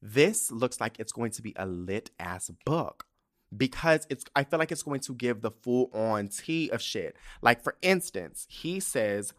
This 0.00 0.50
looks 0.50 0.80
like 0.80 0.98
it's 0.98 1.12
going 1.12 1.30
to 1.32 1.42
be 1.42 1.52
a 1.56 1.66
lit 1.66 2.10
ass 2.18 2.50
book 2.64 3.06
because 3.56 4.06
it's 4.10 4.24
I 4.34 4.44
feel 4.44 4.58
like 4.58 4.72
it's 4.72 4.82
going 4.82 5.00
to 5.00 5.14
give 5.14 5.40
the 5.40 5.50
full 5.50 5.90
on 5.92 6.28
tea 6.28 6.70
of 6.70 6.80
shit. 6.82 7.16
Like 7.42 7.62
for 7.62 7.76
instance, 7.82 8.46
he 8.48 8.80
says 8.80 9.32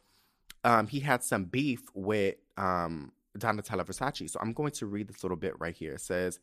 um, 0.64 0.88
he 0.88 1.00
had 1.00 1.24
some 1.24 1.46
beef 1.46 1.82
with 1.94 2.36
um, 2.58 3.12
Donatella 3.38 3.86
Versace. 3.86 4.30
So 4.30 4.40
I'm 4.42 4.54
going 4.54 4.72
to 4.74 4.86
read 4.86 5.08
this 5.08 5.24
little 5.24 5.38
bit 5.38 5.60
right 5.60 5.76
here. 5.76 5.94
It 5.94 6.02
says 6.02 6.40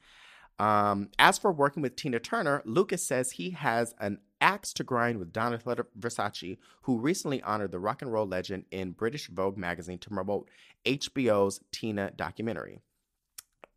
um, 0.58 1.08
as 1.18 1.38
for 1.38 1.52
working 1.52 1.82
with 1.82 1.96
Tina 1.96 2.20
Turner, 2.20 2.62
Lucas 2.64 3.04
says 3.04 3.32
he 3.32 3.50
has 3.50 3.94
an 3.98 4.18
axe 4.40 4.72
to 4.74 4.84
grind 4.84 5.18
with 5.18 5.32
Donatella 5.32 5.84
Versace, 5.98 6.58
who 6.82 6.98
recently 6.98 7.42
honored 7.42 7.72
the 7.72 7.80
rock 7.80 8.02
and 8.02 8.12
roll 8.12 8.26
legend 8.26 8.64
in 8.70 8.92
British 8.92 9.28
Vogue 9.28 9.56
magazine 9.56 9.98
to 9.98 10.10
promote 10.10 10.48
HBO's 10.84 11.60
Tina 11.72 12.12
documentary. 12.14 12.80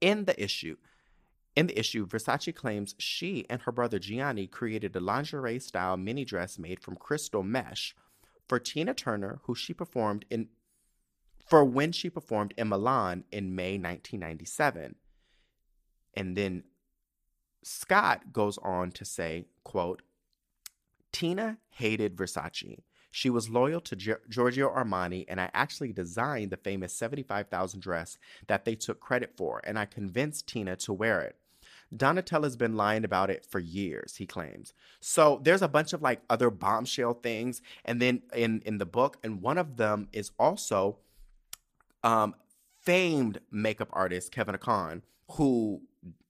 In 0.02 0.26
the 0.26 0.42
issue, 0.42 0.78
in 1.56 1.66
the 1.68 1.80
issue, 1.80 2.06
Versace 2.06 2.54
claims 2.54 2.94
she 3.00 3.46
and 3.50 3.63
her 3.63 3.72
brother 3.72 3.98
Gianni 3.98 4.46
created 4.46 4.96
a 4.96 5.00
lingerie 5.00 5.58
style 5.58 5.98
mini 5.98 6.24
dress 6.24 6.60
made 6.60 6.80
from 6.80 6.96
crystal 6.96 7.42
mesh 7.42 7.96
for 8.48 8.60
Tina 8.60 8.94
Turner, 8.94 9.40
who 9.46 9.56
she 9.56 9.74
performed 9.74 10.26
in 10.30 10.50
for 11.48 11.63
when 11.63 11.92
she 11.92 12.10
performed 12.10 12.54
in 12.58 12.68
Milan 12.68 13.24
in 13.32 13.56
May 13.56 13.80
1997. 13.80 14.96
And 16.17 16.36
then 16.36 16.63
Scott 17.63 18.33
goes 18.33 18.58
on 18.58 18.92
to 18.94 19.06
say, 19.06 19.46
quote, 19.63 20.02
Tina 21.12 21.60
hated 21.69 22.15
Versace. 22.15 22.79
She 23.12 23.29
was 23.29 23.50
loyal 23.50 23.79
to 23.81 23.96
Giorgio 23.96 24.69
Armani, 24.69 25.25
and 25.27 25.39
I 25.39 25.50
actually 25.54 25.94
designed 25.94 26.52
the 26.52 26.58
famous 26.58 26.92
75,000 26.94 27.79
dress 27.79 28.17
that 28.48 28.65
they 28.65 28.75
took 28.75 29.00
credit 29.00 29.33
for, 29.37 29.62
and 29.63 29.79
I 29.79 29.85
convinced 29.85 30.48
Tina 30.48 30.75
to 30.77 30.94
wear 30.94 31.21
it. 31.21 31.35
Donatella's 31.96 32.58
been 32.58 32.75
lying 32.75 33.06
about 33.06 33.29
it 33.29 33.46
for 33.46 33.60
years, 33.60 34.15
he 34.15 34.25
claims. 34.25 34.73
So 35.00 35.39
there's 35.44 35.62
a 35.62 35.69
bunch 35.69 35.94
of 35.94 36.02
like 36.02 36.21
other 36.29 36.50
bombshell 36.50 37.13
things, 37.13 37.62
and 37.85 38.02
then 38.02 38.23
in 38.35 38.62
in 38.65 38.77
the 38.77 38.85
book, 38.85 39.17
and 39.23 39.42
one 39.42 39.58
of 39.58 39.77
them 39.77 40.10
is 40.12 40.31
also 40.37 40.98
um, 42.04 42.35
famed 42.81 43.39
makeup 43.52 43.89
artist 43.94 44.33
Kevyn 44.33 44.58
Aucoin, 44.58 45.02
who 45.31 45.81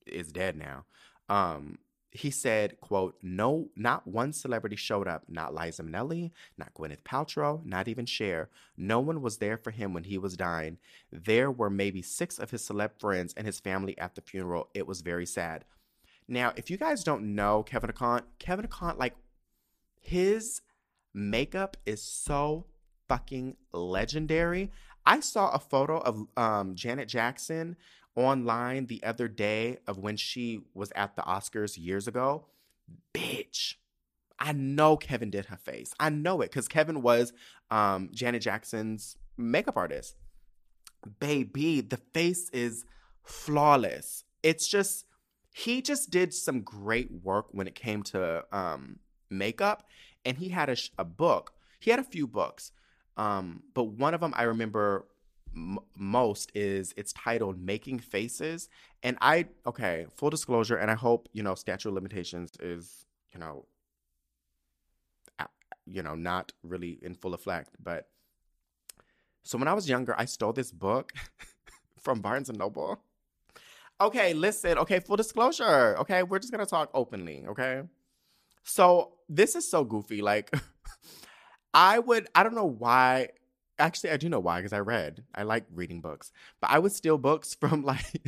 is 0.09 0.31
dead 0.31 0.55
now. 0.55 0.85
Um, 1.29 1.79
he 2.11 2.31
said, 2.31 2.79
quote, 2.79 3.15
no, 3.21 3.69
not 3.75 4.07
one 4.07 4.33
celebrity 4.33 4.75
showed 4.75 5.07
up, 5.07 5.25
not 5.27 5.53
Liza 5.53 5.83
Minnelli, 5.83 6.31
not 6.57 6.73
Gwyneth 6.73 7.03
Paltrow, 7.03 7.63
not 7.65 7.87
even 7.87 8.05
Cher. 8.05 8.49
No 8.77 8.99
one 8.99 9.21
was 9.21 9.37
there 9.37 9.57
for 9.57 9.71
him 9.71 9.93
when 9.93 10.05
he 10.05 10.17
was 10.17 10.37
dying. 10.37 10.77
There 11.11 11.51
were 11.51 11.69
maybe 11.69 12.01
six 12.01 12.39
of 12.39 12.49
his 12.51 12.61
celeb 12.67 12.99
friends 12.99 13.33
and 13.35 13.45
his 13.45 13.59
family 13.59 13.97
at 13.97 14.15
the 14.15 14.21
funeral. 14.21 14.69
It 14.73 14.87
was 14.87 15.01
very 15.01 15.25
sad. 15.25 15.65
Now, 16.27 16.53
if 16.55 16.69
you 16.69 16.77
guys 16.77 17.03
don't 17.03 17.35
know 17.35 17.63
Kevyn 17.67 17.91
Aucoin, 17.91 18.23
Kevyn 18.39 18.67
Aucoin, 18.67 18.97
like, 18.97 19.15
his 19.99 20.61
makeup 21.13 21.77
is 21.85 22.01
so 22.01 22.65
fucking 23.07 23.57
legendary. 23.73 24.71
I 25.05 25.19
saw 25.19 25.51
a 25.51 25.59
photo 25.59 25.99
of 25.99 26.25
um, 26.35 26.75
Janet 26.75 27.07
Jackson 27.09 27.75
online 28.17 28.87
the 28.87 29.03
other 29.03 29.27
day 29.27 29.77
of 29.87 29.97
when 29.97 30.17
she 30.17 30.61
was 30.73 30.91
at 30.95 31.15
the 31.15 31.21
Oscars 31.21 31.77
years 31.77 32.07
ago, 32.07 32.45
bitch, 33.13 33.75
I 34.39 34.53
know 34.53 34.97
Kevyn 34.97 35.31
did 35.31 35.45
her 35.45 35.57
face. 35.57 35.93
I 35.99 36.09
know 36.09 36.41
it 36.41 36.51
because 36.51 36.67
Kevyn 36.67 37.01
was 37.01 37.31
um, 37.71 38.09
Janet 38.13 38.41
Jackson's 38.41 39.15
makeup 39.37 39.77
artist. 39.77 40.15
Baby, 41.19 41.81
the 41.81 41.97
face 42.13 42.49
is 42.49 42.85
flawless. 43.23 44.23
It's 44.43 44.67
just, 44.67 45.05
he 45.53 45.81
just 45.81 46.09
did 46.09 46.33
some 46.33 46.61
great 46.61 47.11
work 47.23 47.47
when 47.51 47.67
it 47.67 47.75
came 47.75 48.03
to 48.03 48.43
um, 48.51 48.99
makeup. 49.29 49.87
And 50.25 50.37
he 50.37 50.49
had 50.49 50.69
a, 50.69 50.75
a 50.97 51.05
book. 51.05 51.53
He 51.79 51.91
had 51.91 51.99
a 51.99 52.03
few 52.03 52.27
books. 52.27 52.71
Um, 53.15 53.63
but 53.73 53.85
one 53.85 54.13
of 54.13 54.21
them 54.21 54.33
I 54.35 54.43
remember 54.43 55.07
m- 55.57 55.79
most 55.95 56.51
is 56.55 56.93
it's 56.95 57.13
titled 57.13 57.59
Making 57.59 57.99
Faces. 57.99 58.69
And 59.03 59.17
I, 59.21 59.47
okay, 59.65 60.05
full 60.15 60.29
disclosure, 60.29 60.77
and 60.77 60.89
I 60.91 60.95
hope, 60.95 61.27
you 61.33 61.43
know, 61.43 61.55
statute 61.55 61.89
of 61.89 61.95
limitations 61.95 62.51
is, 62.59 63.05
you 63.33 63.39
know, 63.39 63.65
you 65.89 66.03
know, 66.03 66.15
not 66.15 66.51
really 66.63 66.99
in 67.01 67.15
full 67.15 67.33
effect. 67.33 67.75
But 67.81 68.09
so 69.43 69.57
when 69.57 69.67
I 69.67 69.73
was 69.73 69.89
younger, 69.89 70.13
I 70.17 70.25
stole 70.25 70.53
this 70.53 70.71
book 70.71 71.13
from 71.99 72.19
Barnes 72.19 72.49
and 72.49 72.57
Noble. 72.57 73.01
Okay, 73.99 74.33
listen. 74.33 74.77
Okay, 74.77 74.99
full 74.99 75.15
disclosure. 75.15 75.97
Okay, 75.99 76.23
we're 76.23 76.39
just 76.39 76.51
gonna 76.51 76.65
talk 76.65 76.89
openly. 76.93 77.45
Okay. 77.47 77.81
So 78.63 79.13
this 79.29 79.55
is 79.55 79.69
so 79.69 79.83
goofy. 79.83 80.21
Like, 80.21 80.53
I 81.73 81.99
would, 81.99 82.27
I 82.35 82.43
don't 82.43 82.55
know 82.55 82.65
why. 82.65 83.29
Actually, 83.79 84.11
I 84.11 84.17
do 84.17 84.29
know 84.29 84.39
why 84.39 84.59
because 84.59 84.73
I 84.73 84.79
read. 84.79 85.23
I 85.35 85.43
like 85.43 85.65
reading 85.73 86.01
books, 86.01 86.31
but 86.59 86.71
I 86.71 86.79
would 86.79 86.91
steal 86.91 87.17
books 87.17 87.53
from 87.59 87.83
like 87.83 88.21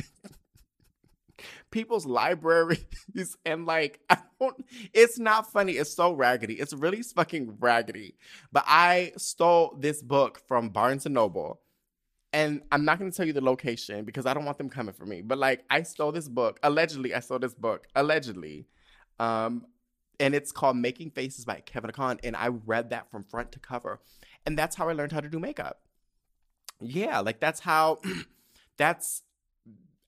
people's 1.70 2.06
libraries 2.06 3.36
and 3.46 3.66
like 3.66 4.00
I 4.08 4.18
don't 4.40 4.64
it's 4.92 5.18
not 5.18 5.50
funny. 5.52 5.72
It's 5.72 5.92
so 5.92 6.12
raggedy. 6.12 6.54
It's 6.54 6.72
really 6.72 7.02
fucking 7.02 7.56
raggedy. 7.60 8.14
But 8.52 8.64
I 8.66 9.12
stole 9.16 9.76
this 9.78 10.02
book 10.02 10.40
from 10.46 10.70
Barnes 10.70 11.06
and 11.06 11.14
Noble. 11.14 11.60
And 12.32 12.62
I'm 12.70 12.84
not 12.84 13.00
going 13.00 13.10
to 13.10 13.16
tell 13.16 13.26
you 13.26 13.32
the 13.32 13.40
location 13.40 14.04
because 14.04 14.24
I 14.24 14.34
don't 14.34 14.44
want 14.44 14.58
them 14.58 14.70
coming 14.70 14.94
for 14.94 15.04
me. 15.04 15.20
But 15.20 15.38
like 15.38 15.64
I 15.68 15.82
stole 15.82 16.12
this 16.12 16.28
book. 16.28 16.60
Allegedly, 16.62 17.12
I 17.14 17.20
stole 17.20 17.40
this 17.40 17.54
book. 17.54 17.86
Allegedly. 17.94 18.66
Um 19.18 19.66
and 20.18 20.34
it's 20.34 20.52
called 20.52 20.76
Making 20.76 21.10
Faces 21.10 21.46
by 21.46 21.62
Kevyn 21.66 21.90
Aucoin 21.90 22.20
and 22.22 22.36
I 22.36 22.48
read 22.48 22.90
that 22.90 23.10
from 23.10 23.24
front 23.24 23.52
to 23.52 23.58
cover. 23.58 24.00
And 24.46 24.58
that's 24.58 24.76
how 24.76 24.88
I 24.88 24.92
learned 24.92 25.12
how 25.12 25.20
to 25.20 25.28
do 25.28 25.38
makeup. 25.38 25.80
Yeah, 26.80 27.20
like 27.20 27.40
that's 27.40 27.60
how 27.60 27.98
that's 28.76 29.22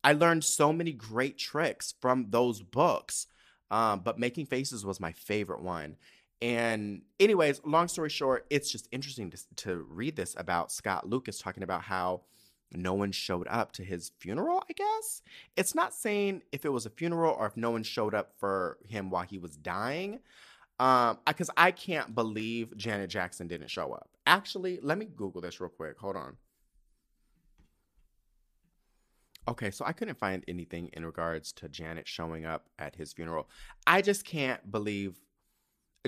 I 0.05 0.13
learned 0.13 0.45
so 0.45 0.73
many 0.73 0.93
great 0.93 1.39
tricks 1.39 1.95
from 2.01 2.27
those 2.31 2.63
books. 2.63 3.27
Um, 3.71 4.01
but 4.01 4.19
Making 4.19 4.47
Faces 4.47 4.85
was 4.85 5.01
my 5.01 5.13
favorite 5.13 5.63
one. 5.63 5.97
And, 6.43 7.03
anyways, 7.21 7.61
long 7.65 7.89
story 7.89 8.11
short, 8.11 8.47
it's 8.51 8.71
just 8.71 8.89
interesting 8.91 9.31
to, 9.31 9.39
to 9.57 9.87
read 9.89 10.17
this 10.17 10.35
about 10.37 10.73
Scott 10.73 11.09
Lucas 11.09 11.39
talking 11.39 11.63
about 11.63 11.83
how 11.83 12.23
no 12.73 12.95
one 12.95 13.13
showed 13.13 13.47
up 13.49 13.73
to 13.73 13.85
his 13.85 14.11
funeral, 14.19 14.63
I 14.69 14.73
guess. 14.73 15.23
It's 15.57 15.75
not 15.75 15.95
saying 15.95 16.43
if 16.51 16.65
it 16.65 16.71
was 16.71 16.85
a 16.85 16.91
funeral 16.91 17.35
or 17.39 17.47
if 17.47 17.57
no 17.57 17.71
one 17.71 17.83
showed 17.83 18.15
up 18.15 18.33
for 18.39 18.79
him 18.87 19.09
while 19.09 19.23
he 19.23 19.39
was 19.39 19.57
dying. 19.57 20.19
Um, 20.81 21.19
because 21.27 21.51
I 21.57 21.71
can't 21.71 22.15
believe 22.15 22.77
Janet 22.77 23.09
Jackson 23.09 23.47
didn't 23.47 23.69
show 23.69 23.93
up. 23.93 24.09
Actually, 24.27 24.79
let 24.83 24.99
me 24.99 25.07
Google 25.07 25.41
this 25.41 25.61
real 25.61 25.71
quick. 25.71 25.99
Hold 25.99 26.17
on. 26.17 26.37
Okay, 29.49 29.73
so 29.73 29.85
I 29.85 29.93
couldn't 29.93 30.19
find 30.19 30.45
anything 30.47 30.89
in 30.93 31.05
regards 31.05 31.53
to 31.55 31.69
Janet 31.69 32.07
showing 32.07 32.45
up 32.45 32.69
at 32.79 32.95
his 32.95 33.13
funeral. 33.13 33.49
I 33.87 34.01
just 34.01 34.25
can't 34.25 34.71
believe 34.71 35.19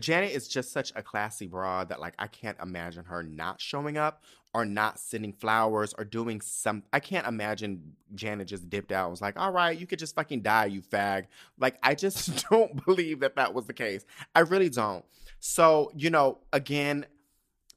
Janet 0.01 0.33
is 0.33 0.49
just 0.49 0.73
such 0.73 0.93
a 0.97 1.03
classy 1.03 1.47
broad 1.47 1.89
that 1.89 2.01
like 2.01 2.15
I 2.19 2.27
can't 2.27 2.59
imagine 2.61 3.05
her 3.05 3.23
not 3.23 3.61
showing 3.61 3.97
up 3.97 4.23
or 4.53 4.65
not 4.65 4.99
sending 4.99 5.33
flowers 5.33 5.95
or 5.97 6.05
doing 6.05 6.41
some 6.41 6.85
I 6.93 7.01
can't 7.01 7.27
imagine 7.27 7.95
Janet 8.15 8.49
just 8.49 8.69
dipped 8.71 8.93
out 8.93 9.05
and 9.05 9.11
was 9.11 9.23
like, 9.23 9.39
"All 9.39 9.53
right, 9.53 9.77
you 9.77 9.87
could 9.87 9.99
just 9.99 10.15
fucking 10.15 10.43
die, 10.43 10.67
you 10.67 10.81
fag." 10.81 11.27
Like 11.59 11.79
I 11.83 11.95
just 11.95 12.45
don't 12.51 12.85
believe 12.85 13.21
that 13.21 13.37
that 13.37 13.55
was 13.55 13.67
the 13.67 13.73
case. 13.73 14.05
I 14.35 14.41
really 14.41 14.69
don't. 14.69 15.05
So, 15.41 15.93
you 15.95 16.11
know, 16.11 16.39
again, 16.53 17.07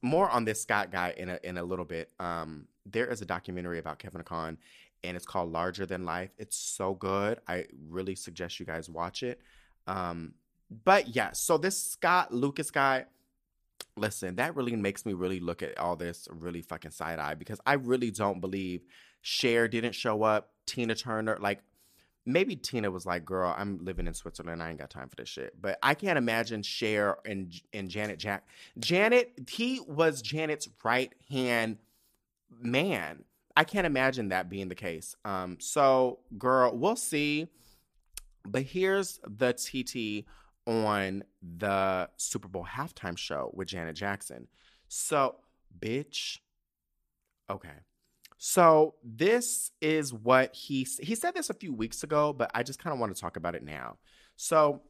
more 0.01 0.29
on 0.29 0.45
this 0.45 0.61
Scott 0.61 0.91
guy 0.91 1.13
in 1.17 1.29
a 1.29 1.39
in 1.43 1.57
a 1.57 1.63
little 1.63 1.85
bit. 1.85 2.11
Um 2.19 2.67
there 2.85 3.07
is 3.07 3.21
a 3.21 3.25
documentary 3.25 3.79
about 3.79 3.99
Kevyn 3.99 4.23
Aucoin 4.23 4.57
and 5.03 5.15
it's 5.15 5.25
called 5.25 5.51
Larger 5.51 5.85
Than 5.85 6.05
Life. 6.05 6.31
It's 6.37 6.55
so 6.55 6.93
good. 6.93 7.39
I 7.47 7.65
really 7.89 8.15
suggest 8.15 8.59
you 8.59 8.65
guys 8.65 8.89
watch 8.89 9.23
it. 9.23 9.39
Um, 9.85 10.33
but 10.83 11.15
yeah, 11.15 11.31
so 11.33 11.57
this 11.57 11.81
Scott 11.81 12.33
Lucas 12.33 12.71
guy, 12.71 13.05
listen, 13.95 14.35
that 14.35 14.55
really 14.55 14.75
makes 14.75 15.05
me 15.05 15.13
really 15.13 15.39
look 15.39 15.63
at 15.63 15.77
all 15.77 15.95
this 15.95 16.27
really 16.31 16.61
fucking 16.61 16.91
side 16.91 17.19
eye 17.19 17.35
because 17.35 17.59
I 17.65 17.73
really 17.73 18.11
don't 18.11 18.41
believe 18.41 18.81
Cher 19.21 19.67
didn't 19.67 19.93
show 19.93 20.23
up, 20.23 20.51
Tina 20.65 20.95
Turner, 20.95 21.37
like 21.39 21.61
maybe 22.27 22.55
Tina 22.55 22.91
was 22.91 23.05
like, 23.05 23.25
"Girl, 23.25 23.55
I'm 23.57 23.79
living 23.83 24.05
in 24.05 24.13
Switzerland. 24.13 24.61
I 24.61 24.69
ain't 24.69 24.79
got 24.79 24.91
time 24.91 25.09
for 25.09 25.15
this 25.15 25.29
shit." 25.29 25.59
But 25.59 25.79
I 25.81 25.95
can't 25.95 26.17
imagine 26.17 26.61
Cher 26.61 27.17
and 27.25 27.51
and 27.73 27.89
Janet 27.89 28.19
Jack. 28.19 28.47
Janet, 28.77 29.31
he 29.49 29.79
was 29.87 30.21
Janet's 30.21 30.69
right 30.83 31.13
hand 31.29 31.77
man. 32.61 33.23
I 33.55 33.63
can't 33.63 33.87
imagine 33.87 34.29
that 34.29 34.49
being 34.49 34.69
the 34.69 34.75
case. 34.75 35.15
Um, 35.25 35.57
so, 35.59 36.19
girl, 36.37 36.75
we'll 36.75 36.95
see. 36.95 37.47
But 38.45 38.61
here's 38.63 39.19
the 39.25 39.53
TT 39.53 40.25
on 40.67 41.23
the 41.41 42.09
Super 42.17 42.47
Bowl 42.47 42.65
halftime 42.65 43.17
show 43.17 43.51
with 43.53 43.67
Janet 43.67 43.95
Jackson. 43.95 44.47
So, 44.87 45.35
bitch. 45.79 46.39
Okay. 47.49 47.69
So 48.37 48.95
this 49.03 49.71
is 49.81 50.13
what 50.13 50.55
he 50.55 50.87
he 51.01 51.15
said 51.15 51.33
this 51.33 51.49
a 51.49 51.55
few 51.55 51.73
weeks 51.73 52.03
ago, 52.03 52.33
but 52.33 52.51
I 52.53 52.63
just 52.63 52.79
kind 52.79 52.93
of 52.93 52.99
want 52.99 53.15
to 53.15 53.19
talk 53.19 53.35
about 53.35 53.55
it 53.55 53.63
now. 53.63 53.97
So 54.35 54.81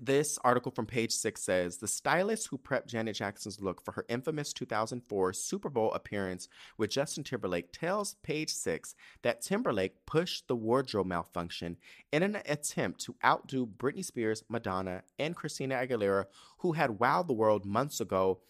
this 0.00 0.38
article 0.44 0.72
from 0.72 0.86
page 0.86 1.12
six 1.12 1.42
says 1.42 1.76
the 1.76 1.88
stylist 1.88 2.48
who 2.48 2.58
prepped 2.58 2.86
Janet 2.86 3.16
Jackson's 3.16 3.60
look 3.60 3.84
for 3.84 3.92
her 3.92 4.06
infamous 4.08 4.52
2004 4.52 5.32
Super 5.32 5.68
Bowl 5.68 5.92
appearance 5.92 6.48
with 6.78 6.90
Justin 6.90 7.22
Timberlake 7.22 7.72
tells 7.72 8.14
page 8.22 8.50
six 8.50 8.94
that 9.22 9.42
Timberlake 9.42 10.06
pushed 10.06 10.48
the 10.48 10.56
wardrobe 10.56 11.06
malfunction 11.06 11.76
in 12.12 12.22
an 12.22 12.38
attempt 12.46 13.00
to 13.02 13.16
outdo 13.24 13.66
Britney 13.66 14.04
Spears, 14.04 14.42
Madonna, 14.48 15.02
and 15.18 15.36
Christina 15.36 15.74
Aguilera, 15.74 16.26
who 16.58 16.72
had 16.72 16.98
wowed 16.98 17.26
the 17.26 17.34
world 17.34 17.66
months 17.66 18.00
ago 18.00 18.40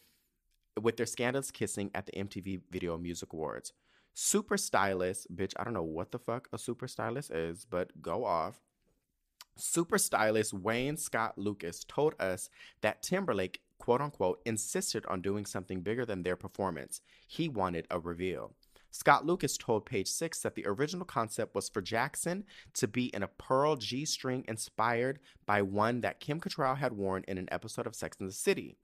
with 0.81 0.97
their 0.97 1.07
scandalous 1.07 1.51
kissing 1.51 1.91
at 1.95 2.07
the 2.07 2.13
MTV 2.13 2.61
Video 2.71 2.97
Music 2.97 3.33
Awards. 3.33 3.73
Super 4.15 4.57
stylist, 4.57 5.35
bitch, 5.35 5.53
I 5.57 5.65
don't 5.65 5.75
know 5.75 5.83
what 5.83 6.13
the 6.13 6.19
fuck 6.19 6.49
a 6.53 6.59
super 6.59 6.87
stylist 6.89 7.31
is, 7.31 7.67
but 7.69 8.01
go 8.01 8.25
off 8.25 8.61
Super 9.57 9.99
stylist 9.99 10.53
Wayne 10.53 10.97
Scott 10.97 11.39
Lucas 11.39 11.85
told 11.85 12.15
us 12.19 12.51
that 12.81 13.03
Timberlake, 13.03 13.61
quote 13.79 14.01
unquote, 14.01 14.41
insisted 14.45 15.07
on 15.07 15.23
doing 15.23 15.47
something 15.47 15.81
bigger 15.81 16.05
than 16.05 16.23
their 16.23 16.37
performance. 16.37 17.01
He 17.29 17.49
wanted 17.49 17.87
a 17.91 18.01
reveal. 18.01 18.55
Scott 18.91 19.27
Lucas 19.27 19.57
told 19.57 19.87
Page 19.87 20.09
Six 20.09 20.41
that 20.43 20.55
the 20.57 20.67
original 20.67 21.05
concept 21.05 21.55
was 21.55 21.69
for 21.69 21.81
Jackson 21.81 22.45
to 22.75 22.89
be 22.89 23.07
in 23.07 23.23
a 23.23 23.29
pearl 23.29 23.77
G 23.77 24.05
string 24.05 24.45
inspired 24.49 25.21
by 25.47 25.63
one 25.63 26.01
that 26.01 26.21
Kim 26.21 26.41
Cattrall 26.41 26.77
had 26.77 26.93
worn 26.93 27.25
in 27.29 27.39
an 27.39 27.49
episode 27.53 27.87
of 27.87 27.95
Sex 27.95 28.17
and 28.19 28.29
the 28.29 28.35
City. 28.35 28.77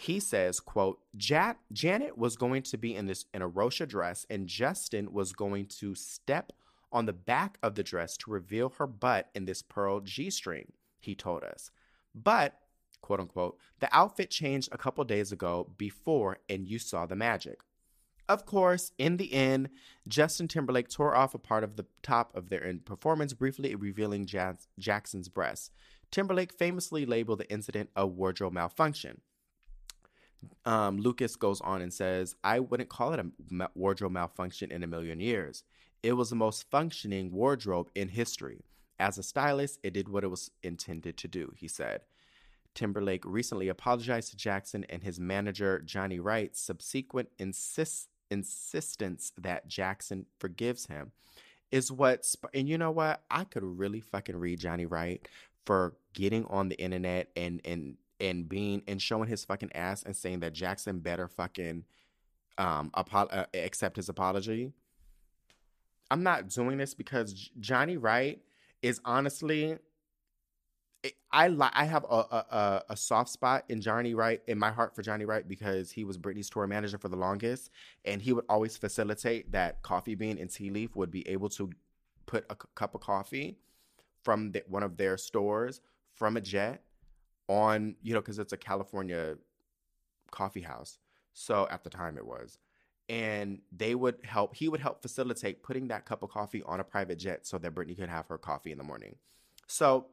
He 0.00 0.18
says, 0.18 0.60
quote, 0.60 0.98
Janet 1.14 2.16
was 2.16 2.34
going 2.34 2.62
to 2.62 2.78
be 2.78 2.96
in 2.96 3.04
this 3.04 3.26
in 3.34 3.42
a 3.42 3.50
Rochas 3.50 3.86
dress 3.86 4.24
and 4.30 4.46
Justin 4.46 5.12
was 5.12 5.34
going 5.34 5.66
to 5.66 5.94
step 5.94 6.54
on 6.90 7.04
the 7.04 7.12
back 7.12 7.58
of 7.62 7.74
the 7.74 7.82
dress 7.82 8.16
to 8.16 8.30
reveal 8.30 8.70
her 8.78 8.86
butt 8.86 9.28
in 9.34 9.44
this 9.44 9.60
pearl 9.60 10.00
G 10.00 10.30
string, 10.30 10.72
he 11.00 11.14
told 11.14 11.44
us. 11.44 11.70
But, 12.14 12.54
quote 13.02 13.20
unquote, 13.20 13.58
the 13.80 13.94
outfit 13.94 14.30
changed 14.30 14.70
a 14.72 14.78
couple 14.78 15.04
days 15.04 15.32
ago 15.32 15.70
before, 15.76 16.38
and 16.48 16.66
you 16.66 16.78
saw 16.78 17.04
the 17.04 17.14
magic. 17.14 17.60
Of 18.26 18.46
course, 18.46 18.92
in 18.96 19.18
the 19.18 19.34
end, 19.34 19.68
Justin 20.08 20.48
Timberlake 20.48 20.88
tore 20.88 21.14
off 21.14 21.34
a 21.34 21.38
part 21.38 21.62
of 21.62 21.76
the 21.76 21.84
top 22.02 22.34
of 22.34 22.48
their 22.48 22.72
performance, 22.86 23.34
briefly 23.34 23.74
revealing 23.74 24.24
Jackson's 24.24 25.28
breasts. 25.28 25.70
Timberlake 26.10 26.54
famously 26.54 27.04
labeled 27.04 27.40
the 27.40 27.52
incident 27.52 27.90
a 27.94 28.06
wardrobe 28.06 28.54
malfunction. 28.54 29.20
Um, 30.64 30.98
Lucas 30.98 31.36
goes 31.36 31.60
on 31.60 31.82
and 31.82 31.92
says, 31.92 32.34
I 32.44 32.60
wouldn't 32.60 32.88
call 32.88 33.12
it 33.12 33.20
a 33.20 33.68
wardrobe 33.74 34.12
malfunction 34.12 34.70
in 34.70 34.82
a 34.82 34.86
million 34.86 35.20
years. 35.20 35.64
It 36.02 36.14
was 36.14 36.30
the 36.30 36.36
most 36.36 36.70
functioning 36.70 37.30
wardrobe 37.32 37.90
in 37.94 38.08
history. 38.08 38.64
As 38.98 39.18
a 39.18 39.22
stylist, 39.22 39.80
it 39.82 39.94
did 39.94 40.08
what 40.08 40.24
it 40.24 40.28
was 40.28 40.50
intended 40.62 41.16
to 41.18 41.28
do, 41.28 41.52
he 41.56 41.68
said. 41.68 42.02
Timberlake 42.74 43.24
recently 43.24 43.68
apologized 43.68 44.30
to 44.30 44.36
Jackson 44.36 44.84
and 44.88 45.02
his 45.02 45.18
manager, 45.18 45.80
Johnny 45.80 46.20
Wright's 46.20 46.60
subsequent 46.60 47.30
insist- 47.38 48.08
insistence 48.30 49.32
that 49.36 49.68
Jackson 49.68 50.26
forgives 50.38 50.86
him 50.86 51.12
is 51.70 51.90
what, 51.90 52.24
sp- 52.26 52.52
and 52.54 52.68
you 52.68 52.78
know 52.78 52.90
what? 52.90 53.22
I 53.30 53.44
could 53.44 53.64
really 53.64 54.00
fucking 54.00 54.36
read 54.36 54.60
Johnny 54.60 54.86
Wright 54.86 55.26
for 55.66 55.94
getting 56.14 56.44
on 56.46 56.68
the 56.68 56.80
internet 56.80 57.28
and 57.36 57.60
and 57.64 57.96
and 58.20 58.48
being 58.48 58.82
and 58.86 59.00
showing 59.00 59.28
his 59.28 59.44
fucking 59.44 59.72
ass 59.74 60.02
and 60.02 60.14
saying 60.14 60.40
that 60.40 60.52
Jackson 60.52 60.98
better 60.98 61.28
fucking 61.28 61.84
um 62.58 62.90
apo- 62.94 63.28
uh, 63.28 63.46
accept 63.54 63.96
his 63.96 64.08
apology. 64.08 64.72
I'm 66.10 66.22
not 66.22 66.48
doing 66.48 66.78
this 66.78 66.94
because 66.94 67.32
Johnny 67.60 67.96
Wright 67.96 68.40
is 68.82 69.00
honestly 69.04 69.78
I 71.32 71.48
li- 71.48 71.70
I 71.72 71.84
have 71.84 72.04
a, 72.04 72.14
a 72.14 72.82
a 72.90 72.96
soft 72.96 73.30
spot 73.30 73.64
in 73.68 73.80
Johnny 73.80 74.14
Wright 74.14 74.42
in 74.46 74.58
my 74.58 74.70
heart 74.70 74.94
for 74.94 75.02
Johnny 75.02 75.24
Wright 75.24 75.46
because 75.46 75.90
he 75.90 76.04
was 76.04 76.18
Britney's 76.18 76.50
tour 76.50 76.66
manager 76.66 76.98
for 76.98 77.08
the 77.08 77.16
longest, 77.16 77.70
and 78.04 78.20
he 78.20 78.32
would 78.32 78.44
always 78.48 78.76
facilitate 78.76 79.52
that 79.52 79.80
Coffee 79.82 80.14
Bean 80.14 80.36
and 80.36 80.50
Tea 80.50 80.70
Leaf 80.70 80.96
would 80.96 81.10
be 81.10 81.26
able 81.26 81.48
to 81.50 81.70
put 82.26 82.44
a 82.50 82.54
c- 82.54 82.68
cup 82.74 82.94
of 82.94 83.00
coffee 83.00 83.56
from 84.22 84.52
the, 84.52 84.62
one 84.68 84.82
of 84.82 84.98
their 84.98 85.16
stores 85.16 85.80
from 86.12 86.36
a 86.36 86.40
jet 86.40 86.82
on 87.50 87.96
you 88.00 88.14
know 88.14 88.20
because 88.20 88.38
it's 88.38 88.52
a 88.52 88.56
California 88.56 89.36
coffee 90.30 90.62
house. 90.62 90.98
So 91.32 91.66
at 91.70 91.84
the 91.84 91.90
time 91.90 92.16
it 92.16 92.24
was, 92.24 92.58
and 93.08 93.60
they 93.76 93.94
would 93.94 94.16
help. 94.22 94.54
He 94.54 94.68
would 94.68 94.80
help 94.80 95.02
facilitate 95.02 95.62
putting 95.62 95.88
that 95.88 96.06
cup 96.06 96.22
of 96.22 96.30
coffee 96.30 96.62
on 96.64 96.80
a 96.80 96.84
private 96.84 97.18
jet 97.18 97.46
so 97.46 97.58
that 97.58 97.74
Britney 97.74 97.98
could 97.98 98.08
have 98.08 98.28
her 98.28 98.38
coffee 98.38 98.72
in 98.72 98.78
the 98.78 98.84
morning. 98.84 99.16
So 99.66 100.06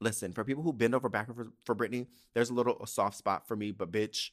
listen, 0.00 0.32
for 0.32 0.44
people 0.44 0.62
who 0.62 0.72
bend 0.72 0.94
over 0.94 1.08
backwards 1.08 1.50
for, 1.64 1.74
for 1.74 1.74
Britney, 1.74 2.06
there's 2.34 2.50
a 2.50 2.54
little 2.54 2.76
a 2.82 2.86
soft 2.86 3.16
spot 3.16 3.48
for 3.48 3.56
me, 3.56 3.72
but 3.72 3.90
bitch, 3.90 4.30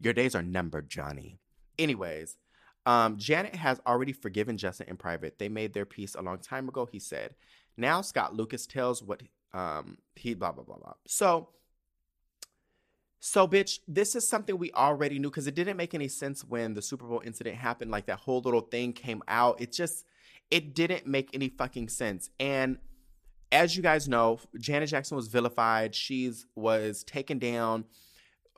your 0.00 0.12
days 0.12 0.34
are 0.34 0.42
numbered, 0.42 0.88
Johnny. 0.88 1.38
Anyways, 1.78 2.36
um, 2.84 3.16
Janet 3.16 3.54
has 3.54 3.80
already 3.86 4.12
forgiven 4.12 4.56
Justin 4.56 4.88
in 4.88 4.96
private. 4.96 5.38
They 5.38 5.48
made 5.48 5.72
their 5.72 5.86
peace 5.86 6.14
a 6.16 6.22
long 6.22 6.38
time 6.38 6.68
ago, 6.68 6.88
he 6.90 6.98
said. 6.98 7.34
Now 7.76 8.00
Scott 8.00 8.34
Lucas 8.34 8.66
tells 8.66 9.02
what 9.02 9.22
um, 9.52 9.98
he 10.16 10.34
blah 10.34 10.52
blah 10.52 10.64
blah 10.64 10.76
blah. 10.76 10.94
So 11.06 11.50
so, 13.22 13.46
bitch, 13.46 13.80
this 13.86 14.16
is 14.16 14.26
something 14.26 14.56
we 14.56 14.72
already 14.72 15.18
knew 15.18 15.28
because 15.28 15.46
it 15.46 15.54
didn't 15.54 15.76
make 15.76 15.92
any 15.92 16.08
sense 16.08 16.42
when 16.42 16.72
the 16.72 16.80
Super 16.80 17.06
Bowl 17.06 17.20
incident 17.22 17.56
happened. 17.56 17.90
Like 17.90 18.06
that 18.06 18.20
whole 18.20 18.40
little 18.40 18.62
thing 18.62 18.94
came 18.94 19.22
out. 19.28 19.60
It 19.60 19.72
just, 19.72 20.06
it 20.50 20.74
didn't 20.74 21.06
make 21.06 21.28
any 21.34 21.50
fucking 21.50 21.90
sense. 21.90 22.30
And 22.40 22.78
as 23.52 23.76
you 23.76 23.82
guys 23.82 24.08
know, 24.08 24.40
Janet 24.58 24.88
Jackson 24.88 25.16
was 25.16 25.28
vilified. 25.28 25.94
She's 25.94 26.46
was 26.56 27.04
taken 27.04 27.38
down 27.38 27.84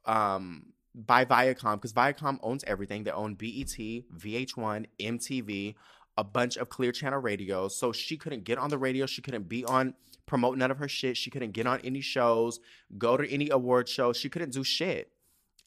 um, 0.07 0.67
by 0.95 1.25
Viacom 1.25 1.75
because 1.75 1.93
Viacom 1.93 2.39
owns 2.41 2.63
everything. 2.65 3.03
They 3.03 3.11
own 3.11 3.35
BET, 3.35 3.67
VH1, 3.67 4.87
MTV, 5.01 5.75
a 6.17 6.23
bunch 6.25 6.57
of 6.57 6.69
Clear 6.69 6.93
Channel 6.93 7.19
radios. 7.19 7.77
So 7.77 7.91
she 7.91 8.17
couldn't 8.17 8.45
get 8.45 8.59
on 8.59 8.71
the 8.71 8.79
radio. 8.79 9.07
She 9.07 9.23
couldn't 9.23 9.49
be 9.49 9.65
on 9.65 9.95
promote 10.27 10.57
none 10.57 10.71
of 10.71 10.79
her 10.79 10.89
shit. 10.89 11.17
She 11.17 11.31
couldn't 11.31 11.53
get 11.53 11.67
on 11.67 11.81
any 11.81 12.01
shows, 12.01 12.61
go 12.99 13.17
to 13.17 13.29
any 13.31 13.51
award 13.51 13.89
shows. 13.89 14.17
She 14.17 14.29
couldn't 14.29 14.53
do 14.53 14.65
shit. 14.65 15.13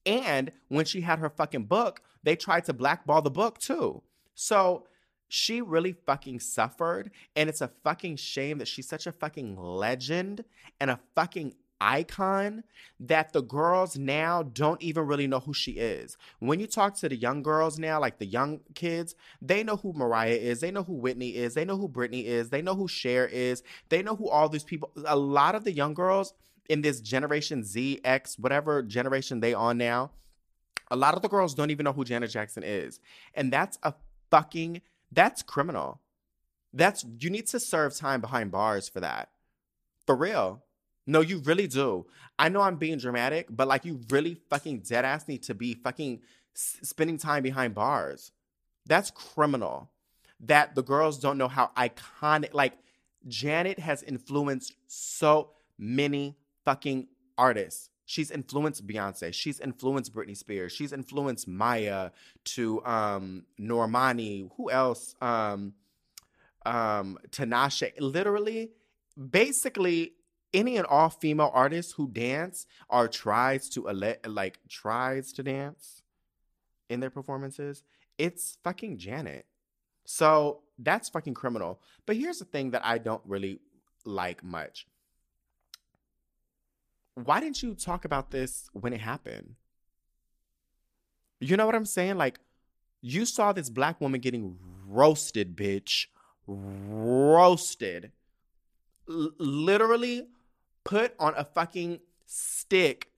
And 0.05 0.51
when 0.67 0.85
she 0.85 1.01
had 1.01 1.19
her 1.19 1.29
fucking 1.29 1.65
book, 1.65 2.01
they 2.23 2.35
tried 2.35 2.65
to 2.65 2.73
blackball 2.73 3.21
the 3.21 3.31
book 3.31 3.57
too. 3.59 4.03
So 4.35 4.87
she 5.27 5.61
really 5.61 5.93
fucking 5.93 6.39
suffered. 6.39 7.11
And 7.35 7.49
it's 7.49 7.61
a 7.61 7.71
fucking 7.83 8.17
shame 8.17 8.59
that 8.59 8.67
she's 8.67 8.87
such 8.87 9.07
a 9.07 9.11
fucking 9.11 9.57
legend 9.57 10.43
and 10.79 10.91
a 10.91 10.99
fucking 11.15 11.55
icon 11.81 12.63
that 12.99 13.33
the 13.33 13.41
girls 13.41 13.97
now 13.97 14.43
don't 14.43 14.81
even 14.81 15.05
really 15.05 15.27
know 15.27 15.39
who 15.39 15.53
she 15.53 15.73
is. 15.73 16.17
When 16.39 16.59
you 16.59 16.67
talk 16.67 16.95
to 16.97 17.09
the 17.09 17.15
young 17.15 17.43
girls 17.43 17.77
now, 17.77 17.99
like 17.99 18.19
the 18.19 18.25
young 18.25 18.61
kids, 18.73 19.15
they 19.41 19.63
know 19.63 19.77
who 19.77 19.93
Mariah 19.93 20.31
is, 20.31 20.59
they 20.59 20.71
know 20.71 20.83
who 20.83 20.93
Whitney 20.93 21.35
is, 21.35 21.53
they 21.53 21.65
know 21.65 21.77
who 21.77 21.89
Britney 21.89 22.25
is, 22.25 22.49
they 22.49 22.61
know 22.61 22.75
who 22.75 22.87
Cher 22.87 23.25
is, 23.25 23.63
they 23.89 24.01
know 24.01 24.15
who 24.15 24.29
all 24.29 24.49
these 24.49 24.63
people. 24.63 24.91
A 25.05 25.15
lot 25.15 25.55
of 25.55 25.63
the 25.63 25.71
young 25.71 25.93
girls 25.93 26.33
in 26.69 26.81
this 26.81 27.01
generation 27.01 27.63
Z, 27.63 28.01
X, 28.03 28.39
whatever 28.39 28.81
generation 28.81 29.39
they 29.39 29.53
are 29.53 29.73
now, 29.73 30.11
a 30.91 30.95
lot 30.95 31.15
of 31.15 31.21
the 31.21 31.29
girls 31.29 31.53
don't 31.53 31.71
even 31.71 31.83
know 31.83 31.93
who 31.93 32.05
Janet 32.05 32.31
Jackson 32.31 32.63
is. 32.63 32.99
And 33.33 33.51
that's 33.51 33.77
a 33.83 33.93
fucking 34.31 34.81
that's 35.11 35.41
criminal. 35.41 36.01
That's 36.73 37.05
you 37.19 37.29
need 37.29 37.47
to 37.47 37.59
serve 37.59 37.95
time 37.95 38.21
behind 38.21 38.51
bars 38.51 38.89
for 38.89 38.99
that. 38.99 39.29
For 40.05 40.15
real. 40.15 40.63
No, 41.07 41.21
you 41.21 41.39
really 41.39 41.67
do. 41.67 42.05
I 42.37 42.49
know 42.49 42.61
I'm 42.61 42.77
being 42.77 42.97
dramatic, 42.97 43.47
but 43.49 43.67
like 43.67 43.85
you 43.85 44.01
really 44.09 44.35
fucking 44.49 44.79
dead 44.79 45.05
ass 45.05 45.27
need 45.27 45.43
to 45.43 45.53
be 45.53 45.73
fucking 45.75 46.21
s- 46.55 46.77
spending 46.81 47.17
time 47.17 47.43
behind 47.43 47.75
bars. 47.75 48.31
That's 48.85 49.11
criminal. 49.11 49.89
That 50.41 50.75
the 50.75 50.83
girls 50.83 51.19
don't 51.19 51.37
know 51.37 51.47
how 51.47 51.71
iconic 51.77 52.53
like 52.53 52.73
Janet 53.27 53.79
has 53.79 54.03
influenced 54.03 54.73
so 54.87 55.51
many 55.77 56.35
fucking 56.65 57.07
artists. 57.37 57.89
She's 58.07 58.29
influenced 58.29 58.85
Beyonce. 58.85 59.33
She's 59.33 59.59
influenced 59.59 60.13
Britney 60.13 60.37
Spears. 60.37 60.71
She's 60.71 60.93
influenced 60.93 61.47
Maya 61.47 62.11
to 62.45 62.85
um 62.85 63.45
Normani. 63.59 64.49
Who 64.57 64.69
else? 64.69 65.15
Um 65.21 65.73
um 66.65 67.17
Tinashe. 67.29 67.93
Literally, 67.99 68.71
basically 69.31 70.13
any 70.55 70.77
and 70.77 70.85
all 70.87 71.09
female 71.09 71.51
artists 71.53 71.93
who 71.93 72.09
dance 72.09 72.65
or 72.89 73.07
tries 73.07 73.69
to 73.69 73.89
ele- 73.89 74.15
like 74.25 74.59
tries 74.69 75.31
to 75.33 75.43
dance 75.43 76.01
in 76.89 76.99
their 76.99 77.09
performances, 77.09 77.83
it's 78.17 78.57
fucking 78.63 78.97
Janet. 78.97 79.45
So 80.05 80.61
that's 80.79 81.09
fucking 81.09 81.33
criminal. 81.33 81.81
But 82.05 82.15
here's 82.15 82.39
the 82.39 82.45
thing 82.45 82.71
that 82.71 82.85
I 82.85 82.97
don't 82.97 83.23
really 83.25 83.59
like 84.05 84.43
much 84.43 84.85
why 87.15 87.39
didn't 87.39 87.63
you 87.63 87.73
talk 87.73 88.05
about 88.05 88.31
this 88.31 88.69
when 88.73 88.93
it 88.93 88.99
happened? 88.99 89.55
You 91.39 91.57
know 91.57 91.65
what 91.65 91.75
I'm 91.75 91.85
saying? 91.85 92.17
Like, 92.17 92.39
you 93.01 93.25
saw 93.25 93.53
this 93.53 93.69
black 93.69 94.01
woman 94.01 94.19
getting 94.19 94.57
roasted, 94.87 95.55
bitch. 95.55 96.07
Roasted. 96.45 98.11
L- 99.09 99.31
literally 99.39 100.27
put 100.85 101.13
on 101.19 101.33
a 101.35 101.43
fucking 101.43 101.99
stick, 102.25 103.09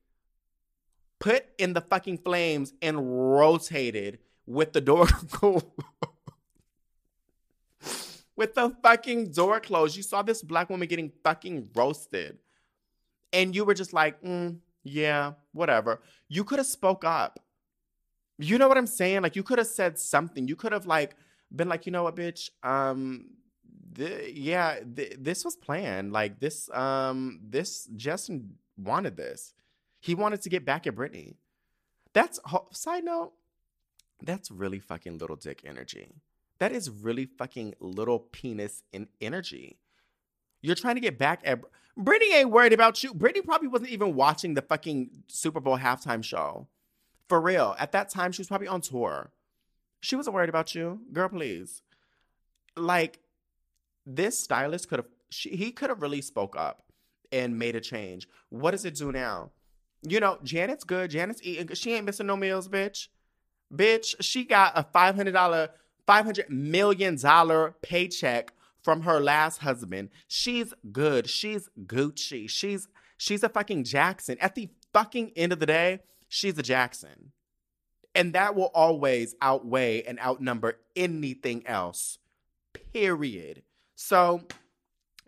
put 1.19 1.45
in 1.59 1.73
the 1.73 1.81
fucking 1.81 2.17
flames, 2.17 2.73
and 2.81 2.97
rotated 3.35 4.17
with 4.47 4.73
the 4.73 4.81
door 4.81 5.05
closed. 5.31 5.65
with 8.35 8.55
the 8.55 8.75
fucking 8.81 9.31
door 9.31 9.59
closed. 9.59 9.95
You 9.95 10.01
saw 10.01 10.23
this 10.23 10.41
black 10.41 10.71
woman 10.71 10.87
getting 10.87 11.11
fucking 11.23 11.69
roasted 11.75 12.39
and 13.33 13.55
you 13.55 13.65
were 13.65 13.73
just 13.73 13.93
like, 13.93 14.21
mm, 14.21 14.57
yeah, 14.83 15.33
whatever. 15.51 16.01
You 16.29 16.43
could 16.43 16.59
have 16.59 16.67
spoke 16.67 17.03
up. 17.03 17.39
You 18.39 18.57
know 18.57 18.67
what 18.67 18.77
I'm 18.77 18.87
saying? 18.87 19.23
Like 19.23 19.35
you 19.35 19.43
could 19.43 19.57
have 19.57 19.67
said 19.67 19.97
something. 19.99 20.47
You 20.47 20.55
could 20.55 20.71
have 20.71 20.85
like 20.85 21.15
been 21.53 21.67
like, 21.67 21.85
you 21.85 21.91
know 21.91 22.03
what, 22.03 22.15
bitch? 22.15 22.49
Um, 22.63 23.31
yeah, 23.97 24.79
th- 24.95 25.17
this 25.19 25.43
was 25.43 25.55
planned. 25.55 26.13
Like 26.13 26.39
this, 26.39 26.69
um, 26.71 27.39
this 27.43 27.87
Justin 27.95 28.55
wanted 28.77 29.17
this. 29.17 29.53
He 29.99 30.15
wanted 30.15 30.41
to 30.43 30.49
get 30.49 30.65
back 30.65 30.87
at 30.87 30.95
Britney. 30.95 31.35
That's 32.13 32.39
side 32.71 33.03
note. 33.03 33.33
That's 34.21 34.49
really 34.49 34.79
fucking 34.79 35.17
little 35.17 35.35
dick 35.35 35.61
energy. 35.65 36.15
That 36.59 36.71
is 36.71 36.89
really 36.89 37.25
fucking 37.25 37.75
little 37.79 38.19
penis 38.19 38.83
in 38.91 39.07
energy. 39.21 39.77
You're 40.61 40.75
trying 40.75 40.95
to 40.95 41.01
get 41.01 41.19
back 41.19 41.41
at 41.45 41.61
Britney 41.97 42.33
ain't 42.33 42.51
worried 42.51 42.73
about 42.73 43.03
you. 43.03 43.13
Britney 43.13 43.43
probably 43.43 43.67
wasn't 43.67 43.89
even 43.89 44.13
watching 44.15 44.53
the 44.53 44.61
fucking 44.61 45.09
Super 45.27 45.59
Bowl 45.59 45.77
halftime 45.77 46.23
show. 46.23 46.67
For 47.27 47.41
real. 47.41 47.75
At 47.79 47.91
that 47.91 48.09
time, 48.09 48.31
she 48.31 48.41
was 48.41 48.47
probably 48.47 48.67
on 48.67 48.81
tour. 48.81 49.31
She 49.99 50.15
wasn't 50.15 50.35
worried 50.35 50.49
about 50.49 50.75
you. 50.75 51.01
Girl, 51.11 51.27
please. 51.29 51.81
Like, 52.75 53.19
this 54.07 54.39
stylist 54.39 54.89
could 54.89 54.99
have, 54.99 55.07
he 55.29 55.71
could 55.71 55.89
have 55.89 56.01
really 56.01 56.21
spoke 56.21 56.55
up 56.57 56.83
and 57.31 57.59
made 57.59 57.75
a 57.75 57.81
change. 57.81 58.27
What 58.49 58.71
does 58.71 58.85
it 58.85 58.95
do 58.95 59.11
now? 59.11 59.51
You 60.01 60.19
know, 60.19 60.39
Janet's 60.43 60.83
good. 60.83 61.11
Janet's 61.11 61.41
eating. 61.43 61.75
She 61.75 61.93
ain't 61.93 62.05
missing 62.05 62.27
no 62.27 62.37
meals, 62.37 62.69
bitch. 62.69 63.09
Bitch, 63.73 64.15
she 64.21 64.45
got 64.45 64.71
a 64.75 64.83
$500, 64.83 65.69
$500 66.07 66.49
million 66.49 67.73
paycheck 67.81 68.53
from 68.81 69.01
her 69.01 69.19
last 69.19 69.57
husband. 69.57 70.09
She's 70.27 70.73
good. 70.93 71.29
She's 71.29 71.69
Gucci. 71.85 72.49
She's 72.49 72.87
she's 73.17 73.43
a 73.43 73.49
fucking 73.49 73.83
Jackson. 73.83 74.37
At 74.39 74.55
the 74.55 74.69
fucking 74.93 75.33
end 75.35 75.51
of 75.51 75.59
the 75.59 75.65
day, 75.65 75.99
she's 76.29 76.57
a 76.57 76.63
Jackson. 76.63 77.33
And 78.15 78.33
that 78.33 78.55
will 78.55 78.71
always 78.73 79.35
outweigh 79.41 80.03
and 80.03 80.19
outnumber 80.19 80.79
anything 80.95 81.67
else. 81.67 82.19
Period. 82.93 83.63
So 83.99 84.41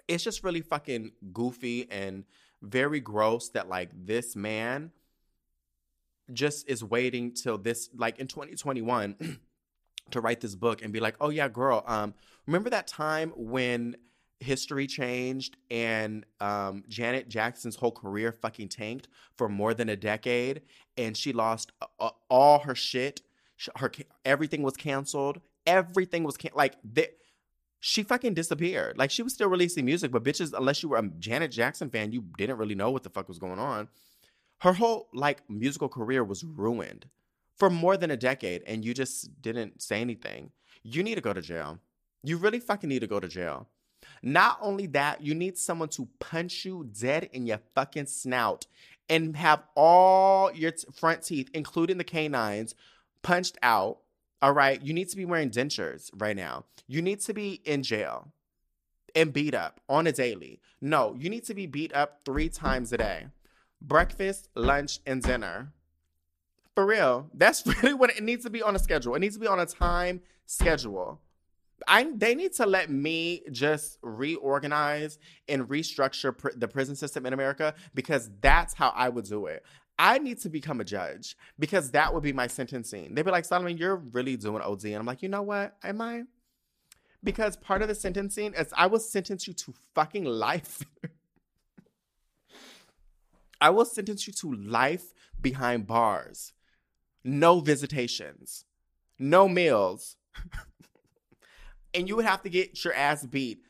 it's 0.08 0.24
just 0.24 0.44
really 0.44 0.62
fucking 0.62 1.12
goofy 1.34 1.90
and 1.90 2.24
very 2.62 3.00
gross 3.00 3.50
that 3.50 3.68
like 3.68 3.90
this 4.06 4.36
man 4.36 4.92
just 6.32 6.70
is 6.70 6.84
waiting 6.84 7.34
till 7.34 7.58
this 7.58 7.90
like 7.96 8.20
in 8.20 8.28
2021 8.28 9.40
to 10.12 10.22
write 10.22 10.40
this 10.40 10.54
book 10.54 10.84
and 10.84 10.94
be 10.94 11.00
like, 11.00 11.16
"Oh 11.20 11.30
yeah, 11.30 11.48
girl, 11.48 11.84
um 11.88 12.14
remember 12.46 12.70
that 12.70 12.86
time 12.86 13.34
when 13.36 13.96
history 14.40 14.86
changed 14.86 15.58
and 15.72 16.26
um, 16.40 16.84
Janet 16.88 17.28
Jackson's 17.28 17.76
whole 17.76 17.92
career 17.92 18.32
fucking 18.32 18.70
tanked 18.70 19.08
for 19.36 19.50
more 19.50 19.74
than 19.74 19.90
a 19.90 19.96
decade 19.96 20.62
and 20.96 21.18
she 21.18 21.34
lost 21.34 21.72
uh, 22.00 22.12
all 22.30 22.60
her 22.60 22.76
shit. 22.76 23.22
Her 23.78 23.92
everything 24.24 24.62
was 24.62 24.78
canceled. 24.78 25.42
Everything 25.66 26.24
was 26.24 26.38
can- 26.38 26.52
like 26.54 26.76
the, 26.84 27.10
she 27.80 28.04
fucking 28.04 28.34
disappeared. 28.34 28.98
Like 28.98 29.12
she 29.12 29.24
was 29.24 29.34
still 29.34 29.50
releasing 29.50 29.86
music, 29.86 30.12
but 30.12 30.24
bitches, 30.24 30.54
unless 30.54 30.84
you 30.84 30.90
were 30.90 30.98
a 30.98 31.08
Janet 31.20 31.52
Jackson 31.52 31.90
fan, 31.90 32.12
you 32.12 32.26
didn't 32.38 32.58
really 32.58 32.76
know 32.76 32.92
what 32.92 33.04
the 33.04 33.10
fuck 33.10 33.28
was 33.28 33.40
going 33.40 33.60
on. 33.60 33.88
Her 34.60 34.74
whole 34.74 35.08
like 35.14 35.50
musical 35.50 35.88
career 35.88 36.24
was 36.24 36.44
ruined 36.44 37.08
for 37.58 37.70
more 37.70 37.98
than 37.98 38.12
a 38.12 38.18
decade, 38.18 38.64
and 38.68 38.84
you 38.84 38.94
just 38.94 39.42
didn't 39.42 39.82
say 39.82 40.02
anything. 40.02 40.52
You 40.84 41.04
need 41.04 41.16
to 41.16 41.22
go 41.22 41.34
to 41.34 41.42
jail. 41.42 41.80
You 42.24 42.38
really 42.38 42.60
fucking 42.60 42.90
need 42.90 43.00
to 43.00 43.08
go 43.08 43.20
to 43.20 43.28
jail. 43.28 43.68
Not 44.22 44.58
only 44.62 44.88
that, 44.88 45.22
you 45.22 45.34
need 45.34 45.58
someone 45.58 45.90
to 45.90 46.08
punch 46.20 46.66
you 46.66 46.90
dead 47.00 47.30
in 47.32 47.46
your 47.46 47.60
fucking 47.76 48.08
snout 48.08 48.66
and 49.10 49.36
have 49.36 49.64
all 49.76 50.52
your 50.54 50.72
t- 50.72 50.88
front 50.94 51.24
teeth, 51.24 51.50
including 51.54 51.98
the 51.98 52.04
canines, 52.04 52.76
punched 53.24 53.58
out. 53.64 54.00
All 54.42 54.54
right. 54.54 54.82
You 54.82 54.94
need 54.94 55.10
to 55.10 55.18
be 55.18 55.26
wearing 55.26 55.50
dentures 55.50 56.10
right 56.18 56.36
now. 56.36 56.66
You 56.88 57.02
need 57.02 57.20
to 57.22 57.34
be 57.34 57.62
in 57.66 57.84
jail 57.84 58.32
and 59.16 59.34
beat 59.34 59.54
up 59.54 59.82
on 59.90 60.08
a 60.08 60.12
daily. 60.12 60.60
No, 60.82 61.16
you 61.18 61.30
need 61.30 61.44
to 61.46 61.54
be 61.54 61.66
beat 61.66 61.94
up 61.94 62.22
three 62.24 62.50
times 62.50 62.94
a 62.94 62.98
day 62.98 63.28
breakfast, 63.82 64.50
lunch, 64.56 65.00
and 65.06 65.22
dinner. 65.22 65.72
For 66.76 66.86
real. 66.86 67.30
That's 67.34 67.66
really 67.84 67.94
what 67.94 68.12
it 68.12 68.24
needs 68.24 68.44
to 68.46 68.50
be 68.50 68.62
on 68.62 68.76
a 68.76 68.80
schedule. 68.80 69.16
It 69.16 69.20
needs 69.20 69.36
to 69.36 69.42
be 69.42 69.48
on 69.48 69.60
a 69.60 69.66
time 69.66 70.22
schedule. 70.46 71.20
I 71.88 72.12
they 72.14 72.36
need 72.36 72.54
to 72.54 72.66
let 72.66 72.90
me 72.90 73.42
just 73.52 74.00
reorganize 74.02 75.18
and 75.48 75.68
restructure 75.70 76.38
pr- 76.38 76.50
the 76.56 76.68
prison 76.68 76.96
system 76.96 77.26
in 77.26 77.34
America 77.34 77.74
because 77.94 78.30
that's 78.42 78.74
how 78.74 78.92
I 78.96 79.10
would 79.10 79.26
do 79.26 79.46
it. 79.46 79.64
I 80.00 80.18
need 80.18 80.40
to 80.40 80.50
become 80.50 80.80
a 80.80 80.86
judge 80.86 81.36
because 81.60 81.92
that 81.92 82.14
would 82.14 82.24
be 82.24 82.32
my 82.32 82.48
sentencing. 82.48 83.14
They'd 83.14 83.26
be 83.26 83.32
like, 83.32 83.44
Solomon, 83.44 83.78
you're 83.78 83.98
really 83.98 84.38
doing 84.38 84.62
OD. 84.62 84.86
And 84.86 84.96
I'm 84.96 85.06
like, 85.06 85.22
you 85.22 85.28
know 85.28 85.42
what? 85.42 85.76
Am 85.84 86.00
I? 86.00 86.24
Because 87.22 87.58
part 87.58 87.82
of 87.82 87.90
the 87.90 87.96
sentencing 87.96 88.54
is 88.54 88.74
I 88.78 88.88
will 88.88 89.00
sentence 89.00 89.46
you 89.46 89.54
to 89.54 89.74
fucking 89.94 90.24
life. 90.24 90.86
I 93.62 93.72
will 93.72 93.84
sentence 93.84 94.26
you 94.26 94.32
to 94.32 94.54
life 94.54 95.14
behind 95.42 95.86
bars. 95.86 96.54
No 97.26 97.60
visitations. 97.60 98.64
No 99.20 99.50
meals. 99.50 100.16
and 101.94 102.08
you 102.08 102.16
would 102.16 102.26
have 102.26 102.42
to 102.44 102.50
get 102.50 102.86
your 102.86 102.94
ass 102.94 103.26
beat 103.26 103.66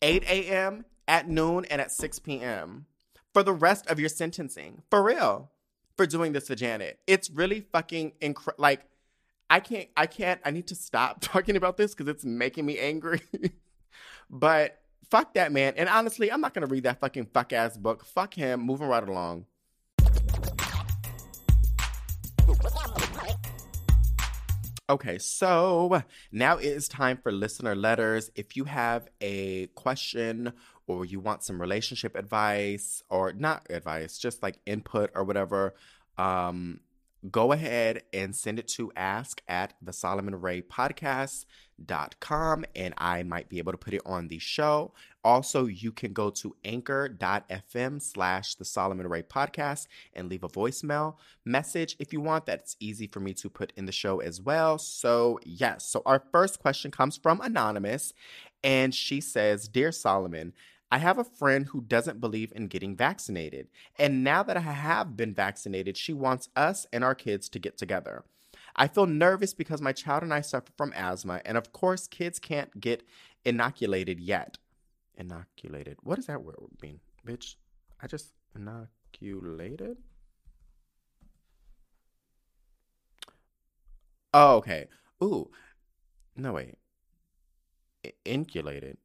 8 0.00 0.22
a.m., 0.24 0.86
at 1.08 1.28
noon, 1.28 1.64
and 1.66 1.80
at 1.80 1.92
6 1.92 2.18
p.m. 2.20 2.86
for 3.32 3.44
the 3.44 3.52
rest 3.52 3.86
of 3.86 4.00
your 4.00 4.08
sentencing. 4.08 4.82
For 4.90 5.02
real. 5.04 5.52
For 5.96 6.06
doing 6.06 6.32
this 6.32 6.46
to 6.48 6.56
Janet. 6.56 6.98
It's 7.06 7.30
really 7.30 7.60
fucking 7.72 8.12
incredible. 8.20 8.62
Like, 8.62 8.82
I 9.48 9.60
can't, 9.60 9.88
I 9.96 10.06
can't, 10.06 10.40
I 10.44 10.50
need 10.50 10.66
to 10.68 10.74
stop 10.74 11.18
talking 11.20 11.56
about 11.56 11.76
this 11.76 11.94
because 11.94 12.08
it's 12.08 12.24
making 12.24 12.66
me 12.66 12.78
angry. 12.78 13.22
but 14.30 14.78
fuck 15.10 15.34
that 15.34 15.52
man. 15.52 15.74
And 15.76 15.88
honestly, 15.88 16.30
I'm 16.30 16.40
not 16.40 16.52
to 16.66 16.72
read 16.72 16.84
that 16.84 17.00
fucking 17.00 17.26
fuck 17.32 17.52
ass 17.52 17.76
book. 17.78 18.04
Fuck 18.04 18.34
him. 18.34 18.60
Moving 18.60 18.88
right 18.88 19.06
along. 19.06 19.46
Okay, 24.88 25.18
so 25.18 26.02
now 26.30 26.58
it 26.58 26.66
is 26.66 26.86
time 26.86 27.18
for 27.20 27.32
listener 27.32 27.74
letters. 27.74 28.30
If 28.36 28.56
you 28.56 28.64
have 28.64 29.08
a 29.20 29.66
question 29.68 30.52
or 30.86 31.04
you 31.04 31.20
want 31.20 31.42
some 31.42 31.60
relationship 31.60 32.16
advice 32.16 33.02
or 33.08 33.32
not 33.32 33.66
advice, 33.70 34.18
just 34.18 34.42
like 34.42 34.58
input 34.66 35.10
or 35.14 35.24
whatever, 35.24 35.74
um, 36.18 36.80
go 37.30 37.52
ahead 37.52 38.02
and 38.12 38.34
send 38.34 38.58
it 38.58 38.66
to 38.68 38.92
ask 38.96 39.42
at 39.48 39.74
the 39.82 39.92
Solomon 39.92 40.40
Ray 40.40 40.62
podcast.com 40.62 42.64
and 42.74 42.94
I 42.98 43.22
might 43.22 43.48
be 43.48 43.58
able 43.58 43.72
to 43.72 43.78
put 43.78 43.94
it 43.94 44.02
on 44.06 44.28
the 44.28 44.38
show. 44.38 44.92
Also, 45.24 45.66
you 45.66 45.90
can 45.90 46.12
go 46.12 46.30
to 46.30 46.54
anchor.fm 46.64 48.00
slash 48.00 48.54
the 48.54 48.64
Solomon 48.64 49.08
Ray 49.08 49.22
podcast 49.22 49.88
and 50.14 50.28
leave 50.28 50.44
a 50.44 50.48
voicemail 50.48 51.16
message 51.44 51.96
if 51.98 52.12
you 52.12 52.20
want. 52.20 52.46
That's 52.46 52.76
easy 52.78 53.08
for 53.08 53.18
me 53.18 53.34
to 53.34 53.50
put 53.50 53.72
in 53.76 53.86
the 53.86 53.92
show 53.92 54.20
as 54.20 54.40
well. 54.40 54.78
So, 54.78 55.40
yes. 55.44 55.84
So, 55.84 56.02
our 56.06 56.22
first 56.30 56.60
question 56.60 56.92
comes 56.92 57.16
from 57.16 57.40
Anonymous 57.40 58.12
and 58.62 58.94
she 58.94 59.20
says, 59.20 59.66
Dear 59.66 59.90
Solomon, 59.90 60.52
I 60.90 60.98
have 60.98 61.18
a 61.18 61.24
friend 61.24 61.66
who 61.66 61.80
doesn't 61.80 62.20
believe 62.20 62.52
in 62.54 62.68
getting 62.68 62.96
vaccinated. 62.96 63.68
And 63.98 64.22
now 64.22 64.42
that 64.44 64.56
I 64.56 64.60
have 64.60 65.16
been 65.16 65.34
vaccinated, 65.34 65.96
she 65.96 66.12
wants 66.12 66.48
us 66.54 66.86
and 66.92 67.02
our 67.02 67.14
kids 67.14 67.48
to 67.50 67.58
get 67.58 67.76
together. 67.76 68.24
I 68.76 68.86
feel 68.86 69.06
nervous 69.06 69.52
because 69.52 69.80
my 69.80 69.92
child 69.92 70.22
and 70.22 70.32
I 70.32 70.42
suffer 70.42 70.70
from 70.76 70.92
asthma. 70.94 71.40
And 71.44 71.56
of 71.58 71.72
course, 71.72 72.06
kids 72.06 72.38
can't 72.38 72.80
get 72.80 73.02
inoculated 73.44 74.20
yet. 74.20 74.58
Inoculated. 75.16 75.98
What 76.02 76.16
does 76.16 76.26
that 76.26 76.42
word 76.42 76.56
mean? 76.80 77.00
Bitch, 77.26 77.56
I 78.00 78.06
just 78.06 78.32
inoculated? 78.54 79.96
Oh, 84.32 84.56
okay. 84.56 84.86
Ooh. 85.22 85.50
No, 86.36 86.52
wait. 86.52 86.76
Inculated 88.24 88.98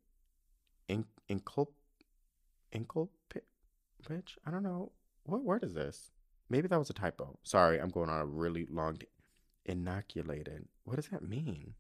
inculp 1.31 1.67
inculpate 2.73 3.43
bitch 4.03 4.37
i 4.45 4.51
don't 4.51 4.63
know. 4.63 4.91
What 5.23 5.43
word 5.43 5.63
is 5.63 5.75
this? 5.75 6.09
Maybe 6.49 6.67
that 6.67 6.79
was 6.79 6.89
a 6.89 6.93
typo. 6.93 7.37
Sorry 7.43 7.79
i'm 7.79 7.89
going 7.89 8.09
on 8.09 8.19
a 8.19 8.25
really 8.25 8.67
long 8.69 8.97
t- 8.97 9.07
inoculated. 9.65 10.65
What 10.83 10.95
does 10.97 11.07
that 11.07 11.27
mean? 11.27 11.75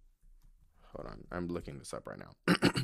Hold 0.93 1.07
on 1.07 1.23
i'm 1.31 1.47
looking 1.47 1.79
this 1.79 1.93
up 1.93 2.07
right 2.07 2.19
now. 2.19 2.83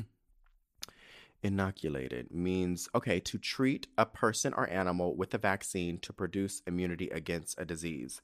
Inoculated 1.42 2.32
means 2.32 2.88
okay 2.94 3.20
to 3.20 3.38
treat 3.38 3.86
a 3.96 4.04
person 4.04 4.52
or 4.54 4.68
animal 4.68 5.16
with 5.16 5.32
a 5.34 5.38
vaccine 5.38 5.98
to 6.00 6.12
produce 6.12 6.62
immunity 6.66 7.08
against 7.10 7.60
a 7.60 7.64
disease. 7.64 8.20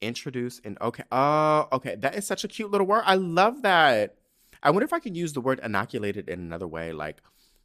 Introduce 0.00 0.60
and 0.64 0.78
okay 0.80 1.04
oh 1.10 1.66
okay 1.72 1.96
that 1.96 2.14
is 2.14 2.26
such 2.26 2.44
a 2.44 2.48
cute 2.48 2.70
little 2.70 2.86
word. 2.86 3.02
I 3.04 3.16
love 3.16 3.62
that. 3.62 4.16
I 4.62 4.70
wonder 4.70 4.84
if 4.84 4.92
i 4.92 5.00
can 5.00 5.14
use 5.14 5.32
the 5.32 5.40
word 5.40 5.60
inoculated 5.62 6.28
in 6.28 6.40
another 6.40 6.66
way 6.68 6.92
like 6.92 7.20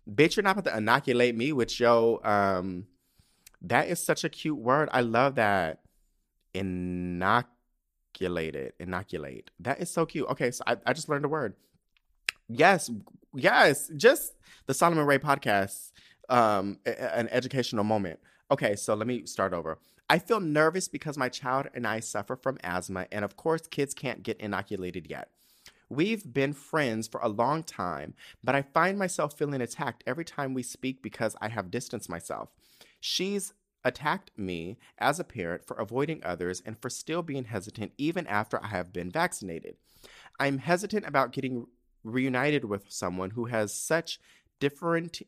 bitch, 0.09 0.35
you're 0.35 0.43
not 0.43 0.57
about 0.57 0.71
to 0.71 0.77
inoculate 0.77 1.35
me 1.35 1.51
with 1.53 1.79
your 1.79 2.25
um 2.27 2.87
that 3.61 3.87
is 3.87 4.03
such 4.03 4.23
a 4.23 4.29
cute 4.29 4.57
word. 4.57 4.89
I 4.91 5.01
love 5.01 5.35
that. 5.35 5.81
Inoculated. 6.53 7.43
Inoculate. 8.79 9.51
That 9.59 9.79
is 9.79 9.91
so 9.91 10.05
cute. 10.05 10.27
Okay, 10.29 10.51
so 10.51 10.63
I, 10.65 10.77
I 10.85 10.93
just 10.93 11.09
learned 11.09 11.25
a 11.25 11.29
word. 11.29 11.53
Yes, 12.49 12.89
yes. 13.35 13.91
Just 13.95 14.33
the 14.65 14.73
Solomon 14.73 15.05
Ray 15.05 15.19
podcast. 15.19 15.91
Um, 16.29 16.79
an 16.85 17.27
educational 17.29 17.83
moment. 17.83 18.19
Okay, 18.49 18.75
so 18.75 18.95
let 18.95 19.05
me 19.05 19.25
start 19.25 19.53
over. 19.53 19.77
I 20.09 20.17
feel 20.17 20.39
nervous 20.39 20.87
because 20.87 21.17
my 21.17 21.29
child 21.29 21.67
and 21.73 21.85
I 21.85 21.99
suffer 21.99 22.35
from 22.35 22.57
asthma, 22.63 23.07
and 23.11 23.23
of 23.23 23.37
course, 23.37 23.61
kids 23.67 23.93
can't 23.93 24.23
get 24.23 24.39
inoculated 24.39 25.07
yet. 25.09 25.29
We've 25.91 26.33
been 26.33 26.53
friends 26.53 27.09
for 27.09 27.19
a 27.19 27.27
long 27.27 27.63
time, 27.63 28.13
but 28.41 28.55
I 28.55 28.61
find 28.61 28.97
myself 28.97 29.37
feeling 29.37 29.59
attacked 29.59 30.05
every 30.07 30.23
time 30.23 30.53
we 30.53 30.63
speak 30.63 31.03
because 31.03 31.35
I 31.41 31.49
have 31.49 31.69
distanced 31.69 32.09
myself. 32.09 32.47
She's 33.01 33.53
attacked 33.83 34.31
me 34.37 34.77
as 34.99 35.19
a 35.19 35.25
parent 35.25 35.67
for 35.67 35.75
avoiding 35.75 36.23
others 36.23 36.63
and 36.65 36.81
for 36.81 36.89
still 36.89 37.23
being 37.23 37.43
hesitant 37.43 37.91
even 37.97 38.25
after 38.27 38.63
I 38.63 38.67
have 38.67 38.93
been 38.93 39.11
vaccinated. 39.11 39.75
I'm 40.39 40.59
hesitant 40.59 41.05
about 41.05 41.33
getting 41.33 41.67
reunited 42.05 42.63
with 42.63 42.85
someone 42.87 43.31
who 43.31 43.47
has 43.47 43.73
such 43.75 44.17
different 44.61 45.21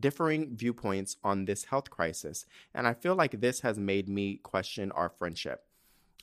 differing 0.00 0.56
viewpoints 0.56 1.18
on 1.22 1.44
this 1.44 1.64
health 1.64 1.90
crisis, 1.90 2.46
and 2.72 2.86
I 2.86 2.94
feel 2.94 3.14
like 3.14 3.42
this 3.42 3.60
has 3.60 3.78
made 3.78 4.08
me 4.08 4.38
question 4.42 4.90
our 4.92 5.10
friendship. 5.10 5.66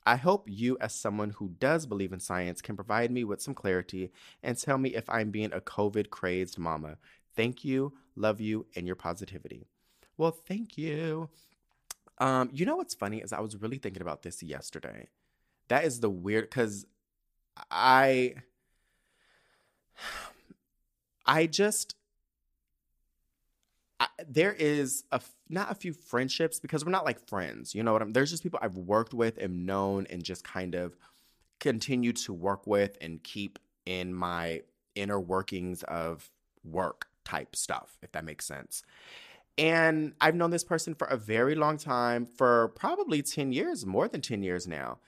I 0.05 0.15
hope 0.15 0.47
you, 0.47 0.77
as 0.79 0.93
someone 0.95 1.31
who 1.31 1.49
does 1.59 1.85
believe 1.85 2.13
in 2.13 2.19
science, 2.19 2.61
can 2.61 2.75
provide 2.75 3.11
me 3.11 3.23
with 3.23 3.41
some 3.41 3.53
clarity 3.53 4.11
and 4.41 4.57
tell 4.57 4.77
me 4.77 4.95
if 4.95 5.09
I'm 5.09 5.29
being 5.29 5.53
a 5.53 5.59
COVID 5.59 6.09
crazed 6.09 6.57
mama. 6.57 6.97
Thank 7.35 7.63
you, 7.63 7.93
love 8.15 8.41
you, 8.41 8.65
and 8.75 8.87
your 8.87 8.95
positivity. 8.95 9.67
Well, 10.17 10.31
thank 10.31 10.77
you. 10.77 11.29
Um, 12.17 12.49
you 12.53 12.65
know 12.65 12.75
what's 12.75 12.95
funny 12.95 13.19
is 13.19 13.31
I 13.31 13.39
was 13.39 13.55
really 13.55 13.77
thinking 13.77 14.01
about 14.01 14.23
this 14.23 14.43
yesterday. 14.43 15.07
That 15.69 15.85
is 15.85 15.99
the 15.99 16.09
weird 16.09 16.49
because 16.49 16.85
I 17.71 18.35
I 21.25 21.45
just 21.45 21.95
there 24.27 24.53
is 24.53 25.03
a 25.11 25.21
not 25.49 25.71
a 25.71 25.75
few 25.75 25.93
friendships 25.93 26.59
because 26.59 26.85
we're 26.85 26.91
not 26.91 27.05
like 27.05 27.27
friends. 27.27 27.73
You 27.73 27.83
know 27.83 27.93
what 27.93 28.01
I'm? 28.01 28.13
There's 28.13 28.31
just 28.31 28.43
people 28.43 28.59
I've 28.61 28.77
worked 28.77 29.13
with 29.13 29.37
and 29.37 29.65
known 29.65 30.07
and 30.09 30.23
just 30.23 30.43
kind 30.43 30.75
of 30.75 30.97
continue 31.59 32.13
to 32.13 32.33
work 32.33 32.67
with 32.67 32.97
and 33.01 33.21
keep 33.23 33.59
in 33.85 34.13
my 34.13 34.61
inner 34.95 35.19
workings 35.19 35.83
of 35.83 36.29
work. 36.63 37.07
type 37.29 37.55
stuff, 37.55 37.97
if 38.01 38.11
that 38.11 38.25
makes 38.25 38.45
sense. 38.45 38.81
And 39.57 40.13
I've 40.21 40.35
known 40.35 40.51
this 40.51 40.63
person 40.63 40.95
for 40.95 41.05
a 41.07 41.17
very 41.17 41.53
long 41.53 41.77
time, 41.77 42.25
for 42.25 42.69
probably 42.69 43.21
10 43.21 43.51
years, 43.51 43.85
more 43.85 44.07
than 44.07 44.21
10 44.21 44.41
years 44.41 44.67
now. 44.67 44.99